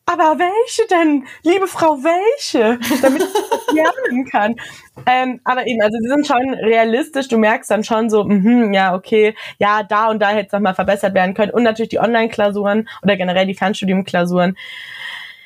aber 0.05 0.37
welche 0.37 0.87
denn? 0.89 1.25
Liebe 1.43 1.67
Frau, 1.67 1.97
welche? 2.03 2.79
Damit 3.01 3.23
ich 3.23 3.33
das 3.33 3.73
lernen 3.73 4.25
kann. 4.29 4.55
Ähm, 5.05 5.39
aber 5.43 5.65
eben, 5.65 5.81
also 5.81 5.97
sie 6.01 6.09
sind 6.09 6.27
schon 6.27 6.53
realistisch. 6.55 7.29
Du 7.29 7.37
merkst 7.37 7.71
dann 7.71 7.83
schon 7.83 8.09
so, 8.09 8.23
mh, 8.23 8.75
ja, 8.75 8.95
okay, 8.95 9.35
ja, 9.59 9.83
da 9.83 10.09
und 10.09 10.19
da 10.19 10.29
hätte 10.29 10.47
es 10.47 10.51
nochmal 10.51 10.75
verbessert 10.75 11.13
werden 11.13 11.33
können. 11.33 11.51
Und 11.51 11.63
natürlich 11.63 11.89
die 11.89 11.99
Online-Klausuren 11.99 12.89
oder 13.01 13.15
generell 13.15 13.45
die 13.45 13.55
Fernstudium-Klausuren. 13.55 14.57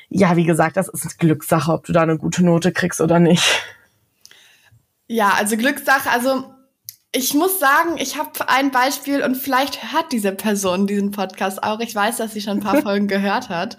Ja, 0.09 0.35
wie 0.35 0.45
gesagt, 0.45 0.77
das 0.77 0.87
ist 0.87 1.03
eine 1.03 1.13
Glückssache, 1.17 1.71
ob 1.71 1.85
du 1.85 1.93
da 1.93 2.01
eine 2.01 2.17
gute 2.17 2.43
Note 2.43 2.71
kriegst 2.71 3.01
oder 3.01 3.19
nicht. 3.19 3.43
Ja, 5.07 5.33
also 5.37 5.55
Glückssache, 5.55 6.09
also 6.09 6.45
ich 7.13 7.33
muss 7.33 7.59
sagen, 7.59 7.97
ich 7.97 8.17
habe 8.17 8.49
ein 8.49 8.71
Beispiel 8.71 9.23
und 9.23 9.35
vielleicht 9.35 9.93
hört 9.93 10.11
diese 10.11 10.31
Person 10.31 10.87
diesen 10.87 11.11
Podcast 11.11 11.63
auch. 11.63 11.79
Ich 11.79 11.95
weiß, 11.95 12.17
dass 12.17 12.33
sie 12.33 12.41
schon 12.41 12.57
ein 12.57 12.63
paar 12.63 12.81
Folgen 12.81 13.07
gehört 13.07 13.49
hat. 13.49 13.77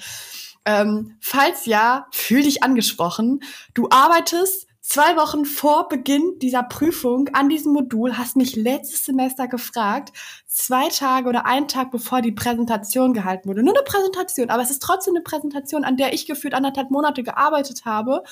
Ähm, 0.68 1.16
falls 1.22 1.64
ja, 1.64 2.09
fühl 2.12 2.42
dich 2.42 2.62
angesprochen. 2.62 3.40
Du 3.72 3.88
arbeitest 3.88 4.66
zwei 4.83 5.16
Wochen 5.16 5.46
vor 5.46 5.88
Beginn 5.88 6.38
dieser 6.40 6.62
Prüfung 6.62 7.31
an 7.33 7.48
diesem 7.48 7.72
Modul, 7.72 8.18
hast 8.18 8.37
mich 8.37 8.54
letztes 8.54 9.07
Semester 9.07 9.48
gefragt, 9.48 10.12
zwei 10.46 10.90
Tage 10.90 11.26
oder 11.26 11.46
einen 11.46 11.68
Tag 11.68 11.90
bevor 11.90 12.20
die 12.20 12.33
Präsentation 12.33 13.14
gehalten 13.14 13.48
wurde. 13.48 13.62
Nur 13.62 13.74
eine 13.74 13.83
Präsentation, 13.83 14.50
aber 14.50 14.62
es 14.62 14.70
ist 14.70 14.83
trotzdem 14.83 15.14
eine 15.14 15.22
Präsentation, 15.22 15.85
an 15.85 15.96
der 15.96 16.12
ich 16.12 16.26
gefühlt 16.26 16.52
anderthalb 16.52 16.90
Monate 16.90 17.22
gearbeitet 17.22 17.87
habe. 17.87 18.22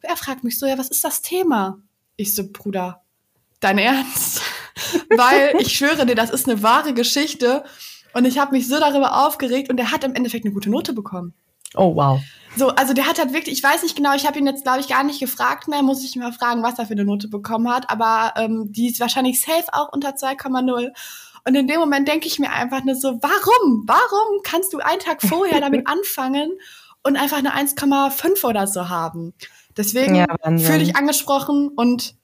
Er 0.00 0.16
fragt 0.16 0.42
mich 0.42 0.58
so, 0.58 0.64
ja, 0.64 0.78
was 0.78 0.88
ist 0.88 1.04
das 1.04 1.20
Thema? 1.20 1.82
Ich 2.16 2.34
so, 2.34 2.50
Bruder, 2.50 3.02
dein 3.60 3.76
Ernst? 3.76 4.40
Weil 5.10 5.56
ich 5.58 5.76
schwöre 5.76 6.06
dir, 6.06 6.14
das 6.14 6.30
ist 6.30 6.48
eine 6.48 6.62
wahre 6.62 6.94
Geschichte. 6.94 7.62
Und 8.14 8.24
ich 8.24 8.38
habe 8.38 8.52
mich 8.52 8.68
so 8.68 8.80
darüber 8.80 9.26
aufgeregt 9.26 9.68
und 9.68 9.78
er 9.78 9.92
hat 9.92 10.02
im 10.02 10.14
Endeffekt 10.14 10.46
eine 10.46 10.54
gute 10.54 10.70
Note 10.70 10.94
bekommen. 10.94 11.34
Oh, 11.74 11.94
wow. 11.94 12.20
So, 12.56 12.68
also 12.68 12.94
der 12.94 13.06
hat 13.06 13.18
halt 13.18 13.32
wirklich, 13.32 13.58
ich 13.58 13.64
weiß 13.64 13.82
nicht 13.82 13.96
genau, 13.96 14.14
ich 14.14 14.26
habe 14.26 14.38
ihn 14.38 14.46
jetzt, 14.46 14.62
glaube 14.62 14.80
ich, 14.80 14.88
gar 14.88 15.02
nicht 15.02 15.18
gefragt 15.18 15.66
mehr, 15.66 15.82
muss 15.82 16.04
ich 16.04 16.14
mal 16.16 16.32
fragen, 16.32 16.62
was 16.62 16.78
er 16.78 16.86
für 16.86 16.92
eine 16.92 17.04
Note 17.04 17.28
bekommen 17.28 17.68
hat, 17.68 17.90
aber 17.90 18.32
ähm, 18.36 18.70
die 18.70 18.88
ist 18.88 19.00
wahrscheinlich 19.00 19.40
safe 19.40 19.66
auch 19.72 19.92
unter 19.92 20.10
2,0. 20.10 20.92
Und 21.46 21.54
in 21.54 21.66
dem 21.66 21.80
Moment 21.80 22.08
denke 22.08 22.26
ich 22.26 22.38
mir 22.38 22.50
einfach 22.50 22.84
nur 22.84 22.94
so, 22.94 23.18
warum? 23.20 23.84
Warum 23.86 24.40
kannst 24.44 24.72
du 24.72 24.78
einen 24.78 25.00
Tag 25.00 25.20
vorher 25.20 25.60
damit 25.60 25.86
anfangen 25.88 26.52
und 27.02 27.16
einfach 27.16 27.38
eine 27.38 27.54
1,5 27.54 28.44
oder 28.44 28.66
so 28.66 28.88
haben? 28.88 29.34
Deswegen 29.76 30.14
ja, 30.14 30.26
fühle 30.44 30.82
ich 30.82 30.96
angesprochen 30.96 31.68
und 31.74 32.14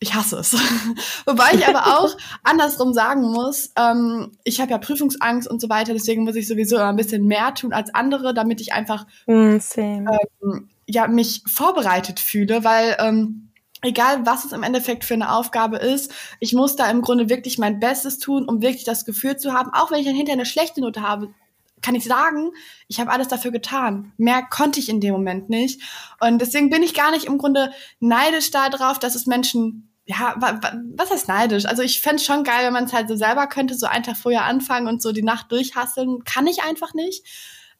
ich 0.00 0.14
hasse 0.14 0.36
es. 0.36 0.54
Wobei 1.26 1.54
ich 1.54 1.66
aber 1.66 1.98
auch 1.98 2.16
andersrum 2.44 2.92
sagen 2.92 3.22
muss, 3.22 3.72
ähm, 3.76 4.32
ich 4.44 4.60
habe 4.60 4.70
ja 4.70 4.78
Prüfungsangst 4.78 5.48
und 5.48 5.60
so 5.60 5.68
weiter, 5.68 5.92
deswegen 5.92 6.24
muss 6.24 6.36
ich 6.36 6.46
sowieso 6.46 6.76
immer 6.76 6.88
ein 6.88 6.96
bisschen 6.96 7.26
mehr 7.26 7.54
tun 7.54 7.72
als 7.72 7.94
andere, 7.94 8.34
damit 8.34 8.60
ich 8.60 8.72
einfach 8.72 9.06
mm, 9.26 9.56
ähm, 9.76 10.68
ja, 10.86 11.08
mich 11.08 11.42
vorbereitet 11.46 12.20
fühle, 12.20 12.64
weil 12.64 12.96
ähm, 13.00 13.50
egal 13.82 14.24
was 14.24 14.44
es 14.44 14.52
im 14.52 14.62
Endeffekt 14.62 15.04
für 15.04 15.14
eine 15.14 15.32
Aufgabe 15.32 15.78
ist, 15.78 16.12
ich 16.40 16.52
muss 16.52 16.76
da 16.76 16.90
im 16.90 17.02
Grunde 17.02 17.28
wirklich 17.28 17.58
mein 17.58 17.80
Bestes 17.80 18.18
tun, 18.18 18.48
um 18.48 18.62
wirklich 18.62 18.84
das 18.84 19.04
Gefühl 19.04 19.36
zu 19.36 19.52
haben, 19.52 19.70
auch 19.72 19.90
wenn 19.90 19.98
ich 19.98 20.06
dann 20.06 20.14
hinterher 20.14 20.38
eine 20.38 20.46
schlechte 20.46 20.80
Note 20.80 21.02
habe, 21.02 21.34
kann 21.80 21.94
ich 21.94 22.04
sagen, 22.04 22.50
ich 22.88 22.98
habe 22.98 23.10
alles 23.10 23.28
dafür 23.28 23.52
getan. 23.52 24.12
Mehr 24.16 24.42
konnte 24.42 24.80
ich 24.80 24.88
in 24.88 25.00
dem 25.00 25.12
Moment 25.12 25.48
nicht. 25.48 25.80
Und 26.20 26.40
deswegen 26.40 26.70
bin 26.70 26.82
ich 26.82 26.94
gar 26.94 27.12
nicht 27.12 27.26
im 27.26 27.38
Grunde 27.38 27.70
neidisch 28.00 28.50
darauf, 28.50 28.98
dass 28.98 29.14
es 29.14 29.26
Menschen 29.26 29.87
ja, 30.08 30.34
was 30.38 31.10
heißt 31.10 31.28
neidisch? 31.28 31.66
Also 31.66 31.82
ich 31.82 32.00
fände 32.00 32.22
schon 32.22 32.42
geil, 32.42 32.64
wenn 32.64 32.72
man 32.72 32.84
es 32.84 32.94
halt 32.94 33.08
so 33.08 33.16
selber 33.16 33.46
könnte, 33.46 33.74
so 33.74 33.86
einen 33.86 34.04
Tag 34.04 34.16
vorher 34.16 34.44
anfangen 34.44 34.88
und 34.88 35.02
so 35.02 35.12
die 35.12 35.22
Nacht 35.22 35.52
durchhasseln. 35.52 36.24
Kann 36.24 36.46
ich 36.46 36.62
einfach 36.62 36.94
nicht. 36.94 37.26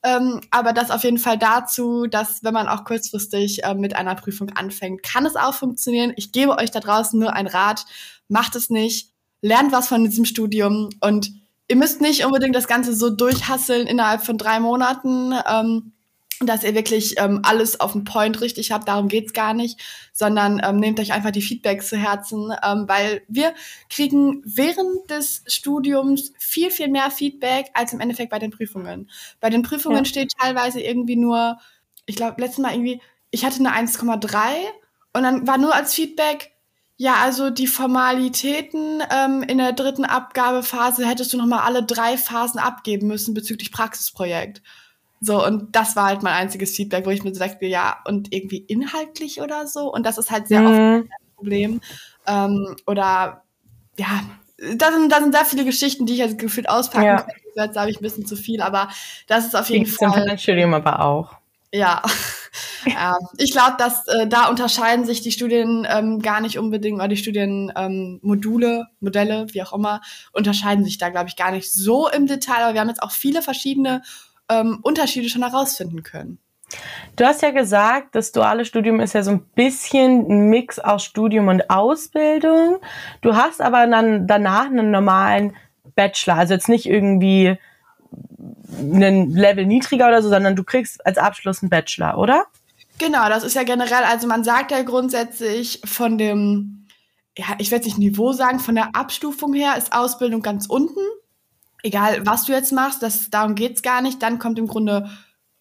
Ähm, 0.03 0.43
aber 0.51 0.75
das 0.75 0.91
auf 0.91 1.05
jeden 1.05 1.17
Fall 1.17 1.39
dazu, 1.39 2.07
dass 2.07 2.45
wenn 2.45 2.53
man 2.53 2.69
auch 2.69 2.85
kurzfristig 2.85 3.65
äh, 3.65 3.75
mit 3.75 3.97
einer 3.97 4.15
Prüfung 4.15 4.51
anfängt, 4.51 5.03
kann 5.03 5.25
es 5.25 5.37
auch 5.37 5.55
funktionieren. 5.55 6.13
Ich 6.17 6.31
gebe 6.31 6.59
euch 6.59 6.71
da 6.71 6.81
draußen 6.81 7.19
nur 7.19 7.33
einen 7.33 7.49
Rat. 7.49 7.87
Macht 8.29 8.57
es 8.57 8.69
nicht. 8.69 9.11
Lernt 9.41 9.73
was 9.73 9.89
von 9.89 10.05
diesem 10.05 10.27
Studium 10.27 10.91
und 11.01 11.33
ihr 11.67 11.77
müsst 11.77 12.03
nicht 12.03 12.27
unbedingt 12.27 12.55
das 12.55 12.69
Ganze 12.69 12.95
so 12.95 13.09
durchhasseln 13.09 13.87
innerhalb 13.87 14.23
von 14.23 14.37
drei 14.37 14.61
Monaten. 14.61 15.33
Ähm, 15.49 15.93
dass 16.41 16.63
ihr 16.63 16.75
wirklich 16.75 17.15
ähm, 17.19 17.41
alles 17.43 17.81
auf 17.81 17.93
den 17.93 18.05
Point 18.05 18.41
richtig 18.41 18.71
habt. 18.71 18.89
Darum 18.89 19.09
geht's 19.09 19.33
gar 19.33 19.55
nicht, 19.55 19.81
sondern 20.13 20.61
ähm, 20.65 20.77
nehmt 20.77 21.01
euch 21.01 21.13
einfach 21.13 21.33
die 21.33 21.43
Feedbacks 21.43 21.89
zu 21.89 21.97
Herzen, 21.97 22.53
ähm, 22.63 22.85
weil 22.87 23.23
wir 23.29 23.55
kriegen 23.91 24.43
während 24.45 25.11
des 25.11 25.43
Studiums 25.47 26.33
viel, 26.39 26.71
viel 26.71 26.89
mehr 26.89 27.11
Feedback 27.11 27.71
als 27.75 27.93
im 27.93 28.01
Endeffekt 28.01 28.31
bei 28.31 28.39
den 28.39 28.51
Prüfungen. 28.51 29.11
Bei 29.41 29.51
den 29.51 29.63
Prüfungen 29.63 29.99
ja. 29.99 30.05
steht 30.05 30.33
teilweise 30.39 30.81
irgendwie 30.81 31.17
nur, 31.17 31.59
ich 32.07 32.17
glaube, 32.17 32.41
letztes 32.41 32.59
Mal 32.59 32.73
irgendwie, 32.73 33.01
ich 33.31 33.45
hatte 33.45 33.59
eine 33.59 33.75
1,3 33.75 34.29
und 35.13 35.23
dann 35.23 35.47
war 35.47 35.59
nur 35.59 35.75
als 35.75 35.95
Feedback, 35.95 36.53
ja, 37.01 37.15
also 37.23 37.51
die 37.51 37.69
Formalitäten 37.69 39.03
ähm, 39.11 39.45
in 39.45 39.59
der 39.59 39.73
dritten 39.73 40.05
Abgabephase 40.05 41.07
hättest 41.07 41.33
du 41.33 41.37
noch 41.37 41.47
mal 41.47 41.61
alle 41.63 41.85
drei 41.85 42.17
Phasen 42.17 42.59
abgeben 42.59 43.07
müssen 43.07 43.35
bezüglich 43.35 43.71
Praxisprojekt. 43.71 44.63
So, 45.21 45.45
und 45.45 45.75
das 45.75 45.97
war 45.97 46.07
halt 46.07 46.23
mein 46.23 46.35
einziges 46.35 46.77
Feedback, 46.77 47.05
wo 47.07 47.11
ich 47.11 47.25
mir 47.25 47.35
so 47.35 47.41
dachte, 47.41 47.67
ja, 47.67 47.99
und 48.07 48.33
irgendwie 48.33 48.59
inhaltlich 48.59 49.41
oder 49.41 49.67
so. 49.67 49.93
Und 49.93 50.07
das 50.07 50.19
ist 50.19 50.31
halt 50.31 50.49
sehr 50.49 50.61
mhm. 50.61 50.67
oft 50.67 50.79
ein 50.79 51.09
Problem. 51.37 51.81
Ähm, 52.27 52.77
oder 52.87 53.43
ja, 53.97 54.23
da 54.77 54.93
sind, 54.93 55.11
da 55.11 55.21
sind 55.21 55.35
sehr 55.35 55.45
viele 55.45 55.65
Geschichten, 55.65 56.07
die 56.07 56.15
ich 56.15 56.19
jetzt 56.19 56.39
gefühlt 56.39 56.69
auspacken 56.69 57.07
ja. 57.07 57.23
könnte. 57.23 57.41
Jetzt 57.55 57.77
habe 57.77 57.91
ich 57.91 57.99
ein 57.99 58.03
bisschen 58.03 58.27
zu 58.27 58.37
viel, 58.37 58.61
aber 58.61 58.89
das 59.27 59.47
ist 59.47 59.57
auf 59.57 59.69
jeden 59.69 59.85
Gibt's 59.85 59.99
Fall. 59.99 60.29
Im 60.29 60.39
Studium 60.39 60.75
aber 60.75 61.05
auch. 61.05 61.37
Ja, 61.73 62.03
ja. 62.87 63.19
ich 63.37 63.53
glaube, 63.53 63.77
dass 63.79 64.07
äh, 64.09 64.27
da 64.27 64.49
unterscheiden 64.49 65.05
sich 65.05 65.21
die 65.21 65.33
Studien 65.33 65.87
ähm, 65.89 66.21
gar 66.21 66.41
nicht 66.41 66.59
unbedingt, 66.59 66.99
oder 66.99 67.09
die 67.09 67.17
Studienmodule, 67.17 68.69
ähm, 68.69 68.87
Modelle, 69.01 69.47
wie 69.53 69.63
auch 69.63 69.73
immer, 69.73 70.01
unterscheiden 70.33 70.85
sich 70.85 70.99
da, 70.99 71.11
glaube 71.11 71.29
ich, 71.29 71.37
gar 71.37 71.51
nicht 71.51 71.71
so 71.71 72.09
im 72.09 72.27
Detail. 72.27 72.63
Aber 72.63 72.75
wir 72.75 72.81
haben 72.81 72.89
jetzt 72.89 73.03
auch 73.03 73.11
viele 73.11 73.43
verschiedene 73.43 74.03
ähm, 74.49 74.79
Unterschiede 74.83 75.29
schon 75.29 75.43
herausfinden 75.43 76.03
können. 76.03 76.39
Du 77.17 77.25
hast 77.25 77.43
ja 77.43 77.51
gesagt, 77.51 78.15
das 78.15 78.33
duale 78.33 78.65
Studium 78.65 79.01
ist 79.01 79.15
ja 79.15 79.23
so 79.23 79.31
ein 79.31 79.41
bisschen 79.55 80.31
ein 80.31 80.51
Mix 80.51 80.79
aus 80.79 81.05
Studium 81.05 81.49
und 81.49 81.71
Ausbildung. 81.71 82.79
Du 83.23 83.35
hast 83.35 83.61
aber 83.61 83.87
dann 83.87 84.27
danach 84.27 84.67
einen 84.67 84.91
normalen 84.91 85.57
Bachelor, 85.95 86.37
also 86.37 86.55
jetzt 86.55 86.69
nicht 86.69 86.87
irgendwie 86.87 87.59
einen 88.79 89.31
Level 89.31 89.67
niedriger 89.67 90.09
oder 90.09 90.23
so, 90.23 90.29
sondern 90.29 90.55
du 90.57 90.63
kriegst 90.63 91.05
als 91.07 91.19
Abschluss 91.19 91.63
einen 91.63 91.71
Bachelor, 91.71 92.19
oder? 92.19 92.45
Genau, 92.99 93.29
das 93.29 93.45
ist 93.45 93.55
ja 93.55 93.63
generell, 93.63 94.05
also 94.05 94.27
man 94.27 94.45
sagt 94.45 94.71
ja 94.71 94.83
grundsätzlich 94.83 95.81
von 95.85 96.19
dem, 96.19 96.87
ja, 97.37 97.47
ich 97.59 97.71
werde 97.71 97.87
nicht 97.87 97.99
Niveau 97.99 98.33
sagen, 98.33 98.59
von 98.59 98.75
der 98.75 98.95
Abstufung 98.95 99.55
her 99.55 99.77
ist 99.77 99.93
Ausbildung 99.93 100.43
ganz 100.43 100.67
unten 100.67 101.01
egal 101.83 102.27
was 102.27 102.45
du 102.45 102.53
jetzt 102.53 102.73
machst, 102.73 103.03
das, 103.03 103.31
darum 103.31 103.55
geht's 103.55 103.83
gar 103.83 104.01
nicht. 104.01 104.23
Dann 104.23 104.39
kommt 104.39 104.59
im 104.59 104.67
Grunde, 104.67 105.11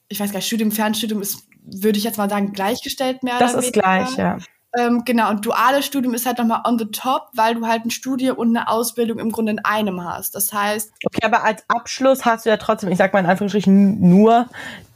ich 0.09 0.19
weiß 0.19 0.31
gar 0.31 0.39
nicht, 0.39 0.47
Studium, 0.47 0.71
Fernstudium 0.71 1.21
ist, 1.21 1.47
würde 1.63 1.97
ich 1.97 2.03
jetzt 2.03 2.17
mal 2.17 2.29
sagen, 2.29 2.53
gleichgestellt 2.53 3.23
mehr 3.23 3.39
Das 3.39 3.53
ist 3.53 3.73
gleich, 3.73 4.15
ja. 4.17 4.37
Ähm, 4.77 5.03
genau, 5.05 5.29
und 5.29 5.45
duales 5.45 5.85
Studium 5.85 6.13
ist 6.13 6.25
halt 6.25 6.37
nochmal 6.37 6.61
on 6.65 6.77
the 6.77 6.85
top, 6.85 7.29
weil 7.33 7.55
du 7.55 7.65
halt 7.65 7.85
ein 7.85 7.89
Studium 7.89 8.37
und 8.37 8.55
eine 8.55 8.67
Ausbildung 8.67 9.17
im 9.17 9.31
Grunde 9.31 9.53
in 9.53 9.59
einem 9.59 10.03
hast. 10.03 10.35
Das 10.35 10.53
heißt. 10.53 10.91
Okay, 11.03 11.25
aber 11.25 11.43
als 11.43 11.63
Abschluss 11.67 12.25
hast 12.25 12.45
du 12.45 12.49
ja 12.49 12.57
trotzdem, 12.57 12.91
ich 12.91 12.97
sag 12.97 13.13
mal 13.13 13.19
in 13.19 13.25
Anführungsstrichen, 13.25 14.07
nur 14.07 14.47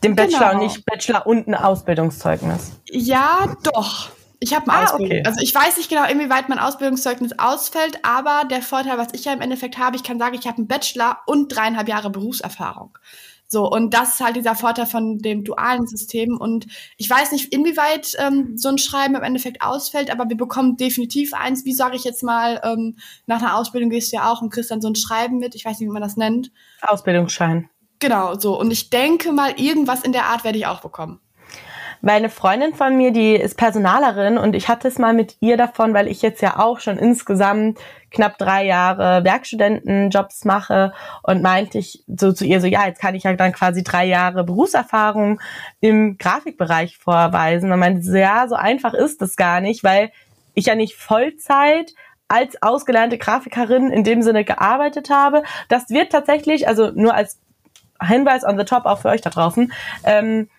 den 0.04 0.16
Bachelor 0.16 0.50
genau. 0.50 0.52
und 0.52 0.68
nicht 0.68 0.86
Bachelor 0.86 1.26
und 1.26 1.48
ein 1.48 1.56
Ausbildungszeugnis. 1.56 2.74
Ja, 2.92 3.56
doch. 3.64 4.10
Ich 4.44 4.56
habe 4.56 4.66
ein 4.66 4.72
ah, 4.72 4.84
Ausbildung. 4.86 5.20
Okay. 5.20 5.24
Also 5.26 5.40
ich 5.42 5.54
weiß 5.54 5.78
nicht 5.78 5.88
genau, 5.88 6.04
inwieweit 6.10 6.50
mein 6.50 6.58
Ausbildungszeugnis 6.58 7.38
ausfällt, 7.38 8.00
aber 8.04 8.42
der 8.50 8.64
Vorteil, 8.64 8.98
was 8.98 9.10
ich 9.14 9.26
ja 9.26 9.34
im 9.34 9.42
Endeffekt 9.42 9.78
habe, 9.78 9.96
ich 9.96 10.04
kann 10.04 10.18
sagen, 10.18 10.36
ich 10.36 10.48
habe 10.48 10.58
einen 10.58 10.68
Bachelor 10.68 11.20
und 11.28 11.56
dreieinhalb 11.56 11.88
Jahre 11.88 12.10
Berufserfahrung. 12.10 12.98
So, 13.48 13.70
und 13.70 13.94
das 13.94 14.14
ist 14.14 14.22
halt 14.22 14.38
dieser 14.38 14.56
Vorteil 14.56 14.88
von 14.88 15.20
dem 15.20 15.44
dualen 15.44 15.86
System. 15.86 16.38
Und 16.38 16.66
ich 16.98 17.08
weiß 17.08 17.34
nicht, 17.34 17.54
inwieweit 17.54 18.16
ähm, 18.18 18.58
so 18.58 18.70
ein 18.70 18.80
Schreiben 18.80 19.14
im 19.14 19.24
Endeffekt 19.24 19.62
ausfällt, 19.62 20.10
aber 20.10 20.28
wir 20.28 20.38
bekommen 20.38 20.76
definitiv 20.76 21.34
eins. 21.34 21.64
Wie 21.66 21.74
sage 21.74 21.96
ich 21.96 22.04
jetzt 22.04 22.24
mal, 22.24 22.62
ähm, 22.64 22.96
nach 23.28 23.42
einer 23.42 23.58
Ausbildung 23.58 23.92
gehst 23.92 24.12
du 24.12 24.16
ja 24.16 24.32
auch 24.32 24.42
und 24.42 24.52
kriegst 24.52 24.72
dann 24.72 24.82
so 24.82 24.88
ein 24.88 24.96
Schreiben 24.96 25.38
mit. 25.38 25.54
Ich 25.54 25.66
weiß 25.66 25.80
nicht, 25.80 25.88
wie 25.88 25.94
man 25.94 26.02
das 26.02 26.18
nennt. 26.18 26.50
Ausbildungsschein. 26.82 27.70
Genau, 28.00 28.34
so. 28.40 28.60
Und 28.60 28.72
ich 28.72 28.90
denke 28.90 29.34
mal, 29.34 29.60
irgendwas 29.60 30.02
in 30.02 30.14
der 30.14 30.26
Art 30.26 30.44
werde 30.44 30.58
ich 30.58 30.66
auch 30.66 30.80
bekommen. 30.80 31.20
Weil 32.02 32.18
eine 32.18 32.30
Freundin 32.30 32.74
von 32.74 32.98
mir, 32.98 33.12
die 33.12 33.36
ist 33.36 33.58
Personalerin 33.58 34.38
und 34.38 34.56
ich 34.56 34.68
hatte 34.68 34.88
es 34.88 34.98
mal 34.98 35.14
mit 35.14 35.38
ihr 35.40 35.58
davon, 35.58 35.94
weil 35.94 36.08
ich 36.08 36.22
jetzt 36.22 36.42
ja 36.42 36.60
auch 36.60 36.80
schon 36.80 36.98
insgesamt 36.98 37.80
knapp 38.10 38.38
drei 38.38 38.66
Jahre 38.66 39.24
Werkstudentenjobs 39.24 40.46
mache 40.46 40.94
und 41.24 41.42
meinte 41.42 41.78
ich 41.78 42.04
so 42.08 42.34
zu 42.34 42.46
ihr 42.46 42.60
so, 42.60 42.68
ja, 42.68 42.86
jetzt 42.88 43.00
kann 43.00 43.16
ich 43.16 43.24
ja 43.24 43.34
dann 43.34 43.54
quasi 43.54 43.84
drei 43.84 44.06
Jahre 44.06 44.44
Berufserfahrung 44.44 45.40
im 45.80 46.18
Grafikbereich 46.18 46.98
vorweisen. 46.98 47.72
Und 47.72 47.80
meinte 47.80 48.02
so, 48.02 48.18
ja, 48.18 48.48
so 48.48 48.56
einfach 48.56 48.94
ist 48.94 49.22
das 49.22 49.36
gar 49.36 49.62
nicht, 49.62 49.84
weil 49.84 50.12
ich 50.54 50.66
ja 50.66 50.76
nicht 50.76 50.96
Vollzeit 50.96 51.94
als 52.28 52.62
ausgelernte 52.62 53.18
Grafikerin 53.18 53.92
in 53.92 54.04
dem 54.04 54.22
Sinne 54.22 54.44
gearbeitet 54.44 55.10
habe. 55.10 55.44
Das 55.70 55.90
wird 55.90 56.12
tatsächlich, 56.12 56.68
also 56.68 56.92
nur 56.92 57.14
als 57.14 57.40
Hinweis 58.02 58.44
on 58.44 58.58
the 58.58 58.66
top 58.66 58.86
auch 58.86 59.00
für 59.00 59.10
euch 59.10 59.22
da 59.22 59.30
draußen, 59.30 59.72
ähm, 60.06 60.50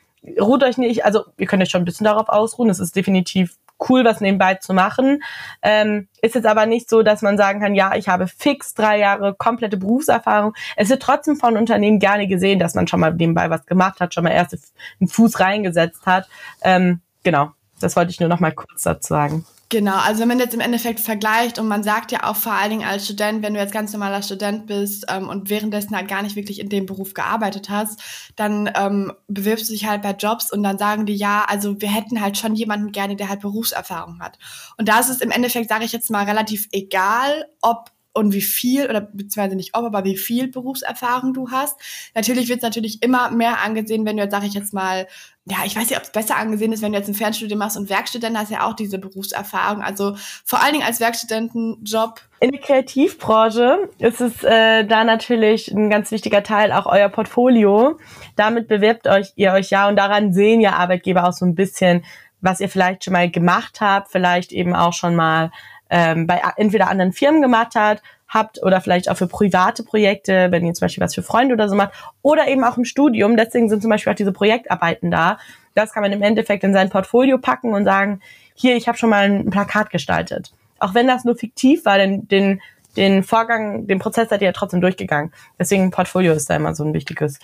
ruht 0.40 0.62
euch 0.62 0.78
nicht, 0.78 1.04
also 1.04 1.24
ihr 1.38 1.46
könnt 1.46 1.62
euch 1.62 1.70
schon 1.70 1.82
ein 1.82 1.86
bisschen 1.86 2.04
darauf 2.04 2.28
ausruhen. 2.28 2.70
Es 2.70 2.80
ist 2.80 2.96
definitiv 2.96 3.56
cool, 3.88 4.04
was 4.04 4.20
nebenbei 4.20 4.54
zu 4.54 4.74
machen. 4.74 5.22
Ähm, 5.62 6.08
ist 6.20 6.34
jetzt 6.34 6.46
aber 6.46 6.66
nicht 6.66 6.88
so, 6.88 7.02
dass 7.02 7.22
man 7.22 7.36
sagen 7.36 7.60
kann, 7.60 7.74
ja, 7.74 7.94
ich 7.96 8.08
habe 8.08 8.28
fix 8.28 8.74
drei 8.74 8.98
Jahre 8.98 9.34
komplette 9.34 9.76
Berufserfahrung. 9.76 10.54
Es 10.76 10.88
wird 10.88 11.02
trotzdem 11.02 11.36
von 11.36 11.56
Unternehmen 11.56 11.98
gerne 11.98 12.26
gesehen, 12.26 12.58
dass 12.58 12.74
man 12.74 12.86
schon 12.86 13.00
mal 13.00 13.12
nebenbei 13.12 13.50
was 13.50 13.66
gemacht 13.66 14.00
hat, 14.00 14.14
schon 14.14 14.24
mal 14.24 14.30
erst 14.30 14.56
einen 15.00 15.08
Fuß 15.08 15.40
reingesetzt 15.40 16.06
hat. 16.06 16.28
Ähm, 16.62 17.00
genau, 17.22 17.50
das 17.80 17.96
wollte 17.96 18.10
ich 18.10 18.20
nur 18.20 18.28
noch 18.28 18.40
mal 18.40 18.52
kurz 18.52 18.82
dazu 18.82 19.08
sagen. 19.08 19.44
Genau, 19.72 19.96
also 19.96 20.20
wenn 20.20 20.28
man 20.28 20.38
jetzt 20.38 20.52
im 20.52 20.60
Endeffekt 20.60 21.00
vergleicht 21.00 21.58
und 21.58 21.66
man 21.66 21.82
sagt 21.82 22.12
ja 22.12 22.24
auch 22.24 22.36
vor 22.36 22.52
allen 22.52 22.68
Dingen 22.68 22.84
als 22.84 23.06
Student, 23.06 23.42
wenn 23.42 23.54
du 23.54 23.60
jetzt 23.60 23.72
ganz 23.72 23.90
normaler 23.94 24.20
Student 24.20 24.66
bist 24.66 25.06
ähm, 25.08 25.30
und 25.30 25.48
währenddessen 25.48 25.96
halt 25.96 26.08
gar 26.08 26.20
nicht 26.20 26.36
wirklich 26.36 26.60
in 26.60 26.68
dem 26.68 26.84
Beruf 26.84 27.14
gearbeitet 27.14 27.70
hast, 27.70 28.02
dann 28.36 28.70
ähm, 28.76 29.14
bewirbst 29.28 29.70
du 29.70 29.72
dich 29.72 29.86
halt 29.86 30.02
bei 30.02 30.10
Jobs 30.10 30.52
und 30.52 30.62
dann 30.62 30.76
sagen 30.76 31.06
die, 31.06 31.14
ja, 31.14 31.46
also 31.48 31.80
wir 31.80 31.88
hätten 31.88 32.20
halt 32.20 32.36
schon 32.36 32.54
jemanden 32.54 32.92
gerne, 32.92 33.16
der 33.16 33.30
halt 33.30 33.40
Berufserfahrung 33.40 34.20
hat. 34.20 34.38
Und 34.76 34.90
da 34.90 35.00
ist 35.00 35.08
es 35.08 35.22
im 35.22 35.30
Endeffekt, 35.30 35.70
sage 35.70 35.86
ich 35.86 35.92
jetzt 35.92 36.10
mal, 36.10 36.26
relativ 36.26 36.68
egal, 36.72 37.46
ob 37.62 37.92
und 38.14 38.32
wie 38.32 38.40
viel, 38.40 38.88
oder 38.88 39.00
beziehungsweise 39.00 39.56
nicht 39.56 39.74
ob, 39.74 39.84
aber 39.84 40.04
wie 40.04 40.16
viel 40.16 40.48
Berufserfahrung 40.48 41.32
du 41.32 41.50
hast. 41.50 41.78
Natürlich 42.14 42.48
wird 42.48 42.58
es 42.58 42.62
natürlich 42.62 43.02
immer 43.02 43.30
mehr 43.30 43.60
angesehen, 43.60 44.04
wenn 44.04 44.16
du 44.16 44.22
jetzt, 44.22 44.32
sage 44.32 44.46
ich 44.46 44.54
jetzt 44.54 44.74
mal, 44.74 45.06
ja, 45.44 45.58
ich 45.64 45.74
weiß 45.74 45.88
nicht, 45.88 45.98
ob 45.98 46.04
es 46.04 46.12
besser 46.12 46.36
angesehen 46.36 46.72
ist, 46.72 46.82
wenn 46.82 46.92
du 46.92 46.98
jetzt 46.98 47.08
ein 47.08 47.14
Fernstudium 47.14 47.58
machst 47.58 47.76
und 47.76 47.90
Werkstudent 47.90 48.38
hast 48.38 48.50
ja 48.50 48.64
auch 48.64 48.74
diese 48.74 48.98
Berufserfahrung. 48.98 49.82
Also 49.82 50.14
vor 50.44 50.62
allen 50.62 50.72
Dingen 50.72 50.86
als 50.86 51.00
Werkstudentenjob. 51.00 52.20
In 52.38 52.52
der 52.52 52.60
Kreativbranche 52.60 53.88
ist 53.98 54.20
es 54.20 54.44
äh, 54.44 54.84
da 54.84 55.02
natürlich 55.02 55.68
ein 55.72 55.90
ganz 55.90 56.12
wichtiger 56.12 56.44
Teil 56.44 56.70
auch 56.70 56.86
euer 56.86 57.08
Portfolio. 57.08 57.98
Damit 58.36 58.68
bewirbt 58.68 59.08
euch 59.08 59.32
ihr 59.34 59.52
euch 59.52 59.70
ja 59.70 59.88
und 59.88 59.96
daran 59.96 60.32
sehen 60.32 60.60
ja 60.60 60.74
Arbeitgeber 60.74 61.26
auch 61.26 61.32
so 61.32 61.44
ein 61.44 61.56
bisschen, 61.56 62.04
was 62.40 62.60
ihr 62.60 62.68
vielleicht 62.68 63.04
schon 63.04 63.12
mal 63.14 63.30
gemacht 63.30 63.80
habt, 63.80 64.12
vielleicht 64.12 64.52
eben 64.52 64.76
auch 64.76 64.92
schon 64.92 65.16
mal 65.16 65.50
ähm, 65.92 66.26
bei 66.26 66.40
entweder 66.56 66.88
anderen 66.88 67.12
Firmen 67.12 67.42
gemacht 67.42 67.74
hat, 67.74 68.02
habt 68.26 68.62
oder 68.62 68.80
vielleicht 68.80 69.10
auch 69.10 69.16
für 69.18 69.26
private 69.26 69.82
Projekte, 69.82 70.48
wenn 70.50 70.64
ihr 70.64 70.72
zum 70.72 70.86
Beispiel 70.86 71.04
was 71.04 71.14
für 71.14 71.22
Freunde 71.22 71.52
oder 71.52 71.68
so 71.68 71.76
macht, 71.76 71.92
oder 72.22 72.48
eben 72.48 72.64
auch 72.64 72.78
im 72.78 72.86
Studium. 72.86 73.36
Deswegen 73.36 73.68
sind 73.68 73.82
zum 73.82 73.90
Beispiel 73.90 74.10
auch 74.10 74.16
diese 74.16 74.32
Projektarbeiten 74.32 75.10
da. 75.10 75.38
Das 75.74 75.92
kann 75.92 76.02
man 76.02 76.10
im 76.12 76.22
Endeffekt 76.22 76.64
in 76.64 76.72
sein 76.72 76.88
Portfolio 76.88 77.36
packen 77.36 77.74
und 77.74 77.84
sagen, 77.84 78.20
hier, 78.54 78.74
ich 78.74 78.88
habe 78.88 78.96
schon 78.96 79.10
mal 79.10 79.24
ein 79.24 79.50
Plakat 79.50 79.90
gestaltet. 79.90 80.52
Auch 80.78 80.94
wenn 80.94 81.06
das 81.06 81.24
nur 81.24 81.36
fiktiv 81.36 81.84
war, 81.84 81.98
denn 81.98 82.26
den, 82.26 82.62
den 82.96 83.22
Vorgang, 83.22 83.86
den 83.86 83.98
Prozess 83.98 84.30
seid 84.30 84.40
ihr 84.40 84.46
ja 84.46 84.52
trotzdem 84.52 84.80
durchgegangen. 84.80 85.30
Deswegen 85.58 85.90
Portfolio 85.90 86.32
ist 86.32 86.48
da 86.48 86.56
immer 86.56 86.74
so 86.74 86.84
ein 86.84 86.94
wichtiges 86.94 87.38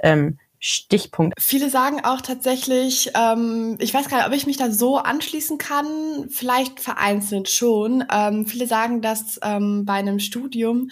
ähm, 0.00 0.38
Stichpunkt. 0.64 1.34
Viele 1.40 1.70
sagen 1.70 2.04
auch 2.04 2.20
tatsächlich, 2.20 3.10
ähm, 3.16 3.76
ich 3.80 3.92
weiß 3.92 4.08
gar 4.08 4.18
nicht, 4.18 4.26
ob 4.28 4.32
ich 4.32 4.46
mich 4.46 4.56
da 4.56 4.70
so 4.70 4.96
anschließen 4.96 5.58
kann, 5.58 6.28
vielleicht 6.30 6.78
vereinzelt 6.78 7.50
schon. 7.50 8.04
Ähm, 8.08 8.46
viele 8.46 8.68
sagen, 8.68 9.02
dass 9.02 9.40
ähm, 9.42 9.84
bei 9.84 9.94
einem 9.94 10.20
Studium 10.20 10.90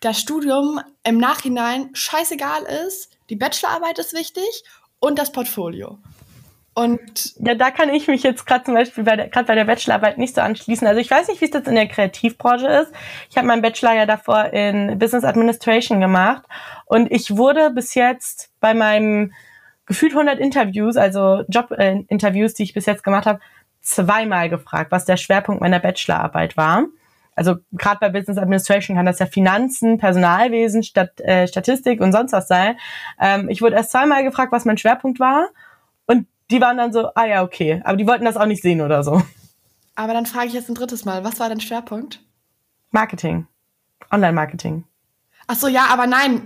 das 0.00 0.18
Studium 0.18 0.80
im 1.04 1.18
Nachhinein 1.18 1.90
scheißegal 1.92 2.64
ist, 2.88 3.10
die 3.30 3.36
Bachelorarbeit 3.36 4.00
ist 4.00 4.12
wichtig 4.12 4.64
und 4.98 5.20
das 5.20 5.30
Portfolio. 5.30 5.98
Und 6.74 7.34
ja, 7.38 7.54
da 7.54 7.70
kann 7.70 7.90
ich 7.90 8.08
mich 8.08 8.22
jetzt 8.22 8.46
gerade 8.46 8.64
zum 8.64 8.74
Beispiel 8.74 9.04
bei 9.04 9.16
der, 9.16 9.28
gerade 9.28 9.46
bei 9.46 9.54
der 9.54 9.64
Bachelorarbeit 9.64 10.16
nicht 10.16 10.34
so 10.34 10.40
anschließen. 10.40 10.86
Also 10.86 11.00
ich 11.00 11.10
weiß 11.10 11.28
nicht, 11.28 11.40
wie 11.42 11.44
es 11.44 11.52
jetzt 11.52 11.68
in 11.68 11.74
der 11.74 11.86
Kreativbranche 11.86 12.66
ist. 12.66 12.92
Ich 13.28 13.36
habe 13.36 13.46
meinen 13.46 13.60
Bachelor 13.60 13.94
ja 13.94 14.06
davor 14.06 14.46
in 14.46 14.98
Business 14.98 15.24
Administration 15.24 16.00
gemacht 16.00 16.42
und 16.86 17.12
ich 17.12 17.36
wurde 17.36 17.70
bis 17.70 17.94
jetzt 17.94 18.50
bei 18.60 18.72
meinem 18.72 19.34
gefühlt 19.84 20.12
100 20.12 20.38
Interviews, 20.38 20.96
also 20.96 21.42
Jobinterviews, 21.48 22.52
äh, 22.52 22.56
die 22.56 22.62
ich 22.62 22.72
bis 22.72 22.86
jetzt 22.86 23.04
gemacht 23.04 23.26
habe, 23.26 23.40
zweimal 23.82 24.48
gefragt, 24.48 24.92
was 24.92 25.04
der 25.04 25.18
Schwerpunkt 25.18 25.60
meiner 25.60 25.80
Bachelorarbeit 25.80 26.56
war. 26.56 26.84
Also 27.34 27.56
gerade 27.72 27.98
bei 28.00 28.08
Business 28.08 28.38
Administration 28.38 28.96
kann 28.96 29.06
das 29.06 29.18
ja 29.18 29.26
Finanzen, 29.26 29.98
Personalwesen, 29.98 30.82
Stat, 30.82 31.20
äh, 31.20 31.46
Statistik 31.46 32.00
und 32.00 32.12
sonst 32.12 32.32
was 32.32 32.48
sein. 32.48 32.78
Ähm, 33.20 33.48
ich 33.50 33.60
wurde 33.60 33.76
erst 33.76 33.90
zweimal 33.90 34.22
gefragt, 34.22 34.52
was 34.52 34.64
mein 34.64 34.78
Schwerpunkt 34.78 35.20
war 35.20 35.48
die 36.52 36.60
waren 36.60 36.76
dann 36.76 36.92
so, 36.92 37.08
ah 37.14 37.24
ja, 37.24 37.42
okay. 37.42 37.80
Aber 37.84 37.96
die 37.96 38.06
wollten 38.06 38.24
das 38.24 38.36
auch 38.36 38.46
nicht 38.46 38.62
sehen 38.62 38.80
oder 38.80 39.02
so. 39.02 39.22
Aber 39.94 40.12
dann 40.12 40.26
frage 40.26 40.48
ich 40.48 40.54
jetzt 40.54 40.68
ein 40.68 40.74
drittes 40.74 41.04
Mal, 41.04 41.24
was 41.24 41.40
war 41.40 41.48
dein 41.48 41.60
Schwerpunkt? 41.60 42.20
Marketing. 42.90 43.46
Online-Marketing. 44.10 44.84
Ach 45.46 45.56
so, 45.56 45.68
ja, 45.68 45.86
aber 45.90 46.06
nein. 46.06 46.42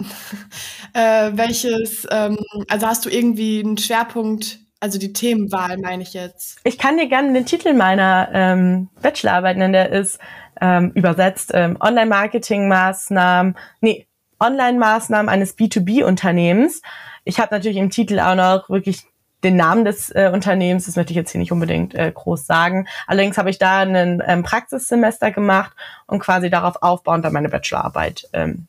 äh, 0.94 1.32
welches, 1.34 2.06
ähm, 2.10 2.38
also 2.68 2.86
hast 2.86 3.04
du 3.04 3.10
irgendwie 3.10 3.60
einen 3.60 3.78
Schwerpunkt, 3.78 4.60
also 4.80 4.98
die 4.98 5.12
Themenwahl 5.12 5.76
meine 5.78 6.02
ich 6.02 6.14
jetzt? 6.14 6.60
Ich 6.64 6.78
kann 6.78 6.96
dir 6.96 7.08
gerne 7.08 7.32
den 7.32 7.46
Titel 7.46 7.74
meiner 7.74 8.28
ähm, 8.32 8.88
Bachelorarbeit 9.02 9.56
nennen, 9.56 9.72
der 9.72 9.90
ist 9.90 10.18
ähm, 10.60 10.92
übersetzt 10.94 11.50
ähm, 11.52 11.76
Online-Marketing-Maßnahmen, 11.80 13.56
nee, 13.80 14.06
Online-Maßnahmen 14.38 15.28
eines 15.28 15.58
B2B-Unternehmens. 15.58 16.82
Ich 17.24 17.40
habe 17.40 17.54
natürlich 17.54 17.78
im 17.78 17.90
Titel 17.90 18.20
auch 18.20 18.34
noch 18.34 18.70
wirklich 18.70 19.06
den 19.44 19.56
Namen 19.56 19.84
des 19.84 20.10
äh, 20.10 20.30
Unternehmens, 20.32 20.86
das 20.86 20.96
möchte 20.96 21.12
ich 21.12 21.16
jetzt 21.16 21.30
hier 21.30 21.38
nicht 21.38 21.52
unbedingt 21.52 21.94
äh, 21.94 22.10
groß 22.12 22.46
sagen. 22.46 22.88
Allerdings 23.06 23.38
habe 23.38 23.50
ich 23.50 23.58
da 23.58 23.80
ein 23.80 24.22
ähm, 24.26 24.42
Praxissemester 24.42 25.30
gemacht 25.30 25.72
und 26.06 26.20
quasi 26.20 26.50
darauf 26.50 26.82
aufbauend 26.82 27.24
dann 27.24 27.32
meine 27.32 27.48
Bachelorarbeit 27.48 28.28
ähm, 28.32 28.66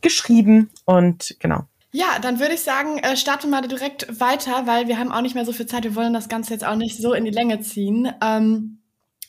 geschrieben 0.00 0.70
und 0.84 1.36
genau. 1.38 1.64
Ja, 1.92 2.18
dann 2.20 2.40
würde 2.40 2.54
ich 2.54 2.62
sagen, 2.62 2.98
äh, 2.98 3.16
starten 3.16 3.50
wir 3.50 3.60
mal 3.60 3.68
direkt 3.68 4.18
weiter, 4.18 4.66
weil 4.66 4.88
wir 4.88 4.98
haben 4.98 5.12
auch 5.12 5.20
nicht 5.20 5.34
mehr 5.34 5.44
so 5.44 5.52
viel 5.52 5.66
Zeit. 5.66 5.84
Wir 5.84 5.94
wollen 5.94 6.14
das 6.14 6.28
Ganze 6.28 6.54
jetzt 6.54 6.64
auch 6.64 6.74
nicht 6.74 6.96
so 6.96 7.12
in 7.12 7.24
die 7.24 7.30
Länge 7.30 7.60
ziehen. 7.60 8.10
Ähm, 8.22 8.78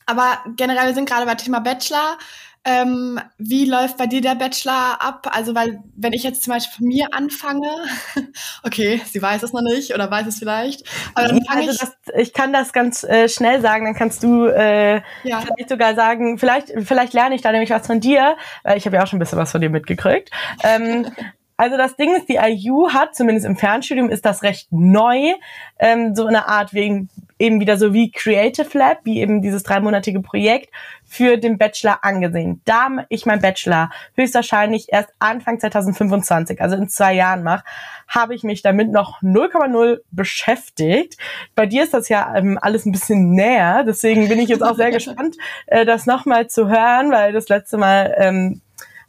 aber 0.05 0.39
generell, 0.55 0.87
wir 0.87 0.93
sind 0.93 1.07
gerade 1.07 1.25
bei 1.25 1.35
Thema 1.35 1.59
Bachelor. 1.59 2.17
Ähm, 2.65 3.19
wie 3.37 3.65
läuft 3.65 3.97
bei 3.97 4.07
dir 4.07 4.21
der 4.21 4.35
Bachelor 4.35 5.01
ab? 5.01 5.29
Also, 5.31 5.53
weil, 5.53 5.83
wenn 5.97 6.13
ich 6.13 6.23
jetzt 6.23 6.43
zum 6.43 6.53
Beispiel 6.53 6.77
von 6.77 6.87
mir 6.87 7.07
anfange, 7.11 7.69
okay, 8.63 9.01
sie 9.05 9.21
weiß 9.21 9.43
es 9.43 9.51
noch 9.51 9.61
nicht 9.61 9.93
oder 9.93 10.09
weiß 10.09 10.27
es 10.27 10.39
vielleicht, 10.39 10.87
aber 11.13 11.27
dann 11.27 11.45
fange 11.45 11.67
also 11.67 11.71
ich. 11.71 11.77
Das, 11.79 11.95
ich 12.15 12.33
kann 12.33 12.53
das 12.53 12.71
ganz 12.71 13.03
äh, 13.03 13.27
schnell 13.27 13.59
sagen, 13.59 13.83
dann 13.83 13.95
kannst 13.95 14.23
du 14.23 14.45
äh, 14.45 15.01
ja. 15.23 15.41
vielleicht 15.41 15.69
sogar 15.69 15.93
sagen, 15.95 16.37
vielleicht, 16.37 16.71
vielleicht 16.85 17.13
lerne 17.13 17.35
ich 17.35 17.41
da 17.41 17.51
nämlich 17.51 17.69
was 17.69 17.85
von 17.85 17.99
dir, 17.99 18.37
weil 18.63 18.77
ich 18.77 18.85
habe 18.85 18.95
ja 18.95 19.03
auch 19.03 19.07
schon 19.07 19.17
ein 19.17 19.19
bisschen 19.19 19.39
was 19.39 19.51
von 19.51 19.59
dir 19.59 19.69
mitgekriegt. 19.69 20.31
Ähm, 20.63 21.07
Also 21.55 21.77
das 21.77 21.95
Ding 21.95 22.15
ist, 22.15 22.29
die 22.29 22.39
IU 22.41 22.89
hat, 22.89 23.15
zumindest 23.15 23.45
im 23.45 23.55
Fernstudium, 23.55 24.09
ist 24.09 24.25
das 24.25 24.43
recht 24.43 24.67
neu, 24.71 25.33
ähm, 25.79 26.15
so 26.15 26.25
eine 26.25 26.47
Art 26.47 26.73
wegen 26.73 27.09
eben 27.39 27.59
wieder 27.59 27.77
so 27.77 27.93
wie 27.93 28.11
Creative 28.11 28.77
Lab, 28.77 28.99
wie 29.03 29.19
eben 29.19 29.41
dieses 29.41 29.63
dreimonatige 29.63 30.21
Projekt 30.21 30.69
für 31.03 31.37
den 31.37 31.57
Bachelor 31.57 32.03
angesehen. 32.03 32.61
Da 32.65 32.87
ich 33.09 33.25
mein 33.25 33.41
Bachelor 33.41 33.91
höchstwahrscheinlich 34.15 34.87
erst 34.89 35.09
Anfang 35.19 35.59
2025, 35.59 36.61
also 36.61 36.75
in 36.75 36.87
zwei 36.89 37.13
Jahren 37.13 37.43
mache, 37.43 37.65
habe 38.07 38.33
ich 38.33 38.43
mich 38.43 38.61
damit 38.61 38.91
noch 38.91 39.21
0,0 39.21 39.99
beschäftigt. 40.11 41.17
Bei 41.53 41.65
dir 41.65 41.83
ist 41.83 41.93
das 41.93 42.09
ja 42.09 42.33
ähm, 42.35 42.57
alles 42.61 42.85
ein 42.85 42.91
bisschen 42.91 43.31
näher, 43.31 43.83
deswegen 43.85 44.29
bin 44.29 44.39
ich 44.39 44.49
jetzt 44.49 44.63
auch 44.63 44.75
sehr 44.75 44.91
gespannt, 44.91 45.35
äh, 45.67 45.85
das 45.85 46.05
nochmal 46.05 46.47
zu 46.47 46.67
hören, 46.69 47.11
weil 47.11 47.33
das 47.33 47.49
letzte 47.49 47.77
Mal 47.77 48.15
ähm, 48.17 48.61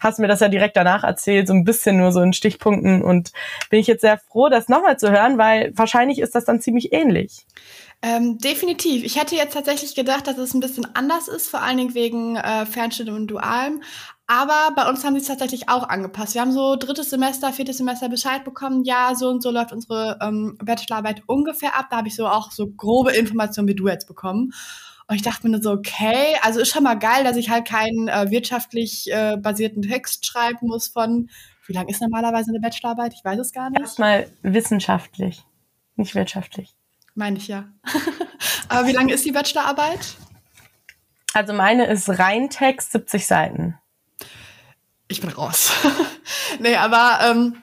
hast 0.05 0.19
mir 0.19 0.29
das 0.29 0.41
ja 0.41 0.49
direkt 0.49 0.77
danach 0.77 1.03
erzählt, 1.03 1.49
so 1.49 1.55
ein 1.55 1.65
bisschen 1.65 1.97
nur 1.97 2.13
so 2.13 2.21
in 2.21 2.33
Stichpunkten 2.33 3.03
und 3.03 3.33
bin 3.71 3.81
ich 3.81 3.87
jetzt 3.87 4.03
sehr 4.03 4.19
froh, 4.19 4.49
das 4.49 4.69
nochmal 4.69 4.99
zu 4.99 5.11
hören, 5.11 5.39
weil 5.39 5.73
wahrscheinlich 5.75 6.21
ist 6.21 6.35
das 6.35 6.45
dann 6.45 6.61
ziemlich 6.61 6.93
ähnlich. 6.93 7.47
Ähm, 8.03 8.37
definitiv. 8.37 9.03
Ich 9.03 9.19
hätte 9.19 9.35
jetzt 9.35 9.55
tatsächlich 9.55 9.95
gedacht, 9.95 10.27
dass 10.27 10.37
es 10.37 10.53
ein 10.53 10.61
bisschen 10.61 10.87
anders 10.95 11.27
ist, 11.27 11.49
vor 11.49 11.63
allen 11.63 11.79
Dingen 11.79 11.95
wegen 11.95 12.37
äh, 12.37 12.67
Fernstudium 12.67 13.17
und 13.17 13.29
Dualem. 13.29 13.83
Aber 14.27 14.75
bei 14.77 14.89
uns 14.89 15.05
haben 15.05 15.15
sie 15.15 15.23
es 15.23 15.27
tatsächlich 15.27 15.71
auch 15.71 15.89
angepasst. 15.89 16.35
Wir 16.35 16.43
haben 16.43 16.53
so 16.53 16.77
drittes 16.77 17.09
Semester, 17.09 17.53
viertes 17.53 17.79
Semester 17.79 18.11
Bescheid 18.11 18.45
bekommen, 18.45 18.85
ja, 18.85 19.15
so 19.15 19.29
und 19.29 19.43
so 19.43 19.51
läuft 19.51 19.73
unsere 19.73 20.19
ähm, 20.21 20.59
Bachelorarbeit 20.63 21.23
ungefähr 21.27 21.79
ab. 21.79 21.87
Da 21.91 21.99
habe 21.99 22.09
ich 22.09 22.17
so 22.17 22.27
auch 22.27 22.51
so 22.51 22.67
grobe 22.71 23.13
Informationen 23.13 23.69
wie 23.69 23.75
du 23.75 23.89
jetzt 23.89 24.07
bekommen. 24.07 24.53
Und 25.07 25.17
ich 25.17 25.23
dachte 25.23 25.47
mir 25.47 25.53
nur 25.53 25.63
so, 25.63 25.73
okay, 25.73 26.37
also 26.43 26.61
ist 26.61 26.71
schon 26.71 26.85
mal 26.85 26.99
geil, 26.99 27.25
dass 27.25 27.37
ich 27.37 27.51
halt 27.51 27.67
keinen 27.67 28.09
äh, 28.09 28.31
wirtschaftlich 28.31 29.11
äh, 29.13 29.37
basierten 29.37 29.83
Text 29.83 30.25
schreiben 30.25 30.67
muss 30.67 30.89
von, 30.89 31.29
wie 31.67 31.75
lang 31.75 31.89
ist 31.89 32.01
normalerweise 32.01 32.51
eine 32.51 32.61
Bachelorarbeit? 32.61 33.13
Ich 33.15 33.25
weiß 33.25 33.39
es 33.39 33.53
gar 33.53 33.71
nicht. 33.71 33.81
Erstmal 33.81 34.31
wissenschaftlich, 34.43 35.43
nicht 35.97 36.15
wirtschaftlich. 36.15 36.75
Meine 37.15 37.37
ich 37.37 37.49
ja. 37.49 37.69
Aber 38.69 38.87
wie 38.87 38.93
lange 38.93 39.13
ist 39.13 39.25
die 39.25 39.33
Bachelorarbeit? 39.33 40.17
Also 41.35 41.53
meine 41.53 41.87
ist 41.87 42.09
rein 42.09 42.49
Text 42.49 42.93
70 42.93 43.27
Seiten. 43.27 43.79
Ich 45.09 45.21
bin 45.21 45.31
raus. 45.31 45.73
nee, 46.61 46.77
aber 46.77 47.19
ähm, 47.23 47.63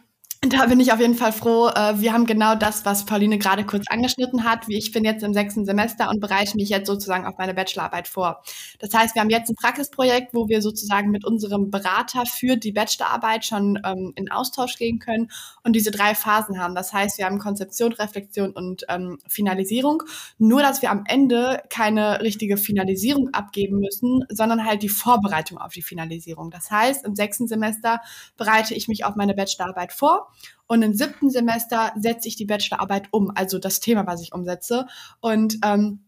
da 0.50 0.66
bin 0.66 0.80
ich 0.80 0.92
auf 0.92 1.00
jeden 1.00 1.14
Fall 1.14 1.34
froh. 1.34 1.68
Äh, 1.68 2.00
wir 2.00 2.14
haben 2.14 2.26
genau 2.26 2.56
das, 2.56 2.84
was 2.84 3.06
Pauline 3.06 3.38
gerade 3.38 3.64
kurz 3.64 3.86
angeschnitten 3.90 4.44
hat. 4.44 4.62
Ich 4.70 4.92
bin 4.92 5.06
jetzt 5.06 5.22
im 5.22 5.36
sechsten 5.36 5.66
Semester 5.66 6.10
und 6.10 6.20
bereite 6.20 6.58
mich 6.58 6.70
jetzt 6.70 6.88
sozusagen 6.88 7.28
auf 7.28 7.38
meine 7.38 7.54
Bachelorarbeit 7.54 8.08
vor. 8.08 8.42
Das 8.80 8.92
heißt, 8.92 9.14
wir 9.14 9.22
haben 9.22 9.30
jetzt 9.30 9.52
ein 9.52 9.56
Praxisprojekt, 9.56 10.34
wo 10.34 10.50
wir 10.50 10.64
sozusagen 10.64 11.12
mit 11.12 11.26
unserem 11.26 11.70
Berater 11.70 12.26
für 12.26 12.58
die 12.58 12.72
Bachelorarbeit 12.72 13.46
schon 13.46 13.80
ähm, 13.86 14.14
in 14.16 14.32
Austausch 14.32 14.78
gehen 14.78 14.98
können 14.98 15.30
und 15.64 15.76
diese 15.76 15.92
drei 15.92 16.16
Phasen 16.16 16.60
haben. 16.60 16.74
Das 16.74 16.92
heißt, 16.92 17.20
wir 17.20 17.26
haben 17.26 17.38
Konzeption, 17.38 17.94
Reflexion 17.94 18.50
und 18.52 18.84
ähm, 18.90 19.20
Finalisierung. 19.28 20.02
Nur, 20.40 20.64
dass 20.64 20.82
wir 20.82 20.90
am 20.90 21.04
Ende 21.08 21.62
keine 21.70 22.22
richtige 22.22 22.58
Finalisierung 22.58 23.30
abgeben 23.32 23.78
müssen, 23.78 24.26
sondern 24.30 24.66
halt 24.66 24.82
die 24.82 24.90
Vorbereitung 24.90 25.60
auf 25.60 25.74
die 25.74 25.84
Finalisierung. 25.84 26.50
Das 26.50 26.72
heißt, 26.72 27.06
im 27.06 27.16
sechsten 27.16 27.48
Semester 27.48 28.02
bereite 28.38 28.74
ich 28.74 28.88
mich 28.88 29.06
auf 29.06 29.16
meine 29.16 29.36
Bachelorarbeit 29.36 29.94
vor 29.94 30.31
und 30.68 30.84
im 30.84 30.94
siebten 30.94 31.30
Semester 31.30 31.92
setze 32.00 32.28
ich 32.28 32.38
die 32.38 32.46
Bachelorarbeit 32.46 33.10
um, 33.12 33.32
also 33.36 33.60
das 33.60 33.82
Thema, 33.82 34.08
was 34.08 34.22
ich 34.22 34.34
umsetze. 34.34 34.88
Und 35.20 35.58
ähm, 35.66 36.06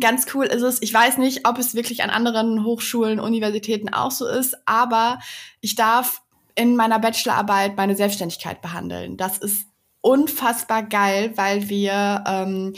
ganz 0.00 0.26
cool 0.34 0.44
ist 0.46 0.62
es, 0.62 0.82
ich 0.82 0.92
weiß 0.92 1.18
nicht, 1.18 1.46
ob 1.48 1.58
es 1.58 1.74
wirklich 1.74 2.02
an 2.02 2.10
anderen 2.10 2.64
Hochschulen, 2.64 3.20
Universitäten 3.20 3.88
auch 3.88 4.10
so 4.10 4.26
ist, 4.26 4.56
aber 4.66 5.18
ich 5.60 5.76
darf 5.76 6.22
in 6.54 6.76
meiner 6.76 6.98
Bachelorarbeit 6.98 7.76
meine 7.76 7.96
Selbstständigkeit 7.96 8.60
behandeln. 8.60 9.16
Das 9.16 9.38
ist 9.38 9.66
unfassbar 10.02 10.82
geil, 10.82 11.32
weil 11.36 11.68
wir 11.68 12.24
ähm, 12.26 12.74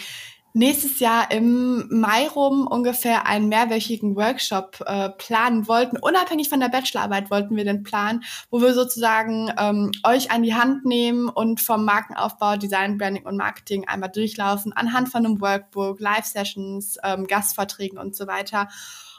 nächstes 0.55 1.01
Jahr 1.01 1.31
im 1.33 1.89
Mai 1.91 2.29
rum 2.29 2.67
ungefähr 2.67 3.27
einen 3.27 3.49
mehrwöchigen 3.49 4.15
Workshop 4.15 4.83
äh, 4.87 5.11
planen 5.11 5.67
wollten. 5.67 5.97
Unabhängig 5.97 6.49
von 6.49 6.61
der 6.61 6.69
Bachelorarbeit 6.69 7.31
wollten 7.31 7.57
wir 7.57 7.65
den 7.65 7.83
planen, 7.83 8.23
wo 8.51 8.61
wir 8.61 8.73
sozusagen 8.73 9.53
ähm, 9.59 9.91
euch 10.07 10.31
an 10.31 10.45
die 10.45 10.55
Hand 10.55 10.85
nehmen 10.85 11.29
und 11.29 11.61
vom 11.61 11.85
Markenaufbau, 11.85 12.57
Design, 12.57 12.99
Branding 12.99 13.27
und 13.27 13.37
Marketing 13.37 13.87
einmal 13.89 14.11
durchlaufen 14.11 14.73
anhand 14.73 15.09
von 15.09 15.27
einem 15.27 15.41
Workbook, 15.41 15.99
Live-Sessions, 15.99 16.99
ähm, 17.03 17.27
Gastvorträgen 17.27 17.99
und 17.99 18.15
so 18.15 18.29
weiter. 18.29 18.69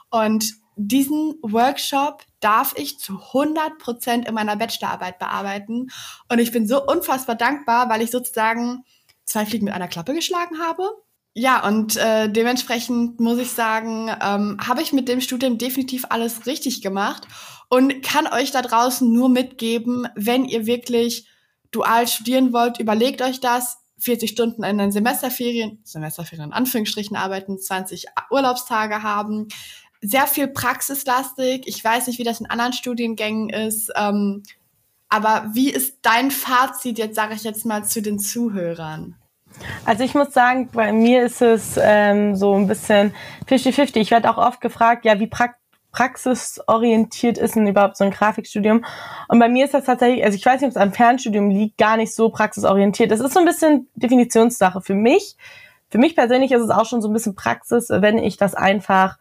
Und 0.09 0.53
diesen 0.77 1.35
Workshop 1.41 2.23
darf 2.39 2.73
ich 2.77 2.97
zu 2.99 3.19
100 3.33 3.77
Prozent 3.77 4.27
in 4.27 4.33
meiner 4.33 4.55
Bachelorarbeit 4.55 5.19
bearbeiten. 5.19 5.87
Und 6.29 6.39
ich 6.39 6.53
bin 6.53 6.65
so 6.65 6.81
unfassbar 6.85 7.35
dankbar, 7.35 7.89
weil 7.89 8.01
ich 8.01 8.11
sozusagen 8.11 8.83
zwei 9.25 9.45
Fliegen 9.45 9.65
mit 9.65 9.73
einer 9.73 9.89
Klappe 9.89 10.13
geschlagen 10.13 10.59
habe. 10.59 10.89
Ja, 11.37 11.67
und 11.67 11.97
äh, 11.97 12.29
dementsprechend 12.29 13.19
muss 13.19 13.39
ich 13.39 13.51
sagen, 13.51 14.09
ähm, 14.21 14.57
habe 14.65 14.81
ich 14.81 14.93
mit 14.93 15.09
dem 15.09 15.19
Studium 15.19 15.57
definitiv 15.57 16.05
alles 16.09 16.45
richtig 16.45 16.81
gemacht 16.81 17.27
und 17.67 18.01
kann 18.01 18.25
euch 18.27 18.51
da 18.51 18.61
draußen 18.61 19.11
nur 19.11 19.27
mitgeben, 19.27 20.07
wenn 20.15 20.45
ihr 20.45 20.65
wirklich 20.65 21.27
dual 21.71 22.07
studieren 22.07 22.53
wollt, 22.53 22.79
überlegt 22.79 23.21
euch 23.21 23.41
das. 23.41 23.79
40 23.99 24.29
Stunden 24.29 24.63
in 24.63 24.77
den 24.77 24.91
Semesterferien, 24.91 25.79
Semesterferien 25.83 26.47
in 26.47 26.53
Anführungsstrichen 26.53 27.15
arbeiten, 27.15 27.57
20 27.57 28.05
Urlaubstage 28.29 29.03
haben, 29.03 29.47
sehr 30.01 30.27
viel 30.27 30.47
praxislastig. 30.47 31.63
Ich 31.65 31.83
weiß 31.83 32.07
nicht, 32.07 32.19
wie 32.19 32.23
das 32.23 32.39
in 32.39 32.45
anderen 32.45 32.73
Studiengängen 32.73 33.49
ist. 33.49 33.91
Ähm, 33.95 34.43
aber 35.09 35.49
wie 35.53 35.69
ist 35.69 35.99
dein 36.01 36.31
Fazit 36.31 36.97
jetzt, 36.97 37.15
sage 37.15 37.35
ich 37.35 37.43
jetzt 37.43 37.65
mal, 37.65 37.85
zu 37.85 38.01
den 38.01 38.19
Zuhörern? 38.19 39.15
Also 39.85 40.03
ich 40.03 40.13
muss 40.15 40.33
sagen, 40.33 40.69
bei 40.71 40.91
mir 40.91 41.25
ist 41.25 41.41
es 41.41 41.79
ähm, 41.81 42.35
so 42.35 42.53
ein 42.55 42.67
bisschen 42.67 43.13
50-50. 43.47 43.97
Ich 43.97 44.11
werde 44.11 44.29
auch 44.29 44.37
oft 44.37 44.61
gefragt, 44.61 45.05
ja, 45.05 45.19
wie 45.19 45.27
prakt 45.27 45.55
praxisorientiert 45.95 47.37
ist 47.37 47.55
denn 47.55 47.67
überhaupt 47.67 47.95
so 47.95 48.03
ein 48.03 48.11
Grafikstudium? 48.11 48.83
Und 49.29 49.39
bei 49.39 49.47
mir 49.47 49.63
ist 49.63 49.73
das 49.73 49.85
tatsächlich, 49.85 50.25
also 50.25 50.35
ich 50.35 50.45
weiß 50.45 50.59
nicht, 50.59 50.67
ob 50.67 50.75
es 50.75 50.81
am 50.81 50.91
Fernstudium 50.91 51.49
liegt, 51.49 51.77
gar 51.77 51.95
nicht 51.95 52.13
so 52.13 52.29
praxisorientiert. 52.29 53.13
Es 53.13 53.21
ist 53.21 53.33
so 53.33 53.39
ein 53.39 53.45
bisschen 53.45 53.87
Definitionssache. 53.95 54.81
Für 54.81 54.93
mich, 54.93 55.37
für 55.89 55.97
mich 55.97 56.13
persönlich 56.13 56.51
ist 56.51 56.61
es 56.61 56.69
auch 56.69 56.85
schon 56.85 57.01
so 57.01 57.07
ein 57.07 57.13
bisschen 57.13 57.35
Praxis, 57.35 57.87
wenn 57.89 58.17
ich 58.17 58.35
das 58.35 58.55
einfach 58.55 59.17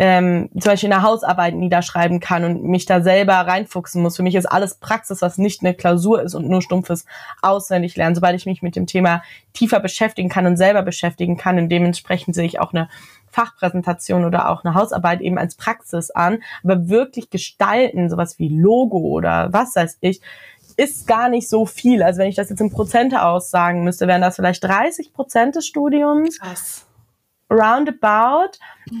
ähm, 0.00 0.48
zum 0.52 0.70
Beispiel 0.70 0.92
eine 0.92 1.02
Hausarbeit 1.02 1.56
niederschreiben 1.56 2.20
kann 2.20 2.44
und 2.44 2.62
mich 2.62 2.86
da 2.86 3.00
selber 3.00 3.32
reinfuchsen 3.32 4.00
muss. 4.00 4.16
Für 4.16 4.22
mich 4.22 4.36
ist 4.36 4.46
alles 4.46 4.76
Praxis, 4.76 5.22
was 5.22 5.38
nicht 5.38 5.64
eine 5.64 5.74
Klausur 5.74 6.22
ist 6.22 6.36
und 6.36 6.48
nur 6.48 6.62
stumpfes 6.62 7.04
auswendig 7.42 7.96
lernen. 7.96 8.14
Sobald 8.14 8.36
ich 8.36 8.46
mich 8.46 8.62
mit 8.62 8.76
dem 8.76 8.86
Thema 8.86 9.24
tiefer 9.54 9.80
beschäftigen 9.80 10.28
kann 10.28 10.46
und 10.46 10.56
selber 10.56 10.82
beschäftigen 10.82 11.36
kann, 11.36 11.58
und 11.58 11.68
dementsprechend 11.68 12.36
sehe 12.36 12.46
ich 12.46 12.60
auch 12.60 12.72
eine 12.72 12.88
Fachpräsentation 13.32 14.24
oder 14.24 14.50
auch 14.50 14.64
eine 14.64 14.74
Hausarbeit 14.74 15.20
eben 15.20 15.36
als 15.36 15.56
Praxis 15.56 16.12
an, 16.12 16.44
aber 16.62 16.88
wirklich 16.88 17.28
gestalten, 17.28 18.08
sowas 18.08 18.38
wie 18.38 18.48
Logo 18.48 18.98
oder 18.98 19.52
was 19.52 19.74
weiß 19.74 19.98
ich, 20.00 20.20
ist 20.76 21.08
gar 21.08 21.28
nicht 21.28 21.48
so 21.48 21.66
viel. 21.66 22.04
Also 22.04 22.20
wenn 22.20 22.28
ich 22.28 22.36
das 22.36 22.50
jetzt 22.50 22.60
in 22.60 22.70
Prozente 22.70 23.24
aussagen 23.24 23.82
müsste, 23.82 24.06
wären 24.06 24.22
das 24.22 24.36
vielleicht 24.36 24.62
30 24.62 25.12
Prozent 25.12 25.56
des 25.56 25.66
Studiums. 25.66 26.38
Krass. 26.38 26.87
Roundabout. 27.50 28.58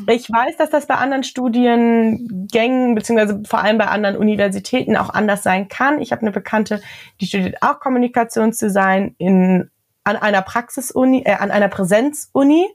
Ich 0.08 0.30
weiß, 0.30 0.56
dass 0.56 0.70
das 0.70 0.86
bei 0.86 0.94
anderen 0.94 1.24
Studiengängen, 1.24 2.94
beziehungsweise 2.94 3.42
vor 3.46 3.60
allem 3.60 3.78
bei 3.78 3.86
anderen 3.86 4.16
Universitäten 4.16 4.96
auch 4.96 5.10
anders 5.10 5.42
sein 5.42 5.68
kann. 5.68 6.00
Ich 6.00 6.12
habe 6.12 6.22
eine 6.22 6.32
Bekannte, 6.32 6.80
die 7.20 7.26
studiert 7.26 7.62
auch 7.62 7.80
Kommunikationsdesign 7.80 9.14
in, 9.18 9.70
an 10.04 10.16
einer 10.16 10.42
Praxisuni, 10.42 11.22
äh, 11.24 11.34
an 11.34 11.50
einer 11.50 11.68
Präsenzuni 11.68 12.68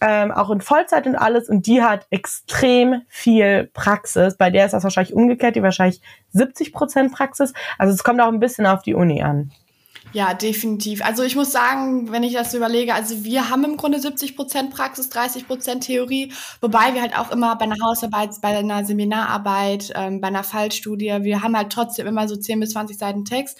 ähm, 0.00 0.30
auch 0.30 0.50
in 0.50 0.60
Vollzeit 0.60 1.06
und 1.06 1.16
alles 1.16 1.48
und 1.48 1.66
die 1.66 1.82
hat 1.82 2.06
extrem 2.10 3.02
viel 3.08 3.70
Praxis. 3.72 4.36
Bei 4.36 4.50
der 4.50 4.66
ist 4.66 4.72
das 4.72 4.84
wahrscheinlich 4.84 5.14
umgekehrt, 5.14 5.56
die 5.56 5.62
wahrscheinlich 5.62 6.02
70 6.32 6.72
Prozent 6.72 7.12
Praxis. 7.12 7.52
Also 7.78 7.94
es 7.94 8.04
kommt 8.04 8.20
auch 8.20 8.28
ein 8.28 8.40
bisschen 8.40 8.66
auf 8.66 8.82
die 8.82 8.94
Uni 8.94 9.22
an. 9.22 9.52
Ja, 10.12 10.34
definitiv. 10.34 11.04
Also 11.04 11.22
ich 11.22 11.36
muss 11.36 11.52
sagen, 11.52 12.10
wenn 12.10 12.22
ich 12.22 12.32
das 12.32 12.52
so 12.52 12.56
überlege, 12.56 12.94
also 12.94 13.24
wir 13.24 13.50
haben 13.50 13.64
im 13.64 13.76
Grunde 13.76 14.00
70 14.00 14.36
Prozent 14.36 14.70
Praxis, 14.70 15.08
30 15.10 15.46
Prozent 15.46 15.84
Theorie, 15.84 16.32
wobei 16.60 16.94
wir 16.94 17.02
halt 17.02 17.18
auch 17.18 17.30
immer 17.30 17.56
bei 17.56 17.64
einer 17.64 17.76
Hausarbeit, 17.84 18.30
bei 18.40 18.56
einer 18.56 18.84
Seminararbeit, 18.84 19.92
ähm, 19.94 20.20
bei 20.20 20.28
einer 20.28 20.44
Fallstudie, 20.44 21.18
wir 21.22 21.42
haben 21.42 21.56
halt 21.56 21.70
trotzdem 21.70 22.06
immer 22.06 22.28
so 22.28 22.36
10 22.36 22.60
bis 22.60 22.70
20 22.70 22.96
Seiten 22.96 23.24
Text. 23.24 23.58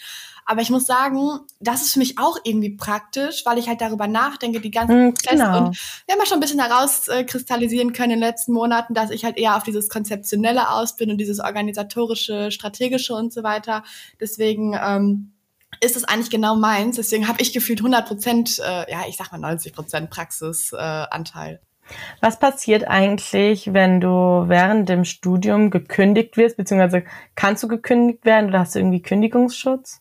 Aber 0.48 0.62
ich 0.62 0.70
muss 0.70 0.86
sagen, 0.86 1.40
das 1.58 1.82
ist 1.82 1.92
für 1.92 1.98
mich 1.98 2.18
auch 2.18 2.38
irgendwie 2.44 2.70
praktisch, 2.70 3.44
weil 3.44 3.58
ich 3.58 3.66
halt 3.66 3.80
darüber 3.80 4.06
nachdenke, 4.06 4.60
die 4.60 4.70
ganzen 4.70 5.08
mm, 5.08 5.14
Prozesse. 5.14 5.42
Genau. 5.42 5.58
Und 5.58 5.76
wir 6.06 6.12
haben 6.12 6.20
ja 6.20 6.26
schon 6.26 6.36
ein 6.38 6.40
bisschen 6.40 6.60
herauskristallisieren 6.60 7.92
können 7.92 8.12
in 8.12 8.20
den 8.20 8.28
letzten 8.28 8.52
Monaten, 8.52 8.94
dass 8.94 9.10
ich 9.10 9.24
halt 9.24 9.36
eher 9.38 9.56
auf 9.56 9.64
dieses 9.64 9.88
Konzeptionelle 9.88 10.70
aus 10.70 10.94
bin 10.94 11.10
und 11.10 11.18
dieses 11.18 11.40
organisatorische, 11.40 12.52
strategische 12.52 13.12
und 13.12 13.32
so 13.32 13.42
weiter. 13.42 13.82
Deswegen 14.20 14.78
ähm, 14.80 15.32
ist 15.80 15.96
es 15.96 16.04
eigentlich 16.04 16.30
genau 16.30 16.56
meins. 16.56 16.96
Deswegen 16.96 17.28
habe 17.28 17.40
ich 17.40 17.52
gefühlt 17.52 17.80
100 17.80 18.06
Prozent, 18.06 18.58
äh, 18.58 18.90
ja, 18.90 19.04
ich 19.08 19.16
sag 19.16 19.32
mal 19.32 19.38
90 19.38 19.72
Prozent 19.72 20.10
Praxisanteil. 20.10 21.54
Äh, 21.54 21.58
was 22.20 22.38
passiert 22.38 22.88
eigentlich, 22.88 23.72
wenn 23.72 24.00
du 24.00 24.44
während 24.48 24.88
dem 24.88 25.04
Studium 25.04 25.70
gekündigt 25.70 26.36
wirst, 26.36 26.56
beziehungsweise 26.56 27.04
kannst 27.34 27.62
du 27.62 27.68
gekündigt 27.68 28.24
werden 28.24 28.48
oder 28.48 28.60
hast 28.60 28.74
du 28.74 28.80
irgendwie 28.80 29.02
Kündigungsschutz? 29.02 30.00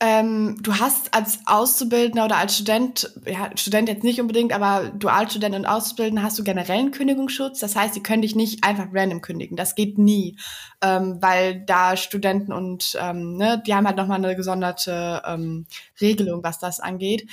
Ähm, 0.00 0.56
du 0.62 0.78
hast 0.78 1.12
als 1.12 1.40
Auszubildender 1.46 2.24
oder 2.24 2.36
als 2.36 2.54
Student, 2.54 3.12
ja, 3.26 3.50
Student 3.56 3.88
jetzt 3.88 4.04
nicht 4.04 4.20
unbedingt, 4.20 4.52
aber 4.52 4.90
Dualstudent 4.90 5.56
und 5.56 5.66
Auszubildender 5.66 6.22
hast 6.22 6.38
du 6.38 6.44
generell 6.44 6.78
einen 6.78 6.90
Kündigungsschutz. 6.92 7.58
Das 7.58 7.74
heißt, 7.74 7.94
sie 7.94 8.02
können 8.02 8.22
dich 8.22 8.36
nicht 8.36 8.62
einfach 8.62 8.86
random 8.92 9.22
kündigen. 9.22 9.56
Das 9.56 9.74
geht 9.74 9.98
nie, 9.98 10.36
ähm, 10.82 11.18
weil 11.20 11.64
da 11.64 11.96
Studenten 11.96 12.52
und, 12.52 12.96
ähm, 13.00 13.36
ne, 13.36 13.60
die 13.66 13.74
haben 13.74 13.88
halt 13.88 13.96
nochmal 13.96 14.18
eine 14.18 14.36
gesonderte 14.36 15.20
ähm, 15.26 15.66
Regelung, 16.00 16.44
was 16.44 16.60
das 16.60 16.78
angeht. 16.78 17.28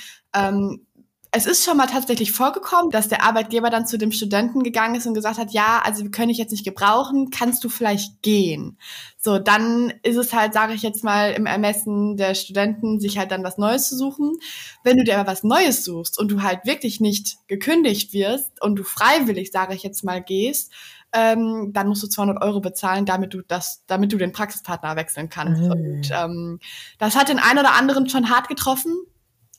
Es 1.36 1.44
ist 1.44 1.66
schon 1.66 1.76
mal 1.76 1.86
tatsächlich 1.86 2.32
vorgekommen, 2.32 2.90
dass 2.90 3.08
der 3.08 3.22
Arbeitgeber 3.22 3.68
dann 3.68 3.86
zu 3.86 3.98
dem 3.98 4.10
Studenten 4.10 4.62
gegangen 4.62 4.94
ist 4.94 5.06
und 5.06 5.12
gesagt 5.12 5.36
hat, 5.36 5.50
ja, 5.50 5.82
also 5.84 6.02
wir 6.02 6.10
können 6.10 6.30
dich 6.30 6.38
jetzt 6.38 6.50
nicht 6.50 6.64
gebrauchen, 6.64 7.28
kannst 7.28 7.62
du 7.62 7.68
vielleicht 7.68 8.22
gehen? 8.22 8.78
So, 9.18 9.38
dann 9.38 9.92
ist 10.02 10.16
es 10.16 10.32
halt, 10.32 10.54
sage 10.54 10.72
ich 10.72 10.80
jetzt 10.80 11.04
mal, 11.04 11.32
im 11.32 11.44
Ermessen 11.44 12.16
der 12.16 12.34
Studenten, 12.34 13.00
sich 13.00 13.18
halt 13.18 13.32
dann 13.32 13.44
was 13.44 13.58
Neues 13.58 13.90
zu 13.90 13.98
suchen. 13.98 14.38
Wenn 14.82 14.96
du 14.96 15.04
dir 15.04 15.18
aber 15.18 15.30
was 15.30 15.44
Neues 15.44 15.84
suchst 15.84 16.18
und 16.18 16.28
du 16.28 16.42
halt 16.42 16.64
wirklich 16.64 17.00
nicht 17.00 17.36
gekündigt 17.48 18.14
wirst 18.14 18.62
und 18.62 18.76
du 18.76 18.82
freiwillig, 18.82 19.52
sage 19.52 19.74
ich 19.74 19.82
jetzt 19.82 20.04
mal, 20.04 20.22
gehst, 20.22 20.72
ähm, 21.12 21.70
dann 21.74 21.86
musst 21.86 22.02
du 22.02 22.06
200 22.06 22.42
Euro 22.42 22.60
bezahlen, 22.60 23.04
damit 23.04 23.34
du 23.34 23.42
das, 23.42 23.84
damit 23.86 24.10
du 24.10 24.16
den 24.16 24.32
Praxispartner 24.32 24.96
wechseln 24.96 25.28
kannst. 25.28 25.60
Mhm. 25.60 25.70
Und 25.70 26.10
ähm, 26.12 26.60
das 26.98 27.14
hat 27.14 27.28
den 27.28 27.38
einen 27.38 27.58
oder 27.58 27.74
anderen 27.74 28.08
schon 28.08 28.30
hart 28.30 28.48
getroffen. 28.48 28.96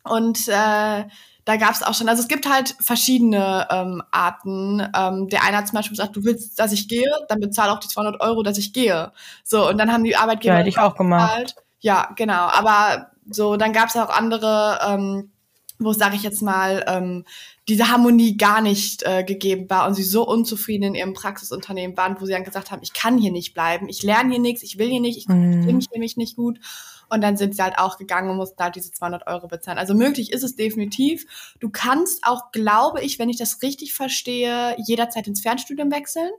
Und 0.03 0.47
äh, 0.47 1.03
da 1.48 1.56
gab 1.56 1.72
es 1.72 1.82
auch 1.82 1.93
schon, 1.93 2.10
also 2.10 2.22
es 2.22 2.28
gibt 2.28 2.45
halt 2.50 2.76
verschiedene 2.82 3.66
ähm, 3.72 4.04
Arten. 4.12 4.86
Ähm, 4.93 5.30
der 5.30 5.45
eine 5.45 5.56
hat 5.56 5.68
zum 5.70 5.78
Beispiel 5.78 5.95
gesagt, 5.95 6.18
du 6.18 6.26
willst, 6.26 6.60
dass 6.60 6.74
ich 6.74 6.89
gehe, 6.89 7.10
dann 7.30 7.39
bezahl 7.39 7.70
auch 7.70 7.80
die 7.80 7.88
200 7.88 8.20
Euro, 8.20 8.43
dass 8.43 8.58
ich 8.58 8.74
gehe. 8.74 9.14
So, 9.45 9.70
und 9.70 9.78
dann 9.78 9.93
haben 9.93 10.04
die 10.04 10.18
Arbeitgeber 10.18 10.56
ja, 10.56 10.60
hätte 10.60 10.70
ich 10.70 10.78
auch 10.78 10.98
gemacht. 10.98 11.56
Ja, 11.80 12.12
genau. 12.18 12.50
Aber 12.50 13.12
so, 13.30 13.56
dann 13.56 13.72
gab 13.72 13.88
es 13.88 13.95
auch 13.95 14.10
andere, 14.10 14.80
ähm, 14.86 15.32
wo, 15.80 15.93
sage 15.93 16.18
ich 16.18 16.24
jetzt 16.24 16.41
mal, 16.41 16.84
ähm, 16.86 17.24
diese 17.70 17.88
Harmonie 17.88 18.36
gar 18.36 18.60
nicht 18.60 19.04
äh, 19.04 19.24
gegeben 19.24 19.70
war 19.70 19.88
und 19.88 19.93
sie 19.93 20.04
so 20.04 20.28
unzufrieden 20.28 20.84
in 20.84 20.95
ihrem 20.95 21.14
Praxisunternehmen 21.14 21.95
waren, 21.95 22.18
wo 22.20 22.26
sie 22.26 22.34
dann 22.34 22.43
gesagt 22.43 22.72
haben, 22.72 22.84
ich 22.84 22.91
kann 22.91 23.18
hier 23.18 23.32
nicht 23.32 23.54
bleiben, 23.54 23.88
ich 23.88 24.04
lerne 24.04 24.32
hier 24.32 24.41
nichts, 24.41 24.64
ich 24.64 24.78
will 24.80 24.89
hier 24.89 25.00
nicht, 25.00 25.18
ich 25.18 25.30
mhm. 25.30 25.66
mich 25.66 25.89
nämlich 25.91 26.18
nicht 26.18 26.36
gut. 26.36 26.60
Und 27.10 27.22
dann 27.22 27.38
sind 27.38 27.55
sie 27.55 27.62
halt 27.62 27.78
auch 27.78 27.97
gegangen 27.97 28.30
und 28.30 28.38
mussten 28.38 28.62
halt 28.62 28.76
diese 28.76 28.91
200 28.91 29.28
Euro 29.28 29.47
bezahlen. 29.47 29.78
Also 29.78 29.93
möglich 29.93 30.32
ist 30.32 30.43
es 30.43 30.55
definitiv. 30.55 31.55
Du 31.60 31.70
kannst 31.70 32.24
auch, 32.26 32.51
glaube 32.51 33.01
ich, 33.01 33.20
wenn 33.20 33.30
ich 33.30 33.38
das 33.38 33.62
richtig 33.62 33.93
verstehe, 33.93 34.76
jederzeit 34.86 35.28
ins 35.28 35.41
Fernstudium 35.41 35.91
wechseln. 35.91 36.32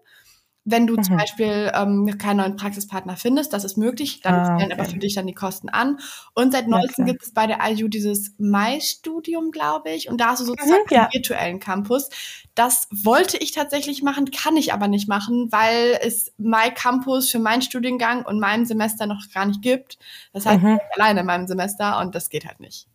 Wenn 0.70 0.86
du 0.86 0.96
mhm. 0.96 1.02
zum 1.02 1.16
Beispiel 1.16 1.72
ähm, 1.74 2.18
keinen 2.18 2.38
neuen 2.38 2.56
Praxispartner 2.56 3.16
findest, 3.16 3.52
das 3.52 3.64
ist 3.64 3.78
möglich, 3.78 4.20
dann 4.20 4.34
ah, 4.34 4.54
okay. 4.56 4.72
aber 4.72 4.84
für 4.84 4.98
dich 4.98 5.14
dann 5.14 5.26
die 5.26 5.34
Kosten 5.34 5.68
an. 5.68 5.98
Und 6.34 6.52
seit 6.52 6.68
neuestem 6.68 7.06
gibt 7.06 7.22
es 7.22 7.32
bei 7.32 7.46
der 7.46 7.58
IU 7.62 7.88
dieses 7.88 8.34
Mai-Studium, 8.38 9.50
glaube 9.50 9.90
ich. 9.90 10.10
Und 10.10 10.20
da 10.20 10.28
hast 10.28 10.40
du 10.40 10.44
sozusagen 10.44 10.82
mhm, 10.82 10.94
ja. 10.94 11.02
einen 11.04 11.12
virtuellen 11.12 11.58
Campus. 11.58 12.10
Das 12.54 12.88
wollte 12.90 13.38
ich 13.38 13.52
tatsächlich 13.52 14.02
machen, 14.02 14.30
kann 14.30 14.56
ich 14.56 14.72
aber 14.72 14.88
nicht 14.88 15.08
machen, 15.08 15.48
weil 15.50 15.98
es 16.02 16.34
My 16.36 16.70
Campus 16.74 17.30
für 17.30 17.38
meinen 17.38 17.62
Studiengang 17.62 18.26
und 18.26 18.38
meinem 18.38 18.66
Semester 18.66 19.06
noch 19.06 19.22
gar 19.32 19.46
nicht 19.46 19.62
gibt. 19.62 19.98
Das 20.32 20.44
heißt, 20.44 20.62
mhm. 20.62 20.76
ich 20.76 21.00
alleine 21.00 21.20
in 21.20 21.26
meinem 21.26 21.46
Semester 21.46 21.98
und 22.00 22.14
das 22.14 22.28
geht 22.28 22.46
halt 22.46 22.60
nicht. 22.60 22.88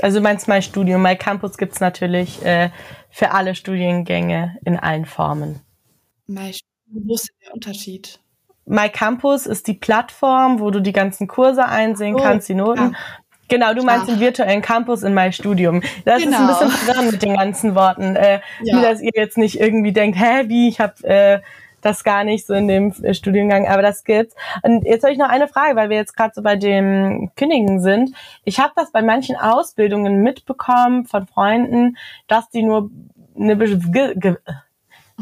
Also 0.00 0.20
meinst 0.20 0.48
My 0.48 0.60
Studium, 0.60 1.02
My 1.02 1.16
Campus 1.16 1.56
gibt's 1.56 1.80
natürlich 1.80 2.44
äh, 2.44 2.70
für 3.10 3.30
alle 3.30 3.54
Studiengänge 3.54 4.56
in 4.64 4.76
allen 4.78 5.04
Formen. 5.04 5.60
My 6.26 6.52
wo 6.92 7.14
ist 7.14 7.30
der 7.44 7.54
Unterschied? 7.54 8.18
My 8.64 8.88
Campus 8.88 9.46
ist 9.46 9.66
die 9.66 9.74
Plattform, 9.74 10.60
wo 10.60 10.70
du 10.70 10.80
die 10.80 10.92
ganzen 10.92 11.26
Kurse 11.26 11.64
einsehen 11.64 12.14
oh, 12.14 12.22
kannst, 12.22 12.48
die 12.48 12.54
Noten. 12.54 12.92
Ja. 12.92 12.98
Genau, 13.48 13.74
du 13.74 13.82
meinst 13.82 14.08
ja. 14.08 14.14
den 14.14 14.20
virtuellen 14.20 14.62
Campus 14.62 15.02
in 15.02 15.12
My 15.12 15.32
Studium. 15.32 15.82
Das 16.04 16.22
genau. 16.22 16.50
ist 16.50 16.62
ein 16.62 16.68
bisschen 16.68 16.86
genau. 16.86 16.92
dran 16.92 17.10
mit 17.10 17.22
den 17.22 17.34
ganzen 17.34 17.74
Worten. 17.74 18.16
Äh, 18.16 18.40
ja. 18.62 18.74
Nur, 18.74 18.82
dass 18.82 19.02
ihr 19.02 19.10
jetzt 19.14 19.36
nicht 19.36 19.60
irgendwie 19.60 19.92
denkt, 19.92 20.18
hä, 20.18 20.44
wie, 20.48 20.68
ich 20.68 20.80
habe 20.80 21.04
äh, 21.04 21.40
das 21.82 22.04
gar 22.04 22.24
nicht 22.24 22.46
so 22.46 22.54
in 22.54 22.68
dem 22.68 22.92
äh, 23.02 23.12
Studiengang, 23.12 23.66
aber 23.68 23.82
das 23.82 24.04
gibt's. 24.04 24.34
Und 24.62 24.86
jetzt 24.86 25.02
habe 25.02 25.12
ich 25.12 25.18
noch 25.18 25.28
eine 25.28 25.48
Frage, 25.48 25.76
weil 25.76 25.90
wir 25.90 25.98
jetzt 25.98 26.16
gerade 26.16 26.32
so 26.34 26.40
bei 26.40 26.56
dem 26.56 27.30
Kündigen 27.36 27.80
sind. 27.82 28.14
Ich 28.44 28.58
habe 28.58 28.72
das 28.74 28.90
bei 28.90 29.02
manchen 29.02 29.36
Ausbildungen 29.36 30.22
mitbekommen 30.22 31.04
von 31.04 31.26
Freunden, 31.26 31.98
dass 32.28 32.48
die 32.48 32.62
nur 32.62 32.90
eine 33.36 33.56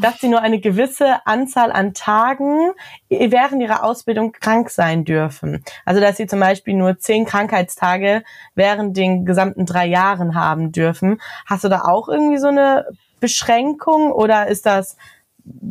dass 0.01 0.19
sie 0.19 0.27
nur 0.27 0.41
eine 0.41 0.59
gewisse 0.59 1.25
Anzahl 1.25 1.71
an 1.71 1.93
Tagen 1.93 2.71
während 3.09 3.61
ihrer 3.61 3.83
Ausbildung 3.83 4.31
krank 4.31 4.69
sein 4.69 5.05
dürfen. 5.05 5.63
Also 5.85 6.01
dass 6.01 6.17
sie 6.17 6.27
zum 6.27 6.39
Beispiel 6.39 6.73
nur 6.73 6.99
zehn 6.99 7.25
Krankheitstage 7.25 8.23
während 8.55 8.97
den 8.97 9.25
gesamten 9.25 9.65
drei 9.65 9.85
Jahren 9.85 10.35
haben 10.35 10.71
dürfen. 10.71 11.21
Hast 11.45 11.63
du 11.63 11.69
da 11.69 11.81
auch 11.81 12.09
irgendwie 12.09 12.37
so 12.37 12.47
eine 12.47 12.85
Beschränkung 13.19 14.11
oder 14.11 14.47
ist 14.47 14.65
das 14.65 14.97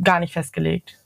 gar 0.03 0.21
nicht 0.21 0.33
festgelegt? 0.33 1.01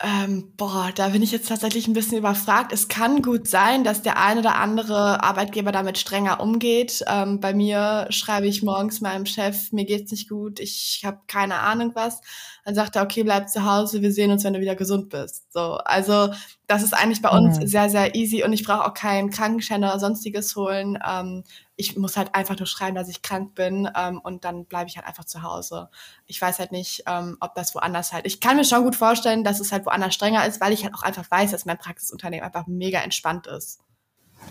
Ähm, 0.00 0.52
boah, 0.56 0.92
da 0.94 1.08
bin 1.08 1.22
ich 1.22 1.32
jetzt 1.32 1.48
tatsächlich 1.48 1.88
ein 1.88 1.92
bisschen 1.92 2.18
überfragt. 2.18 2.72
Es 2.72 2.86
kann 2.86 3.20
gut 3.20 3.48
sein, 3.48 3.82
dass 3.82 4.00
der 4.00 4.16
ein 4.16 4.38
oder 4.38 4.54
andere 4.54 5.24
Arbeitgeber 5.24 5.72
damit 5.72 5.98
strenger 5.98 6.40
umgeht. 6.40 7.02
Ähm, 7.08 7.40
bei 7.40 7.52
mir 7.52 8.06
schreibe 8.10 8.46
ich 8.46 8.62
morgens 8.62 9.00
meinem 9.00 9.26
Chef, 9.26 9.72
mir 9.72 9.84
geht's 9.84 10.12
nicht 10.12 10.28
gut, 10.28 10.60
ich 10.60 11.02
habe 11.04 11.18
keine 11.26 11.56
Ahnung 11.56 11.92
was. 11.94 12.20
Dann 12.68 12.74
sagt 12.74 12.96
er, 12.96 13.02
okay, 13.02 13.22
bleib 13.22 13.48
zu 13.48 13.64
Hause, 13.64 14.02
wir 14.02 14.12
sehen 14.12 14.30
uns, 14.30 14.44
wenn 14.44 14.52
du 14.52 14.60
wieder 14.60 14.76
gesund 14.76 15.08
bist. 15.08 15.50
So, 15.54 15.78
also 15.86 16.34
das 16.66 16.82
ist 16.82 16.92
eigentlich 16.92 17.22
bei 17.22 17.30
uns 17.30 17.58
mhm. 17.58 17.66
sehr, 17.66 17.88
sehr 17.88 18.14
easy 18.14 18.44
und 18.44 18.52
ich 18.52 18.62
brauche 18.62 18.84
auch 18.84 18.92
keinen 18.92 19.30
Krankenschein 19.30 19.82
oder 19.82 19.98
sonstiges 19.98 20.54
holen. 20.54 20.98
Ähm, 21.02 21.44
ich 21.76 21.96
muss 21.96 22.18
halt 22.18 22.34
einfach 22.34 22.58
nur 22.58 22.66
schreiben, 22.66 22.94
dass 22.94 23.08
ich 23.08 23.22
krank 23.22 23.54
bin 23.54 23.88
ähm, 23.96 24.20
und 24.22 24.44
dann 24.44 24.66
bleibe 24.66 24.90
ich 24.90 24.98
halt 24.98 25.06
einfach 25.06 25.24
zu 25.24 25.42
Hause. 25.42 25.88
Ich 26.26 26.42
weiß 26.42 26.58
halt 26.58 26.70
nicht, 26.70 27.04
ähm, 27.06 27.38
ob 27.40 27.54
das 27.54 27.74
woanders 27.74 28.12
halt. 28.12 28.26
Ich 28.26 28.38
kann 28.38 28.58
mir 28.58 28.66
schon 28.66 28.84
gut 28.84 28.96
vorstellen, 28.96 29.44
dass 29.44 29.60
es 29.60 29.72
halt 29.72 29.86
woanders 29.86 30.12
strenger 30.12 30.46
ist, 30.46 30.60
weil 30.60 30.74
ich 30.74 30.84
halt 30.84 30.92
auch 30.92 31.02
einfach 31.02 31.24
weiß, 31.30 31.52
dass 31.52 31.64
mein 31.64 31.78
Praxisunternehmen 31.78 32.44
einfach 32.44 32.66
mega 32.66 33.00
entspannt 33.00 33.46
ist. 33.46 33.80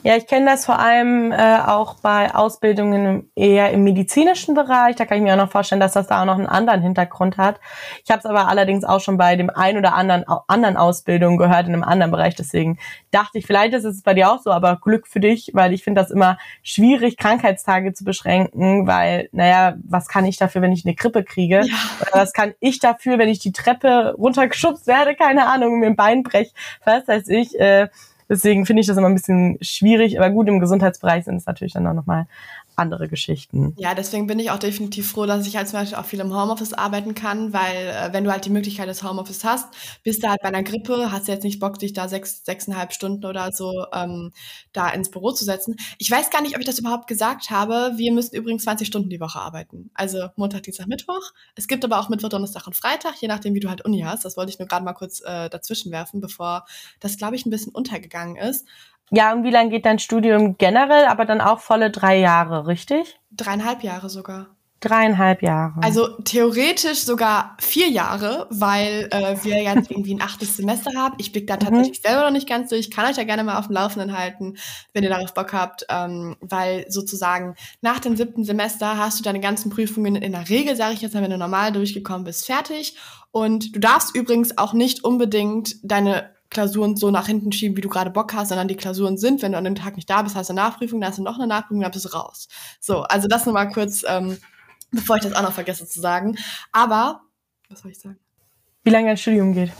Ja, 0.03 0.15
ich 0.15 0.27
kenne 0.27 0.45
das 0.45 0.65
vor 0.65 0.79
allem 0.79 1.31
äh, 1.31 1.59
auch 1.65 1.95
bei 1.95 2.33
Ausbildungen 2.33 3.29
eher 3.35 3.71
im 3.71 3.83
medizinischen 3.83 4.53
Bereich. 4.53 4.95
Da 4.95 5.05
kann 5.05 5.17
ich 5.17 5.23
mir 5.23 5.33
auch 5.33 5.37
noch 5.37 5.51
vorstellen, 5.51 5.81
dass 5.81 5.93
das 5.93 6.07
da 6.07 6.21
auch 6.21 6.25
noch 6.25 6.37
einen 6.37 6.47
anderen 6.47 6.81
Hintergrund 6.81 7.37
hat. 7.37 7.59
Ich 8.05 8.11
habe 8.11 8.19
es 8.19 8.25
aber 8.25 8.47
allerdings 8.47 8.83
auch 8.85 9.01
schon 9.01 9.17
bei 9.17 9.35
dem 9.35 9.49
ein 9.49 9.77
oder 9.77 9.95
anderen 9.95 10.23
anderen 10.47 10.77
Ausbildungen 10.77 11.37
gehört 11.37 11.67
in 11.67 11.73
einem 11.73 11.83
anderen 11.83 12.11
Bereich. 12.11 12.35
Deswegen 12.35 12.77
dachte 13.11 13.39
ich, 13.39 13.45
vielleicht 13.45 13.73
ist 13.73 13.83
es 13.83 14.01
bei 14.03 14.13
dir 14.13 14.31
auch 14.31 14.39
so, 14.41 14.51
aber 14.51 14.77
Glück 14.77 15.07
für 15.07 15.19
dich, 15.19 15.51
weil 15.53 15.73
ich 15.73 15.83
finde 15.83 16.01
das 16.01 16.11
immer 16.11 16.37
schwierig, 16.63 17.17
Krankheitstage 17.17 17.93
zu 17.93 18.05
beschränken, 18.05 18.87
weil, 18.87 19.29
naja, 19.31 19.75
was 19.83 20.07
kann 20.07 20.25
ich 20.25 20.37
dafür, 20.37 20.61
wenn 20.61 20.71
ich 20.71 20.85
eine 20.85 20.95
Grippe 20.95 21.23
kriege? 21.23 21.63
Ja. 21.65 21.75
Oder 22.01 22.21
was 22.21 22.33
kann 22.33 22.53
ich 22.59 22.79
dafür, 22.79 23.17
wenn 23.17 23.29
ich 23.29 23.39
die 23.39 23.51
Treppe 23.51 24.13
runtergeschubst 24.17 24.87
werde? 24.87 25.15
Keine 25.15 25.47
Ahnung, 25.47 25.79
mir 25.79 25.87
ein 25.87 25.95
Bein 25.95 26.23
brech, 26.23 26.53
was 26.85 27.07
weiß 27.07 27.27
ich. 27.29 27.59
Äh, 27.59 27.89
Deswegen 28.29 28.65
finde 28.65 28.81
ich 28.81 28.87
das 28.87 28.97
immer 28.97 29.07
ein 29.07 29.15
bisschen 29.15 29.57
schwierig. 29.61 30.19
Aber 30.19 30.29
gut, 30.29 30.47
im 30.47 30.59
Gesundheitsbereich 30.59 31.25
sind 31.25 31.37
es 31.37 31.45
natürlich 31.45 31.73
dann 31.73 31.87
auch 31.87 31.93
nochmal 31.93 32.27
andere 32.77 33.07
Geschichten. 33.07 33.73
Ja, 33.77 33.95
deswegen 33.95 34.27
bin 34.27 34.39
ich 34.39 34.51
auch 34.51 34.59
definitiv 34.59 35.11
froh, 35.11 35.25
dass 35.25 35.47
ich 35.47 35.57
halt 35.57 35.67
zum 35.67 35.79
Beispiel 35.79 35.97
auch 35.97 36.05
viel 36.05 36.19
im 36.19 36.33
Homeoffice 36.33 36.73
arbeiten 36.73 37.15
kann, 37.15 37.51
weil 37.51 37.75
äh, 37.75 38.13
wenn 38.13 38.23
du 38.23 38.31
halt 38.31 38.45
die 38.45 38.51
Möglichkeit 38.51 38.87
des 38.87 39.03
Homeoffice 39.03 39.43
hast, 39.43 39.67
bist 40.03 40.23
du 40.23 40.29
halt 40.29 40.41
bei 40.41 40.49
einer 40.49 40.63
Grippe, 40.63 41.11
hast 41.11 41.27
du 41.27 41.31
jetzt 41.31 41.43
nicht 41.43 41.59
Bock, 41.59 41.79
dich 41.79 41.93
da 41.93 42.07
sechs, 42.07 42.45
sechseinhalb 42.45 42.93
Stunden 42.93 43.25
oder 43.25 43.51
so 43.51 43.85
ähm, 43.93 44.31
da 44.73 44.89
ins 44.89 45.09
Büro 45.09 45.31
zu 45.31 45.43
setzen. 45.43 45.75
Ich 45.97 46.11
weiß 46.11 46.29
gar 46.29 46.41
nicht, 46.41 46.55
ob 46.55 46.59
ich 46.59 46.67
das 46.67 46.79
überhaupt 46.79 47.07
gesagt 47.07 47.49
habe. 47.49 47.93
Wir 47.97 48.13
müssen 48.13 48.35
übrigens 48.35 48.63
20 48.63 48.87
Stunden 48.87 49.09
die 49.09 49.19
Woche 49.19 49.39
arbeiten. 49.39 49.89
Also 49.95 50.27
Montag, 50.35 50.63
Dienstag, 50.63 50.87
Mittwoch. 50.87 51.31
Es 51.55 51.67
gibt 51.67 51.83
aber 51.83 51.99
auch 51.99 52.09
Mittwoch, 52.09 52.29
Donnerstag 52.29 52.67
und 52.67 52.75
Freitag, 52.75 53.15
je 53.21 53.27
nachdem, 53.27 53.55
wie 53.55 53.59
du 53.59 53.69
halt 53.69 53.83
Uni 53.85 54.01
hast. 54.01 54.23
Das 54.23 54.37
wollte 54.37 54.51
ich 54.51 54.59
nur 54.59 54.67
gerade 54.67 54.85
mal 54.85 54.93
kurz 54.93 55.21
äh, 55.21 55.49
dazwischen 55.49 55.91
werfen, 55.91 56.21
bevor 56.21 56.65
das, 56.99 57.17
glaube 57.17 57.35
ich, 57.35 57.45
ein 57.45 57.49
bisschen 57.49 57.73
untergegangen 57.73 58.35
ist. 58.35 58.67
Ja, 59.11 59.33
und 59.33 59.43
wie 59.43 59.51
lange 59.51 59.69
geht 59.69 59.85
dein 59.85 59.99
Studium 59.99 60.57
generell, 60.57 61.05
aber 61.05 61.25
dann 61.25 61.41
auch 61.41 61.59
volle 61.59 61.91
drei 61.91 62.19
Jahre, 62.19 62.67
richtig? 62.67 63.19
Dreieinhalb 63.31 63.83
Jahre 63.83 64.09
sogar. 64.09 64.57
Dreieinhalb 64.79 65.41
Jahre. 65.41 65.73
Also 65.81 66.07
theoretisch 66.23 66.99
sogar 66.99 67.57
vier 67.59 67.89
Jahre, 67.89 68.45
weil 68.51 69.07
äh, 69.09 69.35
wir 69.43 69.63
jetzt 69.63 69.89
irgendwie 69.91 70.13
ein 70.13 70.21
achtes 70.21 70.57
Semester 70.57 70.91
haben. 70.95 71.15
Ich 71.17 71.31
blick 71.31 71.47
da 71.47 71.55
mhm. 71.55 71.59
tatsächlich 71.59 71.99
mhm. 71.99 72.07
selber 72.07 72.23
noch 72.25 72.31
nicht 72.31 72.47
ganz 72.47 72.69
durch. 72.69 72.81
Ich 72.81 72.91
kann 72.91 73.09
euch 73.09 73.17
ja 73.17 73.23
gerne 73.23 73.43
mal 73.43 73.57
auf 73.57 73.67
dem 73.67 73.73
Laufenden 73.73 74.15
halten, 74.15 74.57
wenn 74.93 75.03
ihr 75.03 75.09
darauf 75.09 75.33
Bock 75.33 75.51
habt, 75.51 75.85
ähm, 75.89 76.35
weil 76.41 76.85
sozusagen 76.89 77.55
nach 77.81 77.99
dem 77.99 78.15
siebten 78.15 78.43
Semester 78.43 78.97
hast 78.97 79.17
du 79.17 79.23
deine 79.23 79.39
ganzen 79.39 79.71
Prüfungen 79.71 80.15
in 80.15 80.33
der 80.33 80.47
Regel, 80.47 80.75
sage 80.75 80.93
ich 80.93 81.01
jetzt 81.01 81.15
mal, 81.15 81.23
wenn 81.23 81.31
du 81.31 81.39
normal 81.39 81.71
durchgekommen 81.71 82.23
bist, 82.23 82.45
fertig. 82.45 82.95
Und 83.31 83.75
du 83.75 83.79
darfst 83.79 84.15
übrigens 84.15 84.59
auch 84.59 84.73
nicht 84.73 85.03
unbedingt 85.03 85.75
deine 85.81 86.36
Klausuren 86.49 86.95
so 86.95 87.11
nach 87.11 87.27
hinten 87.27 87.51
schieben, 87.51 87.77
wie 87.77 87.81
du 87.81 87.89
gerade 87.89 88.09
Bock 88.09 88.33
hast, 88.33 88.49
sondern 88.49 88.67
die 88.67 88.75
Klausuren 88.75 89.17
sind, 89.17 89.41
wenn 89.41 89.51
du 89.51 89.57
an 89.57 89.63
dem 89.63 89.75
Tag 89.75 89.95
nicht 89.95 90.09
da 90.09 90.21
bist, 90.21 90.35
hast 90.35 90.49
du 90.49 90.53
eine 90.53 90.61
Nachprüfung, 90.61 91.01
dann 91.01 91.09
hast 91.09 91.19
du 91.19 91.23
noch 91.23 91.37
eine 91.37 91.47
Nachprüfung, 91.47 91.81
dann 91.81 91.91
bist 91.91 92.05
du 92.05 92.09
raus. 92.09 92.47
So, 92.79 93.03
also 93.03 93.27
das 93.27 93.45
nur 93.45 93.53
mal 93.53 93.69
kurz, 93.69 94.03
ähm, 94.07 94.37
bevor 94.91 95.17
ich 95.17 95.23
das 95.23 95.33
auch 95.33 95.41
noch 95.41 95.53
vergesse 95.53 95.85
zu 95.85 95.99
sagen. 95.99 96.37
Aber, 96.71 97.21
was 97.69 97.79
soll 97.81 97.91
ich 97.91 97.99
sagen? 97.99 98.17
Wie 98.83 98.89
lange 98.89 99.07
dein 99.07 99.17
Studium 99.17 99.53
geht? 99.53 99.71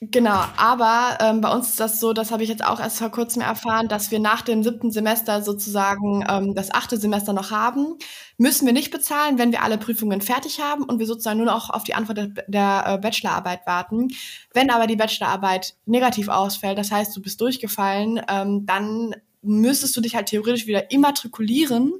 Genau, 0.00 0.44
aber 0.56 1.18
ähm, 1.20 1.40
bei 1.40 1.52
uns 1.52 1.70
ist 1.70 1.80
das 1.80 1.98
so, 1.98 2.12
das 2.12 2.30
habe 2.30 2.44
ich 2.44 2.48
jetzt 2.48 2.64
auch 2.64 2.78
erst 2.78 2.98
vor 2.98 3.10
kurzem 3.10 3.42
erfahren, 3.42 3.88
dass 3.88 4.12
wir 4.12 4.20
nach 4.20 4.42
dem 4.42 4.62
siebten 4.62 4.92
Semester 4.92 5.42
sozusagen 5.42 6.24
ähm, 6.28 6.54
das 6.54 6.72
achte 6.72 6.96
Semester 6.98 7.32
noch 7.32 7.50
haben. 7.50 7.96
Müssen 8.36 8.64
wir 8.64 8.72
nicht 8.72 8.92
bezahlen, 8.92 9.38
wenn 9.38 9.50
wir 9.50 9.64
alle 9.64 9.76
Prüfungen 9.76 10.20
fertig 10.20 10.60
haben 10.60 10.84
und 10.84 11.00
wir 11.00 11.06
sozusagen 11.06 11.38
nur 11.38 11.46
noch 11.46 11.70
auf 11.70 11.82
die 11.82 11.94
Antwort 11.94 12.16
der, 12.16 12.26
der 12.46 12.84
äh, 12.86 12.98
Bachelorarbeit 12.98 13.66
warten. 13.66 14.06
Wenn 14.54 14.70
aber 14.70 14.86
die 14.86 14.94
Bachelorarbeit 14.94 15.74
negativ 15.84 16.28
ausfällt, 16.28 16.78
das 16.78 16.92
heißt, 16.92 17.16
du 17.16 17.20
bist 17.20 17.40
durchgefallen, 17.40 18.20
ähm, 18.28 18.66
dann 18.66 19.16
müsstest 19.42 19.96
du 19.96 20.00
dich 20.00 20.14
halt 20.14 20.26
theoretisch 20.26 20.68
wieder 20.68 20.92
immatrikulieren 20.92 21.92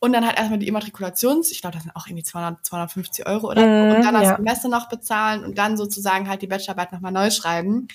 und 0.00 0.12
dann 0.12 0.24
halt 0.24 0.38
erstmal 0.38 0.58
die 0.58 0.68
Immatrikulations, 0.68 1.50
ich 1.50 1.60
glaube, 1.60 1.74
das 1.74 1.82
sind 1.82 1.96
auch 1.96 2.06
irgendwie 2.06 2.22
200, 2.22 2.64
250 2.64 3.26
Euro 3.26 3.50
oder 3.50 3.62
mm, 3.66 3.96
und 3.96 4.04
dann 4.04 4.14
das 4.14 4.24
ja. 4.24 4.36
Semester 4.36 4.68
noch 4.68 4.88
bezahlen 4.88 5.44
und 5.44 5.58
dann 5.58 5.76
sozusagen 5.76 6.28
halt 6.28 6.42
die 6.42 6.46
Bachelorarbeit 6.46 6.92
nochmal 6.92 7.12
neu 7.12 7.30
schreiben. 7.30 7.88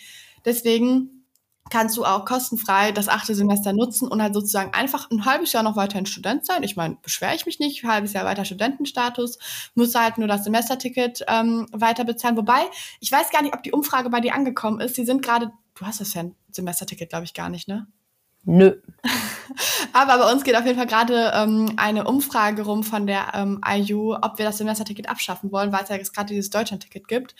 Deswegen 0.45 1.23
kannst 1.69 1.95
du 1.97 2.03
auch 2.03 2.25
kostenfrei 2.25 2.91
das 2.91 3.07
achte 3.07 3.33
Semester 3.33 3.73
nutzen 3.73 4.07
und 4.07 4.21
halt 4.21 4.33
sozusagen 4.33 4.73
einfach 4.73 5.09
ein 5.09 5.25
halbes 5.25 5.53
Jahr 5.53 5.63
noch 5.63 5.75
weiterhin 5.75 6.05
Student 6.05 6.45
sein. 6.45 6.61
Ich 6.63 6.75
meine, 6.75 6.97
beschwere 7.01 7.35
ich 7.35 7.45
mich 7.45 7.59
nicht, 7.59 7.83
ein 7.83 7.89
halbes 7.89 8.13
Jahr 8.13 8.25
weiter 8.25 8.43
Studentenstatus, 8.43 9.39
muss 9.73 9.95
halt 9.95 10.17
nur 10.17 10.27
das 10.27 10.43
Semesterticket 10.43 11.23
ähm, 11.27 11.67
weiter 11.71 12.03
bezahlen. 12.03 12.35
Wobei, 12.37 12.61
ich 12.99 13.11
weiß 13.11 13.31
gar 13.31 13.41
nicht, 13.41 13.55
ob 13.55 13.63
die 13.63 13.71
Umfrage 13.71 14.09
bei 14.09 14.19
dir 14.19 14.35
angekommen 14.35 14.81
ist. 14.81 14.95
Sie 14.95 15.05
sind 15.05 15.21
gerade, 15.21 15.51
du 15.75 15.85
hast 15.85 16.01
das 16.01 16.13
ja 16.13 16.23
ein 16.23 16.35
Semesterticket, 16.51 17.09
glaube 17.09 17.25
ich, 17.25 17.33
gar 17.33 17.49
nicht, 17.49 17.67
ne? 17.67 17.87
Nö. 18.45 18.75
Aber 19.93 20.17
bei 20.17 20.31
uns 20.31 20.43
geht 20.43 20.55
auf 20.55 20.65
jeden 20.65 20.77
Fall 20.77 20.87
gerade 20.87 21.31
ähm, 21.35 21.73
eine 21.77 22.05
Umfrage 22.05 22.63
rum 22.63 22.83
von 22.83 23.07
der 23.07 23.33
ähm, 23.33 23.61
IU, 23.65 24.15
ob 24.15 24.37
wir 24.37 24.45
das 24.45 24.57
Semesterticket 24.57 25.09
abschaffen 25.09 25.51
wollen, 25.51 25.71
weil 25.71 25.83
es 25.83 25.89
ja 25.89 25.95
jetzt 25.95 26.13
gerade 26.13 26.29
dieses 26.33 26.49
Deutschlandticket 26.49 27.07
gibt. 27.07 27.35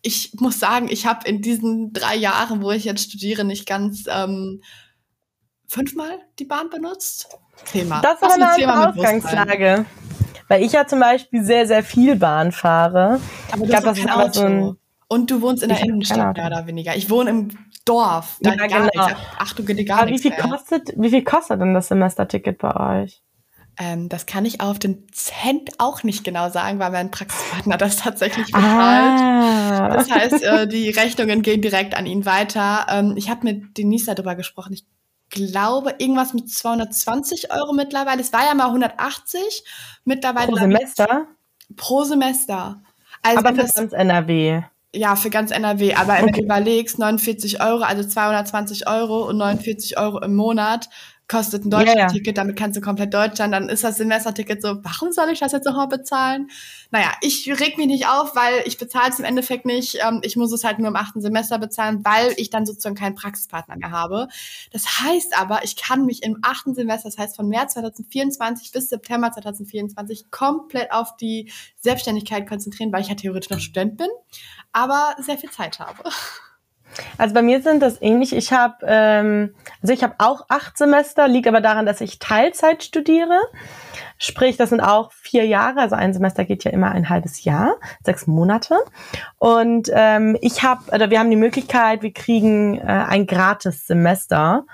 Ich 0.00 0.34
muss 0.40 0.58
sagen, 0.58 0.88
ich 0.90 1.06
habe 1.06 1.28
in 1.28 1.42
diesen 1.42 1.92
drei 1.92 2.16
Jahren, 2.16 2.62
wo 2.62 2.72
ich 2.72 2.84
jetzt 2.84 3.04
studiere, 3.04 3.44
nicht 3.44 3.66
ganz 3.66 4.04
ähm, 4.08 4.62
fünfmal 5.68 6.18
die 6.38 6.44
Bahn 6.44 6.70
benutzt. 6.70 7.28
Thema. 7.66 8.00
Das 8.00 8.14
ist 8.14 8.22
aber 8.22 8.52
eine 8.52 8.88
Ausgangslage. 8.88 9.84
Weil 10.48 10.64
ich 10.64 10.72
ja 10.72 10.86
zum 10.86 10.98
Beispiel 10.98 11.44
sehr, 11.44 11.66
sehr 11.66 11.84
viel 11.84 12.16
Bahn 12.16 12.50
fahre. 12.50 13.20
Aber 13.50 13.58
du 13.58 13.64
ich 13.64 13.70
glaub, 13.70 13.84
das 13.84 13.98
ist 13.98 14.08
aber 14.08 14.32
so 14.32 14.42
ein 14.42 14.76
und 15.12 15.30
du 15.30 15.42
wohnst 15.42 15.62
in 15.62 15.68
der 15.68 15.78
Innenstadt, 15.82 16.38
mehr 16.38 16.46
oder 16.46 16.66
weniger. 16.66 16.96
Ich 16.96 17.10
wohne 17.10 17.28
im 17.28 17.48
Dorf. 17.84 18.38
Da 18.40 18.54
ja, 18.54 18.66
genau. 18.66 18.82
Nichts. 18.82 19.20
Ach, 19.38 19.52
du 19.54 19.64
geht 19.64 19.86
gar 19.86 20.00
Aber 20.02 20.10
wie 20.10 20.18
viel 20.18 20.30
mehr. 20.30 20.40
kostet, 20.40 20.92
wie 20.96 21.10
viel 21.10 21.24
kostet 21.24 21.60
denn 21.60 21.74
das 21.74 21.88
Semesterticket 21.88 22.58
bei 22.58 23.02
euch? 23.02 23.22
Ähm, 23.78 24.08
das 24.08 24.26
kann 24.26 24.44
ich 24.44 24.60
auf 24.60 24.78
den 24.78 25.06
Cent 25.12 25.70
auch 25.78 26.02
nicht 26.02 26.24
genau 26.24 26.50
sagen, 26.50 26.78
weil 26.78 26.90
mein 26.90 27.10
Praxispartner 27.10 27.76
das 27.78 27.96
tatsächlich 27.96 28.46
bezahlt. 28.46 29.20
Ah. 29.20 29.88
Das 29.88 30.10
heißt, 30.10 30.42
äh, 30.42 30.68
die 30.68 30.90
Rechnungen 30.90 31.42
gehen 31.42 31.62
direkt 31.62 31.96
an 31.96 32.06
ihn 32.06 32.26
weiter. 32.26 32.86
Ähm, 32.90 33.14
ich 33.16 33.30
habe 33.30 33.44
mit 33.44 33.78
Denise 33.78 34.14
darüber 34.14 34.34
gesprochen. 34.34 34.74
Ich 34.74 34.84
glaube, 35.30 35.94
irgendwas 35.98 36.34
mit 36.34 36.50
220 36.50 37.50
Euro 37.52 37.72
mittlerweile. 37.72 38.20
Es 38.20 38.32
war 38.32 38.44
ja 38.44 38.54
mal 38.54 38.66
180. 38.66 39.64
Mittlerweile. 40.04 40.48
Pro 40.48 40.56
Semester? 40.56 41.26
Pro 41.76 42.04
Semester. 42.04 42.82
Also 43.22 43.38
Aber 43.38 43.54
für 43.54 43.72
ganz 43.72 43.92
NRW 43.92 44.62
ja, 44.94 45.16
für 45.16 45.30
ganz 45.30 45.50
NRW. 45.50 45.94
Aber 45.94 46.14
okay. 46.14 46.26
wenn 46.26 46.32
du 46.32 46.42
überlegst, 46.42 46.98
49 46.98 47.62
Euro, 47.62 47.82
also 47.82 48.06
220 48.06 48.88
Euro 48.88 49.28
und 49.28 49.38
49 49.38 49.98
Euro 49.98 50.20
im 50.20 50.34
Monat 50.34 50.88
kostet 51.32 51.64
ein 51.64 51.70
Deutschlandticket, 51.70 52.26
ja, 52.26 52.30
ja. 52.30 52.44
damit 52.44 52.56
kannst 52.56 52.76
du 52.76 52.82
komplett 52.82 53.14
Deutschland, 53.14 53.54
dann 53.54 53.70
ist 53.70 53.82
das 53.82 53.96
Semesterticket 53.96 54.60
so, 54.60 54.76
warum 54.84 55.12
soll 55.12 55.30
ich 55.30 55.40
das 55.40 55.52
jetzt 55.52 55.64
nochmal 55.64 55.88
bezahlen? 55.88 56.50
Naja, 56.90 57.10
ich 57.22 57.48
reg 57.48 57.78
mich 57.78 57.86
nicht 57.86 58.06
auf, 58.06 58.36
weil 58.36 58.62
ich 58.66 58.76
bezahle 58.76 59.08
es 59.08 59.18
im 59.18 59.24
Endeffekt 59.24 59.64
nicht. 59.64 59.96
Ähm, 60.06 60.20
ich 60.22 60.36
muss 60.36 60.52
es 60.52 60.62
halt 60.62 60.78
nur 60.78 60.88
im 60.88 60.96
achten 60.96 61.22
Semester 61.22 61.58
bezahlen, 61.58 62.04
weil 62.04 62.34
ich 62.36 62.50
dann 62.50 62.66
sozusagen 62.66 62.96
keinen 62.96 63.14
Praxispartner 63.14 63.76
mehr 63.76 63.90
habe. 63.90 64.28
Das 64.72 65.00
heißt 65.00 65.38
aber, 65.38 65.64
ich 65.64 65.76
kann 65.76 66.04
mich 66.04 66.22
im 66.22 66.38
achten 66.42 66.74
Semester, 66.74 67.08
das 67.08 67.16
heißt 67.16 67.34
von 67.34 67.48
März 67.48 67.72
2024 67.74 68.70
bis 68.70 68.90
September 68.90 69.32
2024, 69.32 70.30
komplett 70.30 70.92
auf 70.92 71.16
die 71.16 71.50
Selbstständigkeit 71.80 72.46
konzentrieren, 72.46 72.92
weil 72.92 73.00
ich 73.00 73.08
ja 73.08 73.14
theoretisch 73.14 73.48
noch 73.48 73.58
Student 73.58 73.96
bin, 73.96 74.08
aber 74.72 75.16
sehr 75.18 75.38
viel 75.38 75.50
Zeit 75.50 75.78
habe. 75.78 76.02
Also 77.18 77.34
bei 77.34 77.42
mir 77.42 77.62
sind 77.62 77.82
das 77.82 78.00
ähnlich. 78.00 78.34
Ich 78.34 78.52
habe, 78.52 78.76
ähm, 78.86 79.54
also 79.80 79.92
ich 79.92 80.02
habe 80.02 80.14
auch 80.18 80.46
acht 80.48 80.76
Semester, 80.76 81.28
liegt 81.28 81.48
aber 81.48 81.60
daran, 81.60 81.86
dass 81.86 82.00
ich 82.00 82.18
Teilzeit 82.18 82.82
studiere. 82.82 83.40
Sprich, 84.18 84.56
das 84.56 84.70
sind 84.70 84.80
auch 84.80 85.10
vier 85.12 85.46
Jahre. 85.46 85.80
Also 85.80 85.96
ein 85.96 86.12
Semester 86.12 86.44
geht 86.44 86.64
ja 86.64 86.70
immer 86.70 86.92
ein 86.92 87.08
halbes 87.08 87.44
Jahr, 87.44 87.76
sechs 88.04 88.26
Monate. 88.26 88.76
Und 89.38 89.90
ähm, 89.92 90.36
ich 90.40 90.62
habe, 90.62 90.82
oder 90.92 91.10
wir 91.10 91.18
haben 91.18 91.30
die 91.30 91.36
Möglichkeit, 91.36 92.02
wir 92.02 92.12
kriegen 92.12 92.78
äh, 92.78 92.82
ein 92.82 93.26
gratis 93.26 93.86
Semester. 93.86 94.64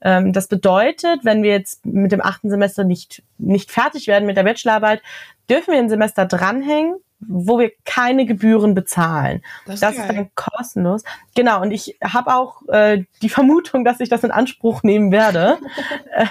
Ähm, 0.00 0.32
das 0.32 0.48
bedeutet, 0.48 1.24
wenn 1.24 1.42
wir 1.42 1.52
jetzt 1.52 1.86
mit 1.86 2.12
dem 2.12 2.20
achten 2.20 2.50
Semester 2.50 2.84
nicht 2.84 3.22
nicht 3.38 3.70
fertig 3.70 4.06
werden 4.08 4.26
mit 4.26 4.36
der 4.36 4.44
Bachelorarbeit, 4.44 5.02
dürfen 5.48 5.72
wir 5.72 5.78
ein 5.78 5.88
Semester 5.88 6.26
dranhängen 6.26 6.96
wo 7.20 7.58
wir 7.58 7.72
keine 7.84 8.26
Gebühren 8.26 8.74
bezahlen. 8.74 9.42
Das 9.66 9.76
ist, 9.76 9.82
das 9.82 9.96
ist 9.96 10.08
dann 10.08 10.30
kostenlos. 10.34 11.02
Genau, 11.34 11.60
und 11.62 11.70
ich 11.72 11.96
habe 12.02 12.34
auch 12.34 12.66
äh, 12.68 13.04
die 13.22 13.28
Vermutung, 13.28 13.84
dass 13.84 14.00
ich 14.00 14.08
das 14.08 14.24
in 14.24 14.30
Anspruch 14.30 14.82
nehmen 14.82 15.10
werde, 15.10 15.58
äh, 16.14 16.26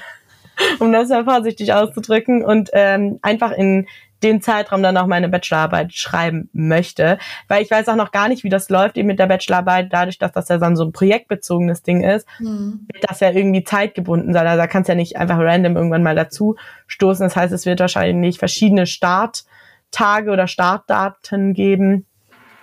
um 0.79 0.91
das 0.91 1.09
mal 1.09 1.25
vorsichtig 1.25 1.73
auszudrücken 1.73 2.43
und 2.43 2.69
ähm, 2.73 3.19
einfach 3.21 3.51
in 3.51 3.87
den 4.23 4.41
Zeitraum 4.41 4.81
dann 4.81 4.97
auch 4.97 5.05
meine 5.05 5.29
Bachelorarbeit 5.29 5.93
schreiben 5.93 6.49
möchte, 6.51 7.19
weil 7.47 7.61
ich 7.61 7.69
weiß 7.69 7.87
auch 7.89 7.95
noch 7.95 8.11
gar 8.11 8.29
nicht, 8.29 8.43
wie 8.43 8.49
das 8.49 8.69
läuft 8.69 8.97
eben 8.97 9.07
mit 9.07 9.19
der 9.19 9.27
Bachelorarbeit, 9.27 9.89
dadurch, 9.91 10.17
dass 10.17 10.31
das 10.31 10.49
ja 10.49 10.57
dann 10.57 10.75
so 10.75 10.83
ein 10.83 10.91
projektbezogenes 10.91 11.83
Ding 11.83 12.03
ist, 12.03 12.27
mhm. 12.39 12.87
wird 12.91 13.03
das 13.07 13.19
ja 13.19 13.29
irgendwie 13.29 13.63
zeitgebunden 13.63 14.33
sein. 14.33 14.47
Also 14.47 14.57
da 14.57 14.67
kannst 14.67 14.87
du 14.87 14.93
ja 14.93 14.95
nicht 14.95 15.17
einfach 15.17 15.37
random 15.37 15.75
irgendwann 15.75 16.01
mal 16.01 16.15
dazu 16.15 16.55
stoßen. 16.87 17.23
Das 17.23 17.35
heißt, 17.35 17.53
es 17.53 17.67
wird 17.67 17.79
wahrscheinlich 17.79 18.39
verschiedene 18.39 18.87
Start- 18.87 19.45
Tage 19.91 20.31
oder 20.31 20.47
Startdaten 20.47 21.53
geben. 21.53 22.05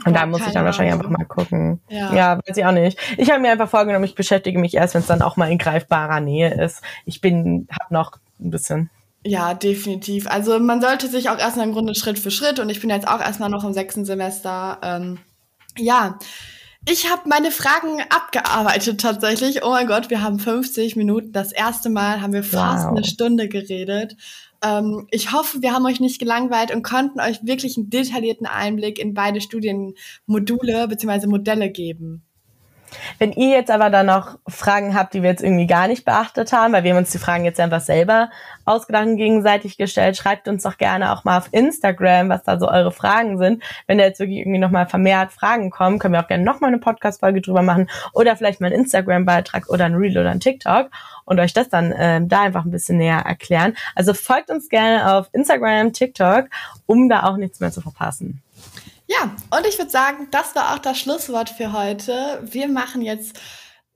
Und 0.04 0.14
ja, 0.14 0.20
da 0.20 0.26
muss 0.26 0.46
ich 0.46 0.52
dann 0.52 0.64
wahrscheinlich 0.64 0.92
Ahnung. 0.92 1.06
einfach 1.06 1.18
mal 1.18 1.24
gucken. 1.24 1.80
Ja. 1.88 2.12
ja, 2.12 2.36
weiß 2.36 2.56
ich 2.56 2.64
auch 2.64 2.72
nicht. 2.72 2.98
Ich 3.16 3.30
habe 3.30 3.40
mir 3.40 3.52
einfach 3.52 3.68
vorgenommen, 3.68 4.04
ich 4.04 4.14
beschäftige 4.14 4.58
mich 4.58 4.74
erst, 4.74 4.94
wenn 4.94 5.00
es 5.00 5.06
dann 5.06 5.22
auch 5.22 5.36
mal 5.36 5.50
in 5.50 5.58
greifbarer 5.58 6.20
Nähe 6.20 6.52
ist. 6.62 6.82
Ich 7.06 7.20
bin, 7.20 7.68
hab 7.70 7.90
noch 7.90 8.18
ein 8.40 8.50
bisschen. 8.50 8.90
Ja, 9.26 9.54
definitiv. 9.54 10.26
Also 10.26 10.58
man 10.58 10.82
sollte 10.82 11.08
sich 11.08 11.30
auch 11.30 11.38
erstmal 11.38 11.66
im 11.66 11.72
Grunde 11.72 11.94
Schritt 11.94 12.18
für 12.18 12.30
Schritt 12.30 12.58
und 12.58 12.68
ich 12.68 12.80
bin 12.80 12.90
jetzt 12.90 13.08
auch 13.08 13.20
erstmal 13.20 13.48
noch 13.48 13.64
im 13.64 13.72
sechsten 13.72 14.04
Semester. 14.04 14.78
Ähm, 14.82 15.18
ja, 15.78 16.18
ich 16.86 17.10
habe 17.10 17.22
meine 17.26 17.50
Fragen 17.50 18.02
abgearbeitet 18.10 19.00
tatsächlich. 19.00 19.64
Oh 19.64 19.70
mein 19.70 19.86
Gott, 19.86 20.10
wir 20.10 20.22
haben 20.22 20.38
50 20.38 20.96
Minuten. 20.96 21.32
Das 21.32 21.52
erste 21.52 21.88
Mal 21.88 22.20
haben 22.20 22.34
wir 22.34 22.44
fast 22.44 22.84
wow. 22.84 22.90
eine 22.90 23.04
Stunde 23.04 23.48
geredet. 23.48 24.16
Ähm, 24.64 25.06
ich 25.10 25.32
hoffe, 25.32 25.62
wir 25.62 25.72
haben 25.72 25.86
euch 25.86 26.00
nicht 26.00 26.18
gelangweilt 26.18 26.74
und 26.74 26.82
konnten 26.82 27.20
euch 27.20 27.44
wirklich 27.44 27.76
einen 27.76 27.90
detaillierten 27.90 28.46
Einblick 28.46 28.98
in 28.98 29.14
beide 29.14 29.40
Studienmodule 29.40 30.88
bzw. 30.88 31.26
Modelle 31.26 31.70
geben. 31.70 32.22
Wenn 33.18 33.32
ihr 33.32 33.50
jetzt 33.50 33.70
aber 33.70 33.90
dann 33.90 34.06
noch 34.06 34.38
Fragen 34.46 34.94
habt, 34.94 35.14
die 35.14 35.22
wir 35.22 35.30
jetzt 35.30 35.42
irgendwie 35.42 35.66
gar 35.66 35.88
nicht 35.88 36.04
beachtet 36.04 36.52
haben, 36.52 36.72
weil 36.72 36.84
wir 36.84 36.92
haben 36.92 36.98
uns 36.98 37.10
die 37.10 37.18
Fragen 37.18 37.44
jetzt 37.44 37.60
einfach 37.60 37.80
selber 37.80 38.30
ausgedacht 38.64 39.06
und 39.06 39.16
gegenseitig 39.16 39.76
gestellt, 39.76 40.16
schreibt 40.16 40.48
uns 40.48 40.62
doch 40.62 40.78
gerne 40.78 41.12
auch 41.12 41.24
mal 41.24 41.38
auf 41.38 41.48
Instagram, 41.52 42.28
was 42.28 42.44
da 42.44 42.58
so 42.58 42.68
eure 42.68 42.92
Fragen 42.92 43.38
sind. 43.38 43.62
Wenn 43.86 43.98
da 43.98 44.04
jetzt 44.04 44.20
wirklich 44.20 44.38
irgendwie 44.38 44.58
nochmal 44.58 44.86
vermehrt 44.86 45.32
Fragen 45.32 45.70
kommen, 45.70 45.98
können 45.98 46.14
wir 46.14 46.20
auch 46.20 46.28
gerne 46.28 46.44
nochmal 46.44 46.68
eine 46.68 46.78
Podcast-Folge 46.78 47.40
drüber 47.40 47.62
machen 47.62 47.90
oder 48.12 48.36
vielleicht 48.36 48.60
mal 48.60 48.68
einen 48.68 48.82
Instagram-Beitrag 48.82 49.68
oder 49.68 49.84
ein 49.86 49.94
Reel 49.94 50.16
oder 50.18 50.30
ein 50.30 50.40
TikTok 50.40 50.90
und 51.24 51.40
euch 51.40 51.52
das 51.52 51.68
dann 51.68 51.92
äh, 51.92 52.20
da 52.24 52.42
einfach 52.42 52.64
ein 52.64 52.70
bisschen 52.70 52.98
näher 52.98 53.20
erklären. 53.20 53.76
Also 53.94 54.14
folgt 54.14 54.50
uns 54.50 54.68
gerne 54.68 55.14
auf 55.14 55.28
Instagram, 55.32 55.92
TikTok, 55.92 56.46
um 56.86 57.08
da 57.08 57.24
auch 57.24 57.36
nichts 57.36 57.60
mehr 57.60 57.72
zu 57.72 57.80
verpassen. 57.80 58.42
Ja, 59.06 59.34
und 59.50 59.66
ich 59.66 59.78
würde 59.78 59.90
sagen, 59.90 60.28
das 60.30 60.54
war 60.54 60.74
auch 60.74 60.78
das 60.78 60.98
Schlusswort 60.98 61.50
für 61.50 61.72
heute. 61.72 62.40
Wir 62.42 62.68
machen 62.68 63.02
jetzt, 63.02 63.38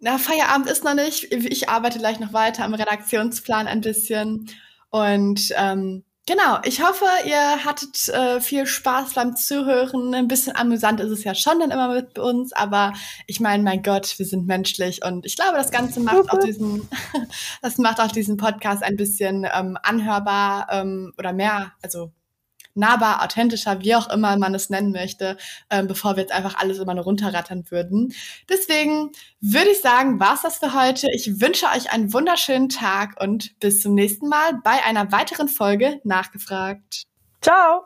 na, 0.01 0.19
Feierabend 0.19 0.69
ist 0.69 0.85
noch 0.85 0.95
nicht. 0.95 1.33
Ich 1.33 1.69
arbeite 1.69 1.99
gleich 1.99 2.21
noch 2.21 2.33
weiter 2.33 2.65
am 2.65 2.75
Redaktionsplan 2.75 3.67
ein 3.67 3.81
bisschen. 3.81 4.51
Und 4.91 5.53
ähm, 5.57 6.05
genau, 6.29 6.59
ich 6.63 6.83
hoffe, 6.83 7.07
ihr 7.25 7.65
hattet 7.65 8.09
äh, 8.11 8.41
viel 8.41 8.67
Spaß 8.67 9.15
beim 9.15 9.35
Zuhören. 9.35 10.15
Ein 10.15 10.29
bisschen 10.29 10.55
amüsant 10.55 11.01
ist 11.01 11.11
es 11.11 11.25
ja 11.25 11.35
schon 11.35 11.59
dann 11.59 11.71
immer 11.71 11.89
mit 11.89 12.19
uns, 12.19 12.53
aber 12.53 12.93
ich 13.27 13.41
meine, 13.41 13.63
mein 13.63 13.83
Gott, 13.83 14.19
wir 14.19 14.27
sind 14.27 14.47
menschlich 14.47 15.05
und 15.05 15.25
ich 15.25 15.37
glaube, 15.37 15.57
das 15.57 15.71
Ganze 15.71 16.01
macht 16.01 16.31
auch 16.31 16.39
diesen, 16.39 16.87
das 17.63 17.79
macht 17.79 17.99
auch 17.99 18.13
diesen 18.13 18.37
Podcast 18.37 18.83
ein 18.83 18.97
bisschen 18.97 19.47
ähm, 19.53 19.79
anhörbar 19.83 20.69
ähm, 20.71 21.15
oder 21.19 21.33
mehr, 21.33 21.73
also 21.83 22.13
nahbar, 22.79 23.23
authentischer, 23.23 23.81
wie 23.81 23.95
auch 23.95 24.09
immer 24.09 24.37
man 24.37 24.55
es 24.55 24.71
nennen 24.71 24.93
möchte, 24.93 25.37
ähm, 25.71 25.87
bevor 25.87 26.17
wir 26.17 26.23
jetzt 26.23 26.33
einfach 26.33 26.57
alles 26.59 26.79
immer 26.79 26.95
nur 26.95 27.05
runterrattern 27.05 27.71
würden. 27.71 28.15
Deswegen 28.49 29.11
würde 29.41 29.71
ich 29.71 29.81
sagen, 29.81 30.21
war's 30.21 30.43
das 30.43 30.59
für 30.59 30.75
heute. 30.75 31.09
Ich 31.13 31.41
wünsche 31.41 31.67
euch 31.67 31.93
einen 31.93 32.13
wunderschönen 32.13 32.69
Tag 32.69 33.21
und 33.21 33.59
bis 33.61 33.83
zum 33.83 33.95
nächsten 33.95 34.29
Mal 34.29 34.55
bei 34.65 34.85
einer 34.85 35.13
weiteren 35.13 35.49
Folge 35.49 36.01
Nachgefragt. 36.05 37.05
Ciao! 37.41 37.85